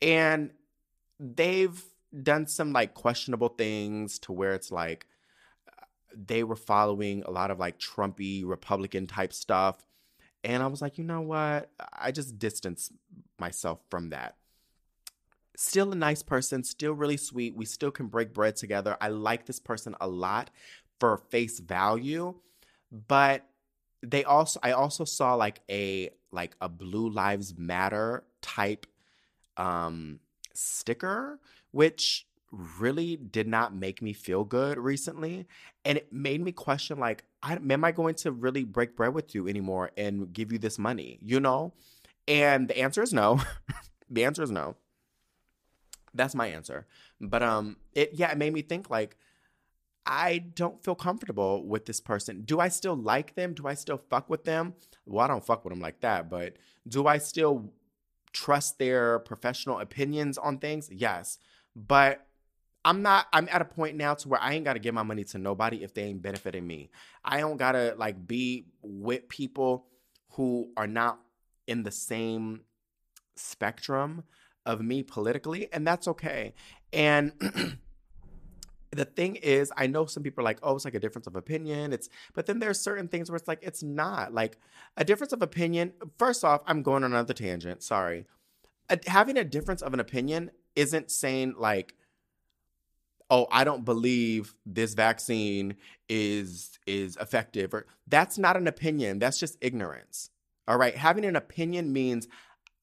And 0.00 0.52
they've 1.18 1.82
done 2.22 2.46
some 2.46 2.72
like 2.72 2.94
questionable 2.94 3.48
things 3.48 4.18
to 4.20 4.32
where 4.32 4.54
it's 4.54 4.70
like 4.70 5.06
they 6.16 6.42
were 6.42 6.56
following 6.56 7.22
a 7.24 7.30
lot 7.30 7.50
of 7.50 7.58
like 7.58 7.78
Trumpy 7.78 8.42
Republican 8.46 9.06
type 9.06 9.32
stuff. 9.32 9.84
And 10.42 10.62
I 10.62 10.66
was 10.68 10.80
like, 10.80 10.98
you 10.98 11.04
know 11.04 11.20
what? 11.20 11.70
I 11.92 12.12
just 12.12 12.38
distanced 12.38 12.92
myself 13.38 13.80
from 13.90 14.10
that. 14.10 14.36
Still 15.56 15.92
a 15.92 15.96
nice 15.96 16.22
person, 16.22 16.62
still 16.62 16.92
really 16.92 17.16
sweet. 17.16 17.56
We 17.56 17.64
still 17.64 17.90
can 17.90 18.06
break 18.06 18.32
bread 18.32 18.56
together. 18.56 18.96
I 19.00 19.08
like 19.08 19.46
this 19.46 19.58
person 19.58 19.94
a 20.00 20.06
lot 20.06 20.50
for 21.00 21.16
face 21.16 21.58
value, 21.58 22.34
but 22.90 23.46
they 24.02 24.24
also 24.24 24.60
I 24.62 24.72
also 24.72 25.04
saw 25.04 25.34
like 25.34 25.60
a 25.70 26.10
like 26.30 26.54
a 26.60 26.68
Blue 26.68 27.08
Lives 27.08 27.56
Matter 27.56 28.24
type 28.42 28.86
um 29.56 30.20
sticker 30.52 31.40
which 31.70 32.26
really 32.78 33.16
did 33.16 33.46
not 33.46 33.74
make 33.74 34.00
me 34.02 34.12
feel 34.12 34.44
good 34.44 34.78
recently 34.78 35.46
and 35.84 35.98
it 35.98 36.12
made 36.12 36.40
me 36.40 36.52
question 36.52 36.98
like 36.98 37.24
I, 37.42 37.54
am 37.54 37.84
i 37.84 37.92
going 37.92 38.14
to 38.16 38.32
really 38.32 38.64
break 38.64 38.96
bread 38.96 39.14
with 39.14 39.34
you 39.34 39.48
anymore 39.48 39.90
and 39.96 40.32
give 40.32 40.52
you 40.52 40.58
this 40.58 40.78
money 40.78 41.18
you 41.22 41.40
know 41.40 41.72
and 42.26 42.68
the 42.68 42.78
answer 42.78 43.02
is 43.02 43.12
no 43.12 43.40
the 44.10 44.24
answer 44.24 44.42
is 44.42 44.50
no 44.50 44.76
that's 46.14 46.34
my 46.34 46.46
answer 46.46 46.86
but 47.20 47.42
um 47.42 47.76
it 47.92 48.10
yeah 48.14 48.32
it 48.32 48.38
made 48.38 48.52
me 48.52 48.62
think 48.62 48.90
like 48.90 49.16
I 50.06 50.38
don't 50.38 50.82
feel 50.82 50.94
comfortable 50.94 51.66
with 51.66 51.84
this 51.86 52.00
person. 52.00 52.42
Do 52.42 52.60
I 52.60 52.68
still 52.68 52.94
like 52.94 53.34
them? 53.34 53.54
Do 53.54 53.66
I 53.66 53.74
still 53.74 53.98
fuck 53.98 54.30
with 54.30 54.44
them? 54.44 54.74
Well, 55.04 55.24
I 55.24 55.26
don't 55.26 55.44
fuck 55.44 55.64
with 55.64 55.72
them 55.72 55.80
like 55.80 56.00
that, 56.00 56.30
but 56.30 56.54
do 56.86 57.08
I 57.08 57.18
still 57.18 57.72
trust 58.32 58.78
their 58.78 59.18
professional 59.18 59.80
opinions 59.80 60.38
on 60.38 60.58
things? 60.58 60.88
Yes. 60.92 61.38
But 61.74 62.25
I'm 62.86 63.02
not 63.02 63.26
I'm 63.32 63.48
at 63.50 63.60
a 63.60 63.64
point 63.64 63.96
now 63.96 64.14
to 64.14 64.28
where 64.28 64.40
I 64.40 64.54
ain't 64.54 64.64
got 64.64 64.74
to 64.74 64.78
give 64.78 64.94
my 64.94 65.02
money 65.02 65.24
to 65.24 65.38
nobody 65.38 65.82
if 65.82 65.92
they 65.92 66.04
ain't 66.04 66.22
benefiting 66.22 66.64
me. 66.64 66.88
I 67.24 67.40
don't 67.40 67.56
got 67.56 67.72
to 67.72 67.96
like 67.98 68.26
be 68.28 68.66
with 68.80 69.28
people 69.28 69.86
who 70.30 70.70
are 70.76 70.86
not 70.86 71.18
in 71.66 71.82
the 71.82 71.90
same 71.90 72.60
spectrum 73.34 74.22
of 74.64 74.80
me 74.80 75.02
politically 75.02 75.68
and 75.72 75.84
that's 75.84 76.06
okay. 76.06 76.54
And 76.92 77.32
the 78.92 79.04
thing 79.04 79.34
is, 79.34 79.72
I 79.76 79.88
know 79.88 80.06
some 80.06 80.22
people 80.22 80.42
are 80.42 80.44
like, 80.44 80.60
oh, 80.62 80.76
it's 80.76 80.84
like 80.84 80.94
a 80.94 81.00
difference 81.00 81.26
of 81.26 81.34
opinion. 81.34 81.92
It's, 81.92 82.08
but 82.34 82.46
then 82.46 82.60
there's 82.60 82.80
certain 82.80 83.08
things 83.08 83.28
where 83.28 83.36
it's 83.36 83.48
like, 83.48 83.58
it's 83.62 83.82
not 83.82 84.32
like 84.32 84.58
a 84.96 85.04
difference 85.04 85.32
of 85.32 85.42
opinion. 85.42 85.92
First 86.18 86.44
off, 86.44 86.62
I'm 86.66 86.82
going 86.82 87.02
on 87.02 87.10
another 87.10 87.34
tangent. 87.34 87.82
Sorry. 87.82 88.26
A, 88.88 88.98
having 89.08 89.36
a 89.36 89.44
difference 89.44 89.82
of 89.82 89.92
an 89.92 89.98
opinion 89.98 90.52
isn't 90.76 91.10
saying 91.10 91.54
like, 91.58 91.94
oh, 93.30 93.46
I 93.50 93.64
don't 93.64 93.84
believe 93.84 94.54
this 94.64 94.94
vaccine 94.94 95.76
is 96.08 96.78
is 96.86 97.16
effective 97.16 97.74
or 97.74 97.86
that's 98.06 98.38
not 98.38 98.56
an 98.56 98.66
opinion. 98.66 99.18
That's 99.18 99.38
just 99.38 99.58
ignorance. 99.60 100.30
All 100.68 100.78
right. 100.78 100.96
Having 100.96 101.24
an 101.26 101.36
opinion 101.36 101.92
means 101.92 102.28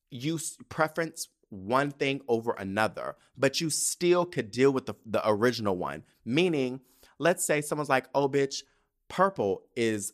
you 0.09 0.39
preference 0.69 1.27
one 1.49 1.91
thing 1.91 2.21
over 2.27 2.53
another, 2.57 3.15
but 3.37 3.61
you 3.61 3.69
still 3.69 4.25
could 4.25 4.51
deal 4.51 4.71
with 4.71 4.85
the, 4.85 4.95
the 5.05 5.21
original 5.27 5.75
one. 5.75 6.03
Meaning, 6.25 6.81
let's 7.19 7.45
say 7.45 7.61
someone's 7.61 7.89
like, 7.89 8.07
oh, 8.15 8.27
bitch, 8.27 8.63
purple 9.07 9.63
is, 9.75 10.13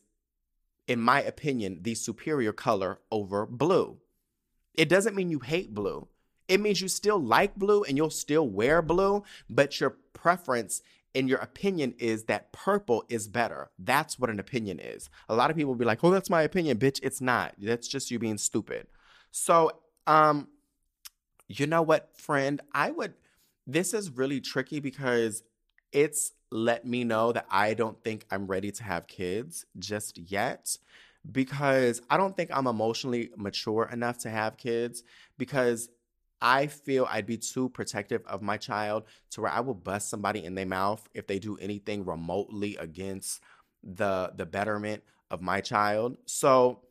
in 0.88 1.00
my 1.00 1.22
opinion, 1.22 1.80
the 1.82 1.96
superior 1.96 2.52
color 2.52 3.00
over 3.12 3.46
blue. 3.46 3.98
It 4.74 4.90
doesn't 4.90 5.16
mean 5.16 5.30
you 5.30 5.40
hate 5.40 5.74
blue. 5.74 6.08
It 6.50 6.60
means 6.60 6.82
you 6.82 6.90
still 6.90 7.20
like 7.20 7.56
blue 7.56 7.84
and 7.84 7.96
you'll 7.96 8.10
still 8.10 8.48
wear 8.48 8.82
blue, 8.82 9.24
but 9.50 9.80
your 9.80 9.92
preference 10.14 10.82
and 11.16 11.30
your 11.30 11.40
opinion 11.40 11.96
is 11.98 12.26
that 12.26 12.52
purple 12.52 13.06
is 13.08 13.28
better. 13.28 13.70
That's 13.80 14.20
what 14.20 14.30
an 14.30 14.40
opinion 14.40 14.80
is. 14.80 15.10
A 15.30 15.36
lot 15.36 15.50
of 15.50 15.56
people 15.56 15.72
will 15.72 15.80
be 15.80 15.86
like, 15.86 16.04
"Oh, 16.04 16.12
that's 16.12 16.30
my 16.30 16.42
opinion, 16.42 16.78
bitch." 16.78 17.00
It's 17.02 17.22
not. 17.22 17.56
That's 17.58 17.88
just 17.88 18.12
you 18.12 18.20
being 18.20 18.38
stupid. 18.38 18.88
So, 19.32 19.72
um 20.06 20.50
you 21.50 21.66
know 21.66 21.82
what, 21.82 22.16
friend? 22.16 22.62
I 22.74 22.92
would, 22.92 23.16
this 23.66 23.94
is 23.94 24.12
really 24.12 24.40
tricky 24.40 24.80
because 24.80 25.44
it's 25.92 26.32
let 26.52 26.86
me 26.86 27.04
know 27.04 27.32
that 27.32 27.48
I 27.50 27.74
don't 27.74 28.02
think 28.04 28.26
I'm 28.32 28.46
ready 28.48 28.72
to 28.72 28.84
have 28.84 29.08
kids 29.08 29.66
just 29.78 30.18
yet 30.18 30.78
because 31.30 32.02
I 32.10 32.18
don't 32.18 32.36
think 32.38 32.52
I'm 32.54 32.68
emotionally 32.68 33.32
mature 33.36 33.90
enough 33.92 34.20
to 34.20 34.30
have 34.30 34.58
kids 34.58 35.04
because 35.38 35.90
I 36.42 36.68
feel 36.68 37.08
I'd 37.10 37.26
be 37.26 37.38
too 37.38 37.70
protective 37.70 38.26
of 38.26 38.42
my 38.42 38.58
child 38.58 39.04
to 39.32 39.42
where 39.42 39.52
I 39.52 39.60
will 39.60 39.74
bust 39.74 40.10
somebody 40.10 40.44
in 40.44 40.56
their 40.56 40.66
mouth 40.66 41.08
if 41.14 41.28
they 41.28 41.40
do 41.40 41.58
anything 41.58 42.06
remotely 42.06 42.78
against 42.78 43.42
the 43.84 44.32
the 44.36 44.46
betterment 44.46 45.04
of 45.30 45.42
my 45.42 45.62
child. 45.62 46.18
So 46.26 46.82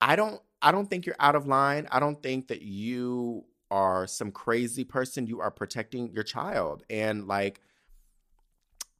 I 0.00 0.16
don't 0.16 0.40
I 0.60 0.72
don't 0.72 0.88
think 0.88 1.06
you're 1.06 1.16
out 1.18 1.34
of 1.34 1.46
line. 1.46 1.86
I 1.90 2.00
don't 2.00 2.22
think 2.22 2.48
that 2.48 2.62
you 2.62 3.44
are 3.70 4.06
some 4.06 4.32
crazy 4.32 4.84
person, 4.84 5.26
you 5.26 5.40
are 5.40 5.50
protecting 5.50 6.10
your 6.12 6.24
child. 6.24 6.82
And 6.88 7.28
like, 7.28 7.60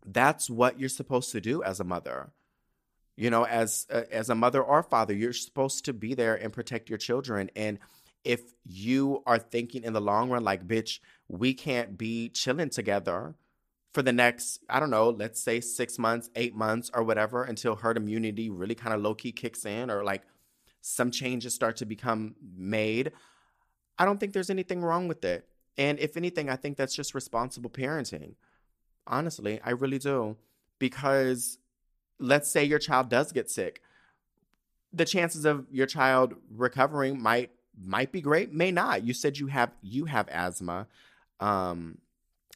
that's 0.04 0.48
what 0.48 0.78
you're 0.78 0.88
supposed 0.88 1.32
to 1.32 1.40
do 1.40 1.62
as 1.62 1.80
a 1.80 1.84
mother. 1.84 2.32
You 3.16 3.30
know, 3.30 3.44
as 3.44 3.86
uh, 3.92 4.02
as 4.12 4.30
a 4.30 4.34
mother 4.34 4.62
or 4.62 4.82
father, 4.82 5.12
you're 5.12 5.32
supposed 5.32 5.84
to 5.86 5.92
be 5.92 6.14
there 6.14 6.36
and 6.36 6.52
protect 6.52 6.88
your 6.88 6.98
children. 6.98 7.50
And 7.56 7.80
if 8.28 8.52
you 8.66 9.22
are 9.24 9.38
thinking 9.38 9.84
in 9.84 9.94
the 9.94 10.02
long 10.02 10.28
run, 10.28 10.44
like, 10.44 10.68
bitch, 10.68 11.00
we 11.28 11.54
can't 11.54 11.96
be 11.96 12.28
chilling 12.28 12.68
together 12.68 13.34
for 13.94 14.02
the 14.02 14.12
next, 14.12 14.62
I 14.68 14.78
don't 14.80 14.90
know, 14.90 15.08
let's 15.08 15.40
say 15.40 15.62
six 15.62 15.98
months, 15.98 16.28
eight 16.36 16.54
months, 16.54 16.90
or 16.92 17.02
whatever, 17.02 17.42
until 17.42 17.74
herd 17.74 17.96
immunity 17.96 18.50
really 18.50 18.74
kind 18.74 18.94
of 18.94 19.00
low 19.00 19.14
key 19.14 19.32
kicks 19.32 19.64
in, 19.64 19.90
or 19.90 20.04
like 20.04 20.24
some 20.82 21.10
changes 21.10 21.54
start 21.54 21.76
to 21.76 21.86
become 21.86 22.34
made. 22.54 23.12
I 23.98 24.04
don't 24.04 24.20
think 24.20 24.34
there's 24.34 24.50
anything 24.50 24.82
wrong 24.82 25.08
with 25.08 25.24
it. 25.24 25.48
And 25.78 25.98
if 25.98 26.14
anything, 26.14 26.50
I 26.50 26.56
think 26.56 26.76
that's 26.76 26.94
just 26.94 27.14
responsible 27.14 27.70
parenting. 27.70 28.34
Honestly, 29.06 29.58
I 29.64 29.70
really 29.70 29.98
do. 29.98 30.36
Because 30.78 31.56
let's 32.20 32.50
say 32.50 32.62
your 32.62 32.78
child 32.78 33.08
does 33.08 33.32
get 33.32 33.48
sick. 33.48 33.80
The 34.92 35.06
chances 35.06 35.46
of 35.46 35.66
your 35.70 35.86
child 35.86 36.34
recovering 36.54 37.22
might 37.22 37.52
might 37.82 38.12
be 38.12 38.20
great, 38.20 38.52
may 38.52 38.70
not. 38.70 39.04
You 39.04 39.14
said 39.14 39.38
you 39.38 39.46
have 39.48 39.72
you 39.82 40.06
have 40.06 40.28
asthma. 40.28 40.86
Um 41.40 41.98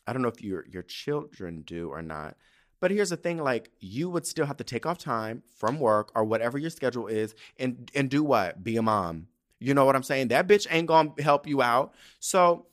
I 0.06 0.12
don't 0.12 0.22
know 0.22 0.28
if 0.28 0.42
your 0.42 0.66
your 0.68 0.82
children 0.82 1.62
do 1.62 1.90
or 1.90 2.02
not. 2.02 2.36
But 2.80 2.90
here's 2.90 3.10
the 3.10 3.16
thing 3.16 3.38
like 3.38 3.70
you 3.78 4.10
would 4.10 4.26
still 4.26 4.46
have 4.46 4.56
to 4.56 4.64
take 4.64 4.86
off 4.86 4.98
time 4.98 5.44
from 5.56 5.78
work 5.78 6.10
or 6.16 6.24
whatever 6.24 6.58
your 6.58 6.70
schedule 6.70 7.06
is 7.06 7.34
and 7.58 7.90
and 7.94 8.10
do 8.10 8.24
what? 8.24 8.64
Be 8.64 8.76
a 8.76 8.82
mom. 8.82 9.28
You 9.60 9.74
know 9.74 9.84
what 9.84 9.94
I'm 9.94 10.02
saying? 10.02 10.28
That 10.28 10.48
bitch 10.48 10.66
ain't 10.68 10.88
gonna 10.88 11.12
help 11.20 11.46
you 11.46 11.62
out. 11.62 11.94
So 12.18 12.66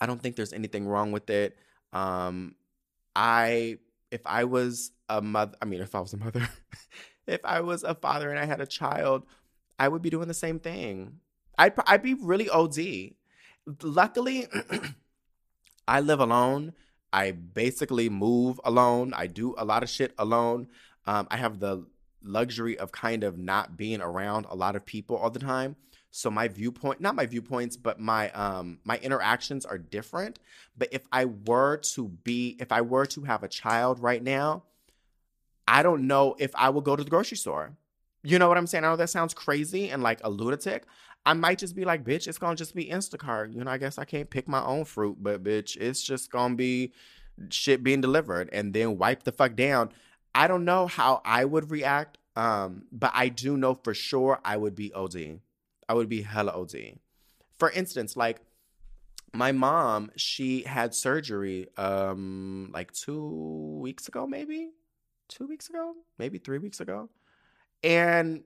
I 0.00 0.06
don't 0.06 0.20
think 0.22 0.36
there's 0.36 0.54
anything 0.54 0.86
wrong 0.86 1.12
with 1.12 1.28
it. 1.28 1.58
Um, 1.92 2.54
I 3.14 3.78
if 4.10 4.22
I 4.24 4.44
was 4.44 4.92
a 5.08 5.20
mother, 5.20 5.56
I 5.60 5.66
mean, 5.66 5.80
if 5.80 5.94
I 5.94 6.00
was 6.00 6.12
a 6.14 6.16
mother, 6.16 6.48
if 7.26 7.44
I 7.44 7.60
was 7.60 7.82
a 7.82 7.94
father 7.94 8.30
and 8.30 8.38
I 8.38 8.46
had 8.46 8.60
a 8.60 8.66
child, 8.66 9.26
I 9.78 9.88
would 9.88 10.02
be 10.02 10.10
doing 10.10 10.28
the 10.28 10.34
same 10.34 10.58
thing. 10.58 11.20
I'd 11.58 11.74
I'd 11.86 12.02
be 12.02 12.14
really 12.14 12.48
OD. 12.48 13.14
Luckily, 13.82 14.46
I 15.88 16.00
live 16.00 16.20
alone. 16.20 16.72
I 17.12 17.32
basically 17.32 18.08
move 18.08 18.60
alone. 18.64 19.12
I 19.14 19.26
do 19.26 19.54
a 19.58 19.64
lot 19.64 19.82
of 19.82 19.88
shit 19.88 20.14
alone. 20.18 20.68
Um, 21.06 21.26
I 21.30 21.38
have 21.38 21.58
the 21.58 21.86
luxury 22.22 22.78
of 22.78 22.92
kind 22.92 23.24
of 23.24 23.38
not 23.38 23.76
being 23.76 24.00
around 24.00 24.46
a 24.48 24.54
lot 24.54 24.76
of 24.76 24.84
people 24.84 25.16
all 25.16 25.30
the 25.30 25.38
time. 25.38 25.76
So 26.10 26.30
my 26.30 26.48
viewpoint, 26.48 27.00
not 27.00 27.14
my 27.14 27.26
viewpoints, 27.26 27.76
but 27.76 28.00
my 28.00 28.30
um 28.30 28.78
my 28.84 28.98
interactions 28.98 29.66
are 29.66 29.78
different. 29.78 30.38
But 30.76 30.88
if 30.92 31.06
I 31.12 31.26
were 31.26 31.78
to 31.94 32.08
be, 32.08 32.56
if 32.60 32.72
I 32.72 32.80
were 32.80 33.06
to 33.06 33.22
have 33.22 33.42
a 33.42 33.48
child 33.48 34.00
right 34.00 34.22
now, 34.22 34.64
I 35.66 35.82
don't 35.82 36.06
know 36.06 36.34
if 36.38 36.50
I 36.54 36.70
would 36.70 36.84
go 36.84 36.96
to 36.96 37.04
the 37.04 37.10
grocery 37.10 37.36
store. 37.36 37.76
You 38.22 38.38
know 38.38 38.48
what 38.48 38.58
I'm 38.58 38.66
saying? 38.66 38.84
I 38.84 38.88
know 38.88 38.96
that 38.96 39.10
sounds 39.10 39.32
crazy 39.32 39.90
and 39.90 40.02
like 40.02 40.20
a 40.24 40.30
lunatic. 40.30 40.84
I 41.26 41.34
might 41.34 41.58
just 41.58 41.76
be 41.76 41.84
like, 41.84 42.04
bitch, 42.04 42.26
it's 42.26 42.38
gonna 42.38 42.56
just 42.56 42.74
be 42.74 42.86
Instacart. 42.86 43.54
You 43.54 43.64
know, 43.64 43.70
I 43.70 43.78
guess 43.78 43.98
I 43.98 44.04
can't 44.04 44.30
pick 44.30 44.48
my 44.48 44.64
own 44.64 44.84
fruit, 44.84 45.18
but 45.20 45.42
bitch, 45.44 45.76
it's 45.76 46.02
just 46.02 46.30
gonna 46.30 46.54
be 46.54 46.92
shit 47.50 47.82
being 47.82 48.00
delivered 48.00 48.48
and 48.52 48.72
then 48.72 48.98
wipe 48.98 49.24
the 49.24 49.32
fuck 49.32 49.54
down. 49.56 49.90
I 50.34 50.48
don't 50.48 50.64
know 50.64 50.86
how 50.86 51.20
I 51.24 51.44
would 51.44 51.70
react, 51.70 52.18
um, 52.36 52.84
but 52.92 53.12
I 53.14 53.28
do 53.28 53.56
know 53.56 53.74
for 53.74 53.94
sure 53.94 54.40
I 54.44 54.56
would 54.56 54.74
be 54.74 54.92
OD. 54.94 55.40
I 55.88 55.94
would 55.94 56.08
be 56.08 56.22
hella 56.22 56.52
OD. 56.52 56.98
For 57.58 57.70
instance, 57.70 58.16
like 58.16 58.40
my 59.34 59.52
mom, 59.52 60.10
she 60.16 60.62
had 60.62 60.94
surgery 60.94 61.68
um 61.76 62.70
like 62.72 62.92
2 62.92 63.78
weeks 63.82 64.08
ago 64.08 64.26
maybe. 64.26 64.70
two 65.28 65.46
weeks 65.46 65.68
ago, 65.70 65.94
maybe 66.18 66.38
three 66.38 66.58
weeks 66.58 66.80
ago. 66.80 67.10
And 67.82 68.44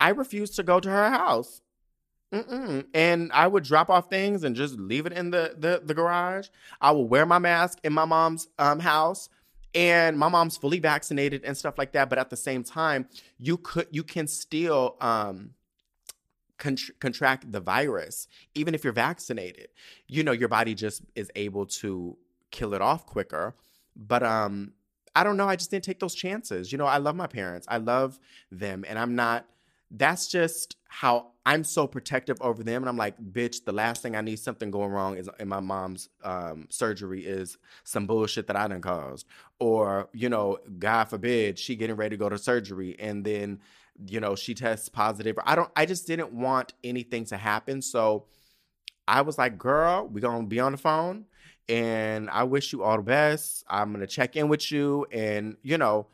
I 0.00 0.10
refused 0.10 0.56
to 0.56 0.62
go 0.62 0.80
to 0.80 0.88
her 0.90 1.10
house. 1.10 1.62
Mm-mm. 2.42 2.86
And 2.94 3.30
I 3.32 3.46
would 3.46 3.64
drop 3.64 3.90
off 3.90 4.10
things 4.10 4.44
and 4.44 4.56
just 4.56 4.78
leave 4.78 5.06
it 5.06 5.12
in 5.12 5.30
the, 5.30 5.54
the, 5.58 5.82
the 5.84 5.94
garage. 5.94 6.48
I 6.80 6.92
will 6.92 7.08
wear 7.08 7.26
my 7.26 7.38
mask 7.38 7.78
in 7.84 7.92
my 7.92 8.04
mom's 8.04 8.48
um, 8.58 8.80
house 8.80 9.28
and 9.76 10.18
my 10.18 10.28
mom's 10.28 10.56
fully 10.56 10.80
vaccinated 10.80 11.44
and 11.44 11.56
stuff 11.56 11.76
like 11.76 11.92
that 11.92 12.08
but 12.08 12.18
at 12.18 12.30
the 12.30 12.36
same 12.36 12.64
time 12.64 13.06
you 13.38 13.58
could 13.58 13.86
you 13.90 14.02
can 14.02 14.26
still 14.26 14.96
um 15.00 15.50
contract 16.58 17.52
the 17.52 17.60
virus 17.60 18.26
even 18.54 18.74
if 18.74 18.82
you're 18.82 18.92
vaccinated 18.92 19.68
you 20.08 20.24
know 20.24 20.32
your 20.32 20.48
body 20.48 20.74
just 20.74 21.02
is 21.14 21.30
able 21.36 21.66
to 21.66 22.16
kill 22.50 22.72
it 22.72 22.80
off 22.80 23.04
quicker 23.04 23.54
but 23.94 24.22
um 24.22 24.72
i 25.14 25.22
don't 25.22 25.36
know 25.36 25.46
i 25.46 25.54
just 25.54 25.70
didn't 25.70 25.84
take 25.84 26.00
those 26.00 26.14
chances 26.14 26.72
you 26.72 26.78
know 26.78 26.86
i 26.86 26.96
love 26.96 27.14
my 27.14 27.26
parents 27.26 27.66
i 27.70 27.76
love 27.76 28.18
them 28.50 28.82
and 28.88 28.98
i'm 28.98 29.14
not 29.14 29.44
that's 29.90 30.28
just 30.28 30.76
how 30.88 31.32
I'm 31.44 31.62
so 31.62 31.86
protective 31.86 32.38
over 32.40 32.62
them. 32.64 32.82
And 32.82 32.88
I'm 32.88 32.96
like, 32.96 33.16
bitch, 33.20 33.64
the 33.64 33.72
last 33.72 34.02
thing 34.02 34.16
I 34.16 34.20
need 34.20 34.38
something 34.38 34.70
going 34.70 34.90
wrong 34.90 35.16
is 35.16 35.28
in 35.38 35.48
my 35.48 35.60
mom's 35.60 36.08
um, 36.24 36.66
surgery 36.70 37.24
is 37.24 37.58
some 37.84 38.06
bullshit 38.06 38.48
that 38.48 38.56
I 38.56 38.66
done 38.66 38.80
caused. 38.80 39.26
Or, 39.60 40.08
you 40.12 40.28
know, 40.28 40.58
God 40.78 41.04
forbid, 41.04 41.58
she 41.58 41.76
getting 41.76 41.96
ready 41.96 42.16
to 42.16 42.20
go 42.20 42.28
to 42.28 42.38
surgery 42.38 42.96
and 42.98 43.24
then, 43.24 43.60
you 44.06 44.20
know, 44.20 44.34
she 44.34 44.54
tests 44.54 44.88
positive. 44.88 45.38
I 45.44 45.54
don't, 45.54 45.70
I 45.76 45.86
just 45.86 46.06
didn't 46.06 46.32
want 46.32 46.72
anything 46.82 47.24
to 47.26 47.36
happen. 47.36 47.80
So 47.80 48.24
I 49.06 49.20
was 49.22 49.38
like, 49.38 49.56
girl, 49.56 50.08
we 50.08 50.20
going 50.20 50.42
to 50.42 50.48
be 50.48 50.60
on 50.60 50.72
the 50.72 50.78
phone 50.78 51.26
and 51.68 52.28
I 52.30 52.44
wish 52.44 52.72
you 52.72 52.82
all 52.82 52.96
the 52.96 53.02
best. 53.02 53.64
I'm 53.68 53.90
going 53.92 54.00
to 54.00 54.06
check 54.06 54.36
in 54.36 54.48
with 54.48 54.70
you. 54.70 55.06
And, 55.12 55.56
you 55.62 55.78
know, 55.78 56.06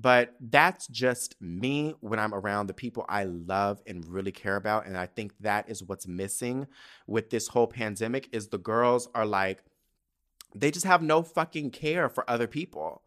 but 0.00 0.36
that's 0.38 0.86
just 0.86 1.34
me 1.40 1.96
when 1.98 2.20
I'm 2.20 2.32
around 2.32 2.68
the 2.68 2.74
people 2.74 3.04
I 3.08 3.24
love 3.24 3.82
and 3.84 4.06
really 4.06 4.30
care 4.30 4.54
about. 4.54 4.86
And 4.86 4.96
I 4.96 5.06
think 5.06 5.32
that 5.40 5.68
is 5.68 5.82
what's 5.82 6.06
missing 6.06 6.68
with 7.08 7.30
this 7.30 7.48
whole 7.48 7.66
pandemic 7.66 8.28
is 8.30 8.46
the 8.46 8.58
girls 8.58 9.08
are 9.12 9.26
like, 9.26 9.64
they 10.54 10.70
just 10.70 10.86
have 10.86 11.02
no 11.02 11.24
fucking 11.24 11.72
care 11.72 12.08
for 12.08 12.28
other 12.30 12.46
people. 12.46 13.02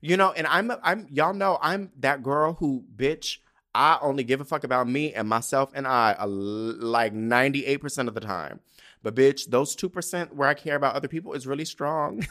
You 0.00 0.16
know, 0.16 0.32
and 0.32 0.48
I'm 0.48 0.72
I'm 0.82 1.06
y'all 1.08 1.32
know 1.32 1.56
I'm 1.62 1.92
that 2.00 2.22
girl 2.24 2.54
who 2.54 2.84
bitch 2.94 3.38
I 3.72 3.98
only 4.02 4.24
give 4.24 4.40
a 4.40 4.44
fuck 4.44 4.64
about 4.64 4.88
me 4.88 5.14
and 5.14 5.28
myself 5.28 5.70
and 5.72 5.86
I 5.86 6.22
like 6.24 7.14
98% 7.14 8.08
of 8.08 8.14
the 8.14 8.20
time. 8.20 8.60
But 9.04 9.14
bitch, 9.14 9.50
those 9.50 9.76
2% 9.76 10.32
where 10.32 10.48
I 10.48 10.54
care 10.54 10.76
about 10.76 10.96
other 10.96 11.08
people 11.08 11.32
is 11.32 11.46
really 11.46 11.64
strong. 11.64 12.26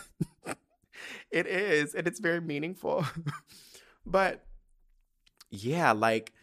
it 1.31 1.47
is, 1.47 1.93
and 1.93 2.07
it's 2.07 2.19
very 2.19 2.41
meaningful. 2.41 3.05
But 4.05 4.45
yeah, 5.49 5.91
like 5.91 6.33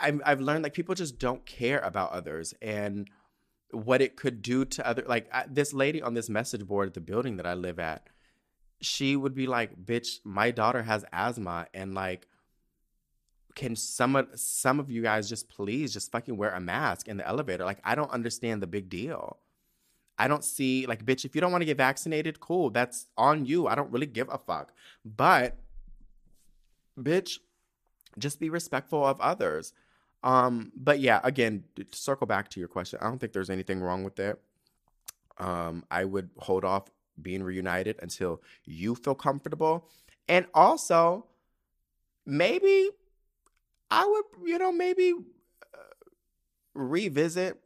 I'm, 0.00 0.22
I've 0.24 0.40
learned 0.40 0.62
like 0.62 0.74
people 0.74 0.94
just 0.94 1.18
don't 1.18 1.44
care 1.46 1.78
about 1.78 2.12
others 2.12 2.54
and 2.60 3.08
what 3.72 4.02
it 4.02 4.16
could 4.16 4.42
do 4.42 4.64
to 4.64 4.86
other 4.86 5.04
like 5.06 5.28
I, 5.32 5.44
this 5.48 5.72
lady 5.72 6.02
on 6.02 6.14
this 6.14 6.28
message 6.28 6.66
board 6.66 6.88
at 6.88 6.94
the 6.94 7.00
building 7.00 7.36
that 7.36 7.46
I 7.46 7.54
live 7.54 7.78
at. 7.78 8.08
She 8.82 9.14
would 9.14 9.34
be 9.34 9.46
like, 9.46 9.84
"Bitch, 9.84 10.20
my 10.24 10.50
daughter 10.50 10.82
has 10.82 11.04
asthma, 11.12 11.66
and 11.74 11.94
like, 11.94 12.26
can 13.54 13.76
some 13.76 14.16
of 14.16 14.28
some 14.34 14.80
of 14.80 14.90
you 14.90 15.02
guys 15.02 15.28
just 15.28 15.48
please 15.50 15.92
just 15.92 16.10
fucking 16.10 16.36
wear 16.36 16.50
a 16.50 16.60
mask 16.60 17.06
in 17.06 17.18
the 17.18 17.28
elevator? 17.28 17.64
Like, 17.64 17.80
I 17.84 17.94
don't 17.94 18.10
understand 18.10 18.62
the 18.62 18.66
big 18.66 18.88
deal." 18.88 19.38
I 20.18 20.28
don't 20.28 20.44
see 20.44 20.86
like 20.86 21.06
bitch 21.06 21.24
if 21.24 21.34
you 21.34 21.40
don't 21.40 21.50
want 21.50 21.62
to 21.62 21.66
get 21.66 21.78
vaccinated 21.78 22.40
cool 22.40 22.68
that's 22.68 23.06
on 23.16 23.46
you 23.46 23.66
I 23.66 23.74
don't 23.74 23.90
really 23.90 24.04
give 24.04 24.28
a 24.30 24.36
fuck 24.36 24.74
but 25.02 25.56
bitch, 26.98 27.38
just 28.18 28.40
be 28.40 28.50
respectful 28.50 29.04
of 29.04 29.20
others. 29.20 29.72
Um, 30.22 30.72
but 30.76 31.00
yeah, 31.00 31.20
again, 31.24 31.64
circle 31.92 32.26
back 32.26 32.48
to 32.50 32.60
your 32.60 32.68
question, 32.68 32.98
I 33.00 33.06
don't 33.06 33.18
think 33.18 33.32
there's 33.32 33.50
anything 33.50 33.80
wrong 33.80 34.04
with 34.04 34.16
that. 34.16 34.38
Um, 35.38 35.84
I 35.90 36.04
would 36.04 36.30
hold 36.38 36.64
off 36.64 36.90
being 37.20 37.42
reunited 37.42 37.98
until 38.02 38.42
you 38.64 38.94
feel 38.94 39.14
comfortable. 39.14 39.88
And 40.28 40.46
also, 40.54 41.26
maybe 42.26 42.90
I 43.90 44.06
would, 44.06 44.48
you 44.48 44.58
know, 44.58 44.72
maybe 44.72 45.14
uh, 45.74 45.78
revisit 46.74 47.58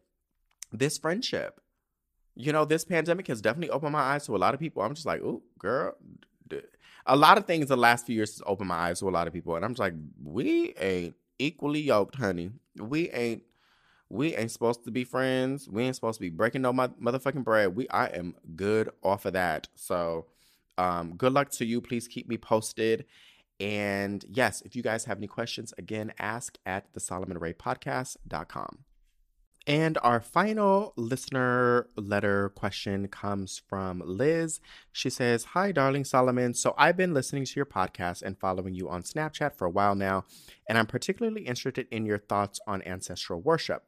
this 0.72 0.99
friendship. 0.99 1.61
You 2.37 2.53
know, 2.53 2.64
this 2.64 2.85
pandemic 2.85 3.27
has 3.29 3.41
definitely 3.41 3.70
opened 3.70 3.93
my 3.93 4.01
eyes 4.01 4.27
to 4.27 4.37
a 4.37 4.39
lot 4.39 4.55
of 4.55 4.61
people. 4.61 4.83
I'm 4.83 4.95
just 4.95 5.07
like, 5.07 5.20
oh, 5.22 5.43
girl, 5.59 5.95
a 7.07 7.16
lot 7.16 7.38
of 7.38 7.47
things 7.47 7.68
the 7.68 7.76
last 7.76 8.07
few 8.07 8.16
years 8.16 8.32
has 8.32 8.42
opened 8.47 8.68
my 8.68 8.76
eyes 8.76 9.01
to 9.01 9.09
a 9.09 9.11
lot 9.11 9.26
of 9.26 9.32
people, 9.32 9.57
and 9.57 9.64
I'm 9.64 9.72
just 9.72 9.80
like, 9.80 9.95
we 10.22 10.74
ain't 10.78 11.14
equally 11.38 11.80
yoked, 11.80 12.16
honey. 12.16 12.51
We 12.78 13.11
ain't. 13.11 13.42
We 14.11 14.36
ain't 14.36 14.51
supposed 14.51 14.84
to 14.84 14.90
be 14.90 15.03
friends. 15.03 15.68
We 15.68 15.82
ain't 15.82 15.97
supposed 15.97 16.18
to 16.18 16.20
be 16.20 16.30
breaking 16.30 16.62
no 16.62 16.72
motherfucking 16.72 17.42
bread. 17.42 17.74
We 17.74 17.88
I 17.88 18.07
am 18.07 18.34
good 18.55 18.90
off 19.03 19.24
of 19.24 19.32
that. 19.32 19.68
So, 19.74 20.26
um, 20.78 21.16
good 21.16 21.32
luck 21.32 21.51
to 21.53 21.64
you. 21.64 21.80
Please 21.80 22.07
keep 22.07 22.28
me 22.28 22.36
posted. 22.36 23.07
And 23.59 24.24
yes, 24.28 24.61
if 24.62 24.76
you 24.76 24.82
guys 24.82 25.07
have 25.07 25.16
any 25.16 25.26
questions, 25.26 25.72
again, 25.78 26.12
ask 26.18 26.59
at 26.66 26.92
the 26.92 27.01
Solomon 27.01 27.38
Ray 27.38 27.55
podcast.com. 27.55 28.84
And 29.66 29.96
our 30.02 30.20
final 30.20 30.92
listener 30.94 31.88
letter 31.96 32.50
question 32.50 33.08
comes 33.08 33.62
from 33.66 34.02
Liz. 34.04 34.60
She 34.92 35.08
says, 35.08 35.44
Hi, 35.44 35.72
darling 35.72 36.04
Solomon. 36.04 36.52
So 36.52 36.74
I've 36.76 36.98
been 36.98 37.14
listening 37.14 37.46
to 37.46 37.56
your 37.56 37.64
podcast 37.64 38.20
and 38.20 38.38
following 38.38 38.74
you 38.74 38.90
on 38.90 39.02
Snapchat 39.02 39.54
for 39.54 39.64
a 39.64 39.70
while 39.70 39.94
now, 39.94 40.26
and 40.68 40.76
I'm 40.76 40.86
particularly 40.86 41.42
interested 41.42 41.86
in 41.90 42.04
your 42.04 42.18
thoughts 42.18 42.60
on 42.66 42.82
ancestral 42.82 43.40
worship. 43.40 43.84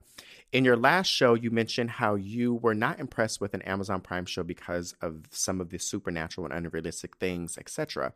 In 0.50 0.64
your 0.64 0.78
last 0.78 1.08
show, 1.08 1.34
you 1.34 1.50
mentioned 1.50 1.90
how 1.90 2.14
you 2.14 2.54
were 2.54 2.74
not 2.74 2.98
impressed 2.98 3.42
with 3.42 3.52
an 3.52 3.60
Amazon 3.62 4.00
Prime 4.00 4.24
show 4.24 4.42
because 4.42 4.94
of 5.02 5.26
some 5.30 5.60
of 5.60 5.68
the 5.68 5.78
supernatural 5.78 6.46
and 6.46 6.54
unrealistic 6.54 7.16
things, 7.16 7.58
etc. 7.58 8.14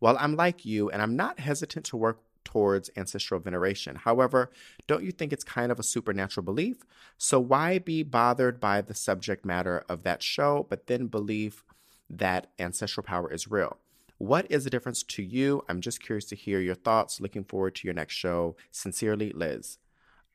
Well, 0.00 0.16
I'm 0.18 0.34
like 0.34 0.64
you, 0.64 0.88
and 0.88 1.02
I'm 1.02 1.16
not 1.16 1.40
hesitant 1.40 1.84
to 1.86 1.98
work 1.98 2.22
towards 2.44 2.90
ancestral 2.96 3.40
veneration. 3.40 3.96
However, 3.96 4.50
don't 4.86 5.04
you 5.04 5.12
think 5.12 5.32
it's 5.32 5.44
kind 5.44 5.72
of 5.72 5.78
a 5.78 5.84
supernatural 5.84 6.44
belief? 6.44 6.84
So 7.18 7.38
why 7.40 7.78
be 7.78 8.02
bothered 8.02 8.60
by 8.60 8.80
the 8.80 8.94
subject 8.94 9.44
matter 9.44 9.84
of 9.88 10.02
that 10.02 10.22
show, 10.22 10.66
but 10.68 10.86
then 10.86 11.06
believe 11.06 11.64
that 12.10 12.48
ancestral 12.58 13.04
power 13.04 13.32
is 13.32 13.50
real? 13.50 13.78
What 14.18 14.46
is 14.50 14.64
the 14.64 14.70
difference 14.70 15.02
to 15.02 15.22
you? 15.22 15.64
I'm 15.68 15.80
just 15.80 16.00
curious 16.00 16.26
to 16.26 16.36
hear 16.36 16.60
your 16.60 16.76
thoughts. 16.76 17.20
Looking 17.20 17.44
forward 17.44 17.74
to 17.76 17.88
your 17.88 17.94
next 17.94 18.14
show. 18.14 18.56
Sincerely, 18.70 19.32
Liz. 19.32 19.78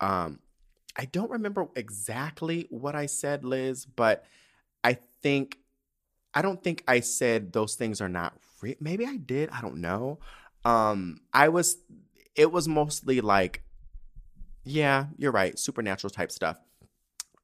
Um, 0.02 0.40
I 0.98 1.06
don't 1.06 1.32
remember 1.32 1.68
exactly 1.76 2.68
what 2.70 2.96
I 2.96 3.06
said, 3.06 3.46
Liz, 3.46 3.86
but 3.86 4.26
I 4.84 4.98
think 5.22 5.60
I 6.34 6.42
don't 6.42 6.62
think 6.62 6.84
I 6.88 7.00
said 7.00 7.54
those 7.54 7.76
things 7.76 8.02
are 8.02 8.10
not 8.10 8.34
real. 8.62 8.76
Maybe 8.80 9.06
I 9.06 9.18
did. 9.18 9.50
I 9.52 9.62
don't 9.62 9.78
know. 9.78 10.20
Um, 10.68 11.22
I 11.32 11.48
was, 11.48 11.78
it 12.36 12.52
was 12.52 12.68
mostly 12.68 13.22
like, 13.22 13.64
yeah, 14.66 15.06
you're 15.18 15.32
right, 15.32 15.58
supernatural 15.58 16.12
type 16.12 16.30
stuff. 16.30 16.60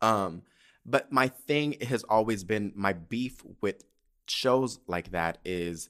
Um, 0.02 0.42
but 0.86 1.10
my 1.10 1.30
thing 1.30 1.78
has 1.88 2.04
always 2.04 2.44
been 2.44 2.74
my 2.76 2.92
beef 2.92 3.42
with 3.62 3.86
shows 4.28 4.80
like 4.88 5.12
that 5.12 5.38
is 5.46 5.90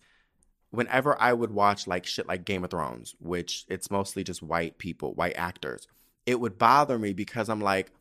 whenever 0.69 1.19
I 1.19 1.34
would 1.34 1.49
watch 1.49 1.88
like 1.88 2.05
shit 2.05 2.27
like 2.27 2.45
Game 2.45 2.63
of 2.63 2.69
Thrones, 2.69 3.15
which 3.19 3.65
it's 3.67 3.89
mostly 3.89 4.23
just 4.23 4.43
white 4.43 4.77
people, 4.77 5.15
white 5.15 5.36
actors, 5.36 5.88
it 6.27 6.39
would 6.39 6.59
bother 6.59 6.99
me 6.99 7.13
because 7.13 7.49
I'm 7.49 7.61
like, 7.61 7.91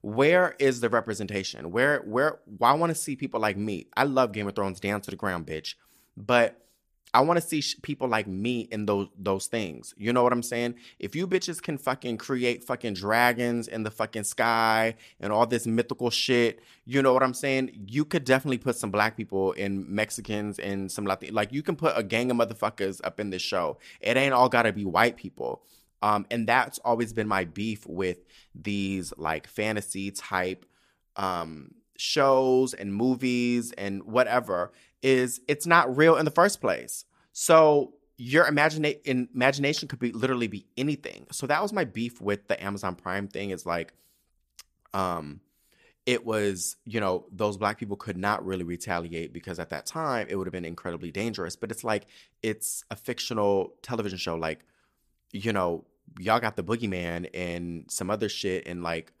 where 0.00 0.56
is 0.58 0.80
the 0.80 0.88
representation? 0.88 1.72
Where, 1.72 1.98
where, 2.06 2.38
why 2.56 2.70
I 2.70 2.74
want 2.74 2.88
to 2.88 2.94
see 2.94 3.16
people 3.16 3.40
like 3.40 3.58
me? 3.58 3.88
I 3.94 4.04
love 4.04 4.32
Game 4.32 4.48
of 4.48 4.54
Thrones 4.54 4.80
down 4.80 5.02
to 5.02 5.10
the 5.10 5.16
ground, 5.16 5.46
bitch. 5.46 5.74
But 6.16 6.67
I 7.14 7.20
want 7.22 7.40
to 7.40 7.46
see 7.46 7.60
sh- 7.60 7.76
people 7.82 8.08
like 8.08 8.26
me 8.26 8.68
in 8.70 8.86
those 8.86 9.08
those 9.18 9.46
things. 9.46 9.94
You 9.96 10.12
know 10.12 10.22
what 10.22 10.32
I'm 10.32 10.42
saying? 10.42 10.74
If 10.98 11.16
you 11.16 11.26
bitches 11.26 11.60
can 11.62 11.78
fucking 11.78 12.18
create 12.18 12.64
fucking 12.64 12.94
dragons 12.94 13.68
in 13.68 13.82
the 13.82 13.90
fucking 13.90 14.24
sky 14.24 14.94
and 15.20 15.32
all 15.32 15.46
this 15.46 15.66
mythical 15.66 16.10
shit, 16.10 16.60
you 16.84 17.02
know 17.02 17.12
what 17.12 17.22
I'm 17.22 17.34
saying? 17.34 17.86
You 17.88 18.04
could 18.04 18.24
definitely 18.24 18.58
put 18.58 18.76
some 18.76 18.90
black 18.90 19.16
people 19.16 19.54
and 19.56 19.88
Mexicans 19.88 20.58
and 20.58 20.90
some 20.90 21.06
Latin 21.06 21.34
like 21.34 21.52
you 21.52 21.62
can 21.62 21.76
put 21.76 21.96
a 21.96 22.02
gang 22.02 22.30
of 22.30 22.36
motherfuckers 22.36 23.00
up 23.04 23.20
in 23.20 23.30
this 23.30 23.42
show. 23.42 23.78
It 24.00 24.16
ain't 24.16 24.34
all 24.34 24.48
got 24.48 24.62
to 24.62 24.72
be 24.72 24.84
white 24.84 25.16
people. 25.16 25.62
Um, 26.00 26.26
and 26.30 26.46
that's 26.46 26.78
always 26.80 27.12
been 27.12 27.26
my 27.26 27.44
beef 27.44 27.86
with 27.86 28.18
these 28.54 29.12
like 29.16 29.46
fantasy 29.46 30.10
type 30.10 30.64
um 31.16 31.74
shows 31.98 32.74
and 32.74 32.94
movies 32.94 33.72
and 33.72 34.04
whatever 34.04 34.72
is 35.02 35.40
it's 35.48 35.66
not 35.66 35.96
real 35.96 36.16
in 36.16 36.24
the 36.24 36.30
first 36.30 36.60
place. 36.60 37.04
So 37.32 37.94
your 38.16 38.44
imagina- 38.44 38.98
imagination 39.04 39.88
could 39.88 40.00
be 40.00 40.12
literally 40.12 40.48
be 40.48 40.66
anything. 40.76 41.26
So 41.30 41.46
that 41.46 41.62
was 41.62 41.72
my 41.72 41.84
beef 41.84 42.20
with 42.20 42.48
the 42.48 42.62
Amazon 42.62 42.96
Prime 42.96 43.28
thing 43.28 43.50
is 43.50 43.64
like 43.64 43.92
um 44.94 45.40
it 46.08 46.24
was, 46.24 46.76
you 46.86 47.00
know, 47.00 47.26
those 47.30 47.58
black 47.58 47.78
people 47.78 47.94
could 47.94 48.16
not 48.16 48.42
really 48.42 48.64
retaliate 48.64 49.30
because 49.30 49.58
at 49.58 49.68
that 49.68 49.84
time 49.84 50.26
it 50.30 50.36
would 50.36 50.46
have 50.46 50.52
been 50.52 50.64
incredibly 50.64 51.10
dangerous. 51.10 51.54
But 51.54 51.70
it's 51.70 51.84
like 51.84 52.06
it's 52.42 52.82
a 52.90 52.96
fictional 52.96 53.74
television 53.82 54.16
show. 54.16 54.34
Like, 54.34 54.64
you 55.32 55.52
know, 55.52 55.84
y'all 56.18 56.40
got 56.40 56.56
the 56.56 56.64
boogeyman 56.64 57.28
and 57.34 57.84
some 57.90 58.08
other 58.08 58.30
shit 58.30 58.66
and 58.66 58.82
like 58.82 59.12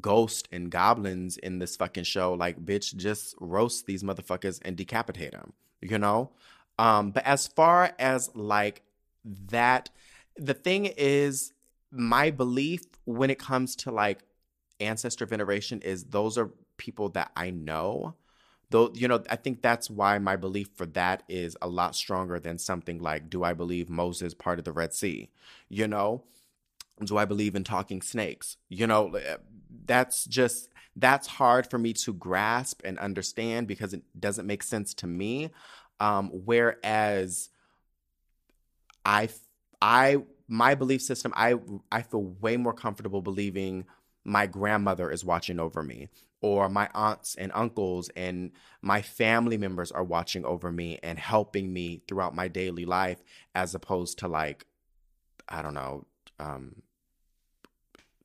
ghost 0.00 0.48
and 0.52 0.70
goblins 0.70 1.36
in 1.36 1.58
this 1.58 1.76
fucking 1.76 2.04
show. 2.04 2.34
Like, 2.34 2.64
bitch, 2.64 2.96
just 2.96 3.34
roast 3.40 3.86
these 3.86 4.02
motherfuckers 4.02 4.60
and 4.64 4.76
decapitate 4.76 5.32
them, 5.32 5.52
you 5.80 5.98
know? 5.98 6.30
Um, 6.78 7.10
but 7.10 7.24
as 7.24 7.46
far 7.46 7.92
as 7.98 8.30
like 8.34 8.82
that, 9.24 9.90
the 10.36 10.54
thing 10.54 10.86
is, 10.86 11.52
my 11.90 12.30
belief 12.30 12.82
when 13.04 13.30
it 13.30 13.38
comes 13.38 13.76
to 13.76 13.90
like 13.90 14.20
ancestor 14.80 15.24
veneration 15.24 15.80
is 15.80 16.04
those 16.04 16.36
are 16.36 16.50
people 16.76 17.08
that 17.10 17.30
I 17.36 17.50
know. 17.50 18.14
Though, 18.70 18.90
you 18.94 19.06
know, 19.06 19.22
I 19.30 19.36
think 19.36 19.62
that's 19.62 19.88
why 19.88 20.18
my 20.18 20.34
belief 20.34 20.70
for 20.74 20.86
that 20.86 21.22
is 21.28 21.56
a 21.62 21.68
lot 21.68 21.94
stronger 21.94 22.40
than 22.40 22.58
something 22.58 22.98
like, 22.98 23.30
do 23.30 23.44
I 23.44 23.52
believe 23.52 23.88
Moses 23.88 24.34
part 24.34 24.58
of 24.58 24.64
the 24.64 24.72
Red 24.72 24.92
Sea? 24.92 25.30
You 25.68 25.86
know, 25.86 26.24
do 27.04 27.16
I 27.16 27.24
believe 27.24 27.54
in 27.54 27.64
talking 27.64 28.02
snakes? 28.02 28.56
You 28.68 28.86
know, 28.86 29.14
eh, 29.14 29.36
that's 29.84 30.24
just, 30.24 30.68
that's 30.94 31.26
hard 31.26 31.68
for 31.68 31.78
me 31.78 31.92
to 31.92 32.14
grasp 32.14 32.82
and 32.84 32.98
understand 32.98 33.66
because 33.66 33.92
it 33.92 34.02
doesn't 34.18 34.46
make 34.46 34.62
sense 34.62 34.94
to 34.94 35.06
me. 35.06 35.50
Um, 36.00 36.30
whereas 36.32 37.50
I, 39.04 39.28
I, 39.80 40.18
my 40.48 40.74
belief 40.74 41.02
system, 41.02 41.32
I, 41.36 41.56
I 41.92 42.02
feel 42.02 42.22
way 42.22 42.56
more 42.56 42.72
comfortable 42.72 43.20
believing 43.20 43.84
my 44.24 44.46
grandmother 44.46 45.10
is 45.10 45.24
watching 45.24 45.60
over 45.60 45.82
me 45.82 46.08
or 46.40 46.68
my 46.68 46.88
aunts 46.94 47.34
and 47.36 47.50
uncles 47.54 48.10
and 48.16 48.50
my 48.82 49.00
family 49.02 49.56
members 49.56 49.90
are 49.92 50.04
watching 50.04 50.44
over 50.44 50.70
me 50.70 50.98
and 51.02 51.18
helping 51.18 51.72
me 51.72 52.02
throughout 52.06 52.34
my 52.34 52.48
daily 52.48 52.84
life 52.84 53.22
as 53.54 53.74
opposed 53.74 54.18
to 54.18 54.28
like 54.28 54.66
i 55.48 55.62
don't 55.62 55.74
know 55.74 56.04
um 56.38 56.82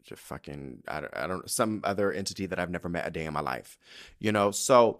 just 0.03 0.21
fucking 0.21 0.83
I 0.87 1.01
don't, 1.01 1.17
I 1.17 1.27
don't 1.27 1.49
some 1.49 1.81
other 1.83 2.11
entity 2.11 2.45
that 2.47 2.59
i've 2.59 2.69
never 2.69 2.89
met 2.89 3.07
a 3.07 3.11
day 3.11 3.25
in 3.25 3.33
my 3.33 3.41
life 3.41 3.77
you 4.19 4.31
know 4.31 4.51
so 4.51 4.99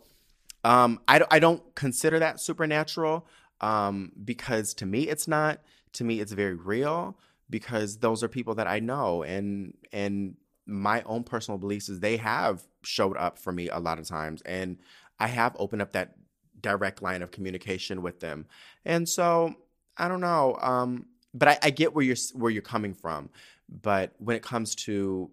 um 0.64 1.00
i, 1.08 1.22
I 1.32 1.40
don't 1.40 1.76
consider 1.76 2.20
that 2.20 2.40
supernatural 2.40 3.28
um 3.62 4.12
because 4.24 4.74
to 4.76 4.86
me 4.86 5.08
it's 5.10 5.28
not 5.28 5.60
to 5.94 6.04
me 6.04 6.20
it's 6.20 6.32
very 6.32 6.56
real 6.56 7.18
because 7.50 7.98
those 7.98 8.24
are 8.24 8.28
people 8.28 8.56
that 8.56 8.68
i 8.68 8.80
know 8.80 9.24
and 9.24 9.76
and 9.92 10.36
my 10.68 11.02
own 11.04 11.24
personal 11.24 11.58
beliefs 11.58 11.90
is 11.90 12.00
they 12.00 12.18
have 12.18 12.64
showed 12.84 13.18
up 13.18 13.38
for 13.38 13.52
me 13.52 13.68
a 13.70 13.80
lot 13.80 14.00
of 14.00 14.08
times 14.08 14.42
and 14.44 14.78
I 15.22 15.28
have 15.28 15.56
opened 15.60 15.84
up 15.84 15.92
that 15.92 16.16
direct 16.60 17.04
line 17.04 17.22
of 17.22 17.30
communication 17.30 18.02
with 18.02 18.22
them. 18.22 18.48
And 18.86 19.08
so 19.08 19.54
I 19.96 20.08
don't 20.08 20.20
know. 20.20 20.58
Um, 20.60 21.06
but 21.34 21.48
I, 21.48 21.58
I 21.64 21.70
get 21.70 21.94
where 21.94 22.04
you're 22.04 22.18
where 22.34 22.52
you're 22.52 22.62
coming 22.62 22.94
from. 22.94 23.30
But 23.70 24.14
when 24.18 24.36
it 24.36 24.44
comes 24.44 24.76
to 24.76 25.32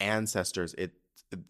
ancestors, 0.00 0.74
it 0.74 0.92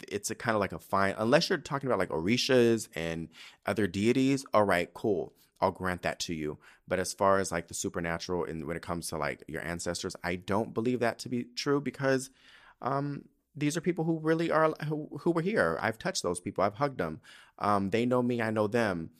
it's 0.08 0.30
a 0.30 0.34
kind 0.36 0.54
of 0.54 0.60
like 0.60 0.72
a 0.72 0.78
fine 0.78 1.12
unless 1.18 1.48
you're 1.48 1.58
talking 1.58 1.88
about 1.88 1.98
like 1.98 2.10
orishas 2.10 2.88
and 2.94 3.28
other 3.66 3.88
deities 3.88 4.44
all 4.54 4.62
right 4.62 4.94
cool 4.94 5.32
i'll 5.60 5.72
grant 5.72 6.02
that 6.02 6.20
to 6.20 6.32
you 6.32 6.56
but 6.86 7.00
as 7.00 7.12
far 7.12 7.40
as 7.40 7.50
like 7.50 7.66
the 7.66 7.74
supernatural 7.74 8.44
and 8.44 8.64
when 8.64 8.76
it 8.76 8.82
comes 8.82 9.08
to 9.08 9.16
like 9.16 9.42
your 9.48 9.60
ancestors 9.66 10.14
i 10.22 10.36
don't 10.36 10.72
believe 10.72 11.00
that 11.00 11.18
to 11.18 11.28
be 11.28 11.46
true 11.56 11.80
because 11.80 12.30
um, 12.80 13.24
these 13.54 13.76
are 13.76 13.80
people 13.80 14.04
who 14.04 14.18
really 14.18 14.50
are 14.50 14.72
who, 14.88 15.08
who 15.20 15.30
were 15.30 15.42
here. 15.42 15.78
I've 15.80 15.98
touched 15.98 16.22
those 16.22 16.40
people. 16.40 16.64
I've 16.64 16.74
hugged 16.74 16.98
them. 16.98 17.20
Um, 17.58 17.90
they 17.90 18.06
know 18.06 18.22
me. 18.22 18.40
I 18.40 18.50
know 18.50 18.66
them. 18.66 19.10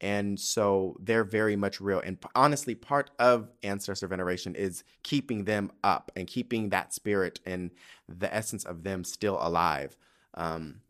And 0.00 0.40
so 0.40 0.96
they're 1.00 1.24
very 1.24 1.56
much 1.56 1.80
real. 1.80 2.00
And 2.00 2.18
honestly, 2.34 2.74
part 2.74 3.10
of 3.18 3.50
ancestor 3.62 4.06
veneration 4.06 4.54
is 4.54 4.82
keeping 5.02 5.44
them 5.44 5.70
up 5.84 6.10
and 6.16 6.26
keeping 6.26 6.70
that 6.70 6.94
spirit 6.94 7.40
and 7.44 7.70
the 8.08 8.32
essence 8.34 8.64
of 8.64 8.82
them 8.82 9.04
still 9.04 9.38
alive. 9.40 9.96
Um, 10.34 10.80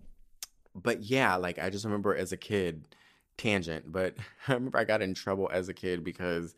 but 0.74 1.02
yeah, 1.02 1.34
like 1.36 1.58
I 1.58 1.70
just 1.70 1.84
remember 1.84 2.14
as 2.14 2.30
a 2.30 2.36
kid, 2.36 2.86
tangent, 3.36 3.90
but 3.90 4.14
I 4.48 4.54
remember 4.54 4.78
I 4.78 4.84
got 4.84 5.02
in 5.02 5.14
trouble 5.14 5.50
as 5.52 5.68
a 5.68 5.74
kid 5.74 6.04
because 6.04 6.54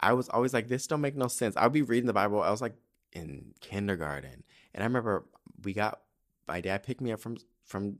I 0.00 0.14
was 0.14 0.28
always 0.28 0.54
like, 0.54 0.68
this 0.68 0.86
don't 0.86 1.00
make 1.00 1.16
no 1.16 1.28
sense. 1.28 1.56
I'll 1.56 1.68
be 1.68 1.82
reading 1.82 2.06
the 2.06 2.12
Bible. 2.12 2.42
I 2.42 2.50
was 2.50 2.62
like 2.62 2.76
in 3.12 3.52
kindergarten 3.60 4.44
and 4.74 4.82
I 4.82 4.86
remember 4.86 5.24
we 5.64 5.72
got 5.72 6.00
my 6.46 6.60
dad 6.60 6.82
picked 6.82 7.00
me 7.00 7.12
up 7.12 7.20
from 7.20 7.36
from 7.64 7.98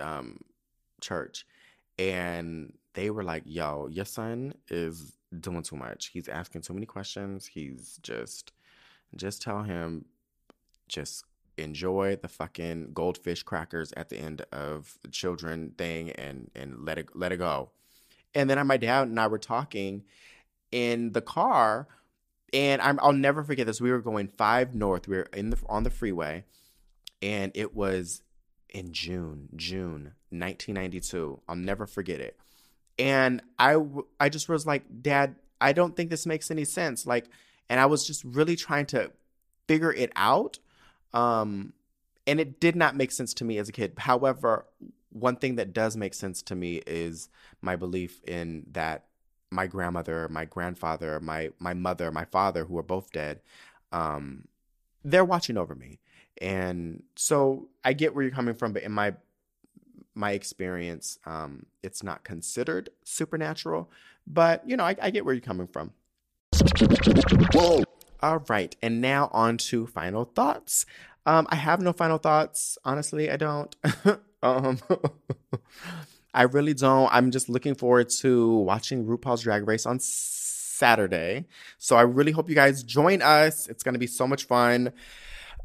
um, 0.00 0.38
church, 1.00 1.46
and 1.98 2.74
they 2.94 3.10
were 3.10 3.24
like, 3.24 3.42
"Yo, 3.46 3.88
your 3.90 4.04
son 4.04 4.54
is 4.68 5.16
doing 5.40 5.62
too 5.62 5.76
much. 5.76 6.08
He's 6.08 6.28
asking 6.28 6.62
too 6.62 6.74
many 6.74 6.86
questions. 6.86 7.46
He's 7.46 7.98
just, 8.02 8.52
just 9.16 9.42
tell 9.42 9.62
him, 9.62 10.06
just." 10.88 11.24
enjoy 11.58 12.16
the 12.22 12.28
fucking 12.28 12.90
goldfish 12.94 13.42
crackers 13.42 13.92
at 13.94 14.08
the 14.08 14.16
end 14.16 14.40
of 14.52 14.96
the 15.02 15.08
children 15.08 15.70
thing 15.76 16.10
and 16.12 16.50
and 16.54 16.82
let 16.82 16.96
it 16.96 17.10
let 17.14 17.30
it 17.30 17.36
go. 17.36 17.70
And 18.34 18.48
then 18.48 18.66
my 18.66 18.78
dad 18.78 19.08
and 19.08 19.20
I 19.20 19.26
were 19.26 19.38
talking 19.38 20.04
in 20.70 21.12
the 21.12 21.20
car 21.20 21.86
and 22.52 22.82
i 22.82 22.92
will 22.92 23.12
never 23.12 23.42
forget 23.42 23.66
this. 23.66 23.80
We 23.80 23.90
were 23.90 24.00
going 24.00 24.28
five 24.28 24.74
north. 24.74 25.08
We 25.08 25.16
were 25.16 25.28
in 25.32 25.50
the 25.50 25.58
on 25.68 25.84
the 25.84 25.90
freeway, 25.90 26.44
and 27.20 27.50
it 27.54 27.74
was 27.74 28.22
in 28.68 28.92
June, 28.92 29.48
June 29.56 30.12
1992. 30.30 31.40
I'll 31.48 31.56
never 31.56 31.86
forget 31.86 32.20
it. 32.20 32.38
And 33.02 33.42
I 33.58 33.78
I 34.20 34.28
just 34.28 34.48
was 34.48 34.64
like, 34.64 34.84
Dad, 35.02 35.34
I 35.60 35.72
don't 35.72 35.96
think 35.96 36.08
this 36.08 36.24
makes 36.24 36.52
any 36.52 36.64
sense. 36.64 37.04
Like, 37.04 37.26
and 37.68 37.80
I 37.80 37.86
was 37.86 38.06
just 38.06 38.22
really 38.22 38.54
trying 38.54 38.86
to 38.86 39.10
figure 39.66 39.92
it 39.92 40.12
out. 40.14 40.60
Um, 41.12 41.72
and 42.28 42.38
it 42.38 42.60
did 42.60 42.76
not 42.76 42.94
make 42.94 43.10
sense 43.10 43.34
to 43.34 43.44
me 43.44 43.58
as 43.58 43.68
a 43.68 43.72
kid. 43.72 43.94
However, 43.98 44.66
one 45.10 45.34
thing 45.34 45.56
that 45.56 45.72
does 45.72 45.96
make 45.96 46.14
sense 46.14 46.42
to 46.42 46.54
me 46.54 46.76
is 46.86 47.28
my 47.60 47.74
belief 47.74 48.22
in 48.22 48.66
that 48.70 49.06
my 49.50 49.66
grandmother, 49.66 50.28
my 50.28 50.44
grandfather, 50.44 51.18
my 51.18 51.50
my 51.58 51.74
mother, 51.74 52.12
my 52.12 52.24
father, 52.26 52.64
who 52.66 52.78
are 52.78 52.84
both 52.84 53.10
dead, 53.10 53.40
um, 53.90 54.46
they're 55.04 55.24
watching 55.24 55.58
over 55.58 55.74
me, 55.74 55.98
and 56.40 57.02
so 57.16 57.68
I 57.82 57.94
get 57.94 58.14
where 58.14 58.22
you're 58.22 58.32
coming 58.32 58.54
from. 58.54 58.72
But 58.72 58.84
in 58.84 58.92
my 58.92 59.14
my 60.14 60.32
experience, 60.32 61.18
um, 61.26 61.66
it's 61.82 62.02
not 62.02 62.24
considered 62.24 62.90
supernatural. 63.04 63.90
But 64.26 64.68
you 64.68 64.76
know, 64.76 64.84
I, 64.84 64.96
I 65.00 65.10
get 65.10 65.24
where 65.24 65.34
you're 65.34 65.40
coming 65.40 65.66
from. 65.66 65.92
Whoa. 67.52 67.84
All 68.20 68.44
right, 68.48 68.74
and 68.80 69.00
now 69.00 69.30
on 69.32 69.56
to 69.58 69.86
final 69.86 70.24
thoughts. 70.24 70.86
Um, 71.26 71.46
I 71.50 71.56
have 71.56 71.80
no 71.80 71.92
final 71.92 72.18
thoughts. 72.18 72.78
Honestly, 72.84 73.30
I 73.30 73.36
don't. 73.36 73.74
um, 74.42 74.78
I 76.34 76.42
really 76.44 76.74
don't. 76.74 77.12
I'm 77.12 77.30
just 77.30 77.48
looking 77.48 77.74
forward 77.74 78.08
to 78.20 78.56
watching 78.58 79.04
RuPaul's 79.06 79.42
Drag 79.42 79.66
Race 79.66 79.86
on 79.86 79.98
Saturday. 80.00 81.46
So 81.78 81.96
I 81.96 82.02
really 82.02 82.32
hope 82.32 82.48
you 82.48 82.54
guys 82.54 82.82
join 82.82 83.22
us. 83.22 83.68
It's 83.68 83.82
going 83.82 83.94
to 83.94 83.98
be 83.98 84.06
so 84.06 84.26
much 84.26 84.44
fun. 84.44 84.92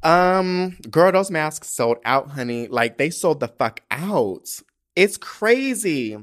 Um, 0.04 0.78
girl, 0.90 1.12
those 1.12 1.32
masks 1.32 1.70
sold 1.70 1.98
out, 2.06 2.32
honey. 2.32 2.68
Like 2.68 2.98
they 2.98 3.10
sold 3.10 3.40
the 3.40 3.48
fuck 3.48 3.82
out. 3.92 4.48
It's 4.96 5.18
crazy. 5.18 6.18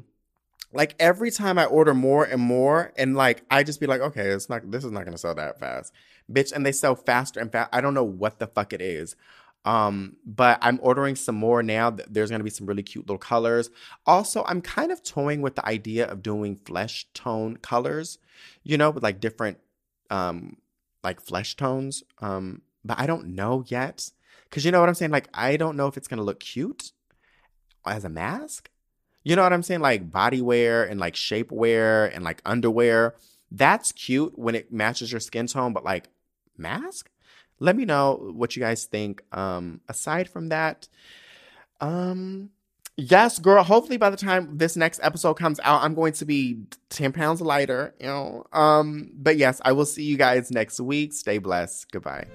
Like 0.73 0.97
every 0.99 1.31
time 1.31 1.59
I 1.59 1.67
order 1.67 1.95
more 1.95 2.25
and 2.25 2.43
more, 2.43 2.93
and 2.97 3.15
like 3.15 3.45
I 3.51 3.63
just 3.63 3.81
be 3.81 3.87
like, 3.87 4.01
okay, 4.01 4.29
it's 4.29 4.49
not. 4.49 4.71
This 4.71 4.85
is 4.85 4.91
not 4.91 5.05
gonna 5.05 5.19
sell 5.19 5.35
that 5.35 5.59
fast, 5.61 5.93
bitch. 6.31 6.53
And 6.53 6.65
they 6.65 6.73
sell 6.73 6.95
faster 6.95 7.41
and 7.41 7.51
fast. 7.51 7.71
I 7.73 7.81
don't 7.81 7.95
know 7.95 8.05
what 8.05 8.39
the 8.39 8.47
fuck 8.47 8.73
it 8.73 8.83
is. 8.83 9.17
Um, 9.65 10.17
but 10.27 10.59
I'm 10.61 10.79
ordering 10.83 11.17
some 11.17 11.37
more 11.37 11.63
now. 11.63 11.91
There's 11.91 12.31
to 12.31 12.39
be 12.41 12.51
some 12.51 12.67
really 12.67 12.83
cute 12.83 13.07
little 13.07 13.19
colors. 13.19 13.71
Also, 14.05 14.45
I'm 14.47 14.61
kind 14.61 14.93
of 14.93 15.03
toying 15.03 15.41
with 15.41 15.55
the 15.55 15.67
idea 15.67 16.07
of 16.07 16.23
doing 16.23 16.57
flesh 16.67 17.07
tone 17.15 17.57
colors, 17.57 18.19
you 18.63 18.77
know, 18.77 18.91
with 18.91 19.03
like 19.03 19.21
different, 19.21 19.59
um, 20.11 20.59
like 21.03 21.21
flesh 21.21 21.57
tones. 21.57 22.03
Um, 22.21 22.61
but 22.85 22.99
I 22.99 23.07
don't 23.07 23.29
know 23.29 23.65
yet. 23.67 24.11
Cause 24.51 24.65
you 24.65 24.71
know 24.71 24.81
what 24.81 24.89
I'm 24.89 24.95
saying? 24.95 25.11
Like, 25.11 25.29
I 25.35 25.57
don't 25.57 25.77
know 25.77 25.89
if 25.89 25.97
it's 25.97 26.07
to 26.09 26.23
look 26.23 26.39
cute 26.39 26.93
as 27.85 28.05
a 28.05 28.09
mask. 28.09 28.71
You 29.25 29.35
know 29.35 29.43
what 29.43 29.53
I'm 29.53 29.63
saying? 29.63 29.81
Like 29.81 30.11
body 30.11 30.41
wear 30.43 30.85
and 30.85 31.01
like 31.01 31.15
shapewear 31.15 32.15
and 32.15 32.23
like 32.23 32.41
underwear. 32.45 33.15
That's 33.51 33.91
cute 33.91 34.39
when 34.39 34.55
it 34.55 34.73
matches 34.73 35.11
your 35.11 35.21
skin 35.21 35.47
tone, 35.47 35.73
but 35.73 35.85
like 35.85 36.09
mask? 36.57 37.11
let 37.61 37.77
me 37.77 37.85
know 37.85 38.33
what 38.35 38.57
you 38.57 38.61
guys 38.61 38.85
think. 38.85 39.23
Um, 39.33 39.81
aside 39.89 40.29
from 40.29 40.49
that, 40.51 40.89
um, 41.81 42.51
yes, 42.97 43.39
girl. 43.39 43.63
Hopefully, 43.63 43.97
by 43.97 44.11
the 44.11 44.17
time 44.17 44.59
this 44.59 44.77
next 44.77 45.01
episode 45.03 45.35
comes 45.35 45.61
out, 45.63 45.83
I'm 45.83 45.95
going 45.95 46.13
to 46.15 46.25
be 46.25 46.63
ten 46.91 47.13
pounds 47.13 47.41
lighter. 47.41 47.95
You 48.01 48.07
know. 48.07 48.47
Um, 48.53 49.11
but 49.15 49.37
yes, 49.37 49.61
I 49.65 49.73
will 49.73 49.87
see 49.87 50.05
you 50.05 50.17
guys 50.17 50.51
next 50.51 50.81
week. 50.81 51.13
Stay 51.13 51.39
blessed. 51.39 51.91
Goodbye. 51.91 52.27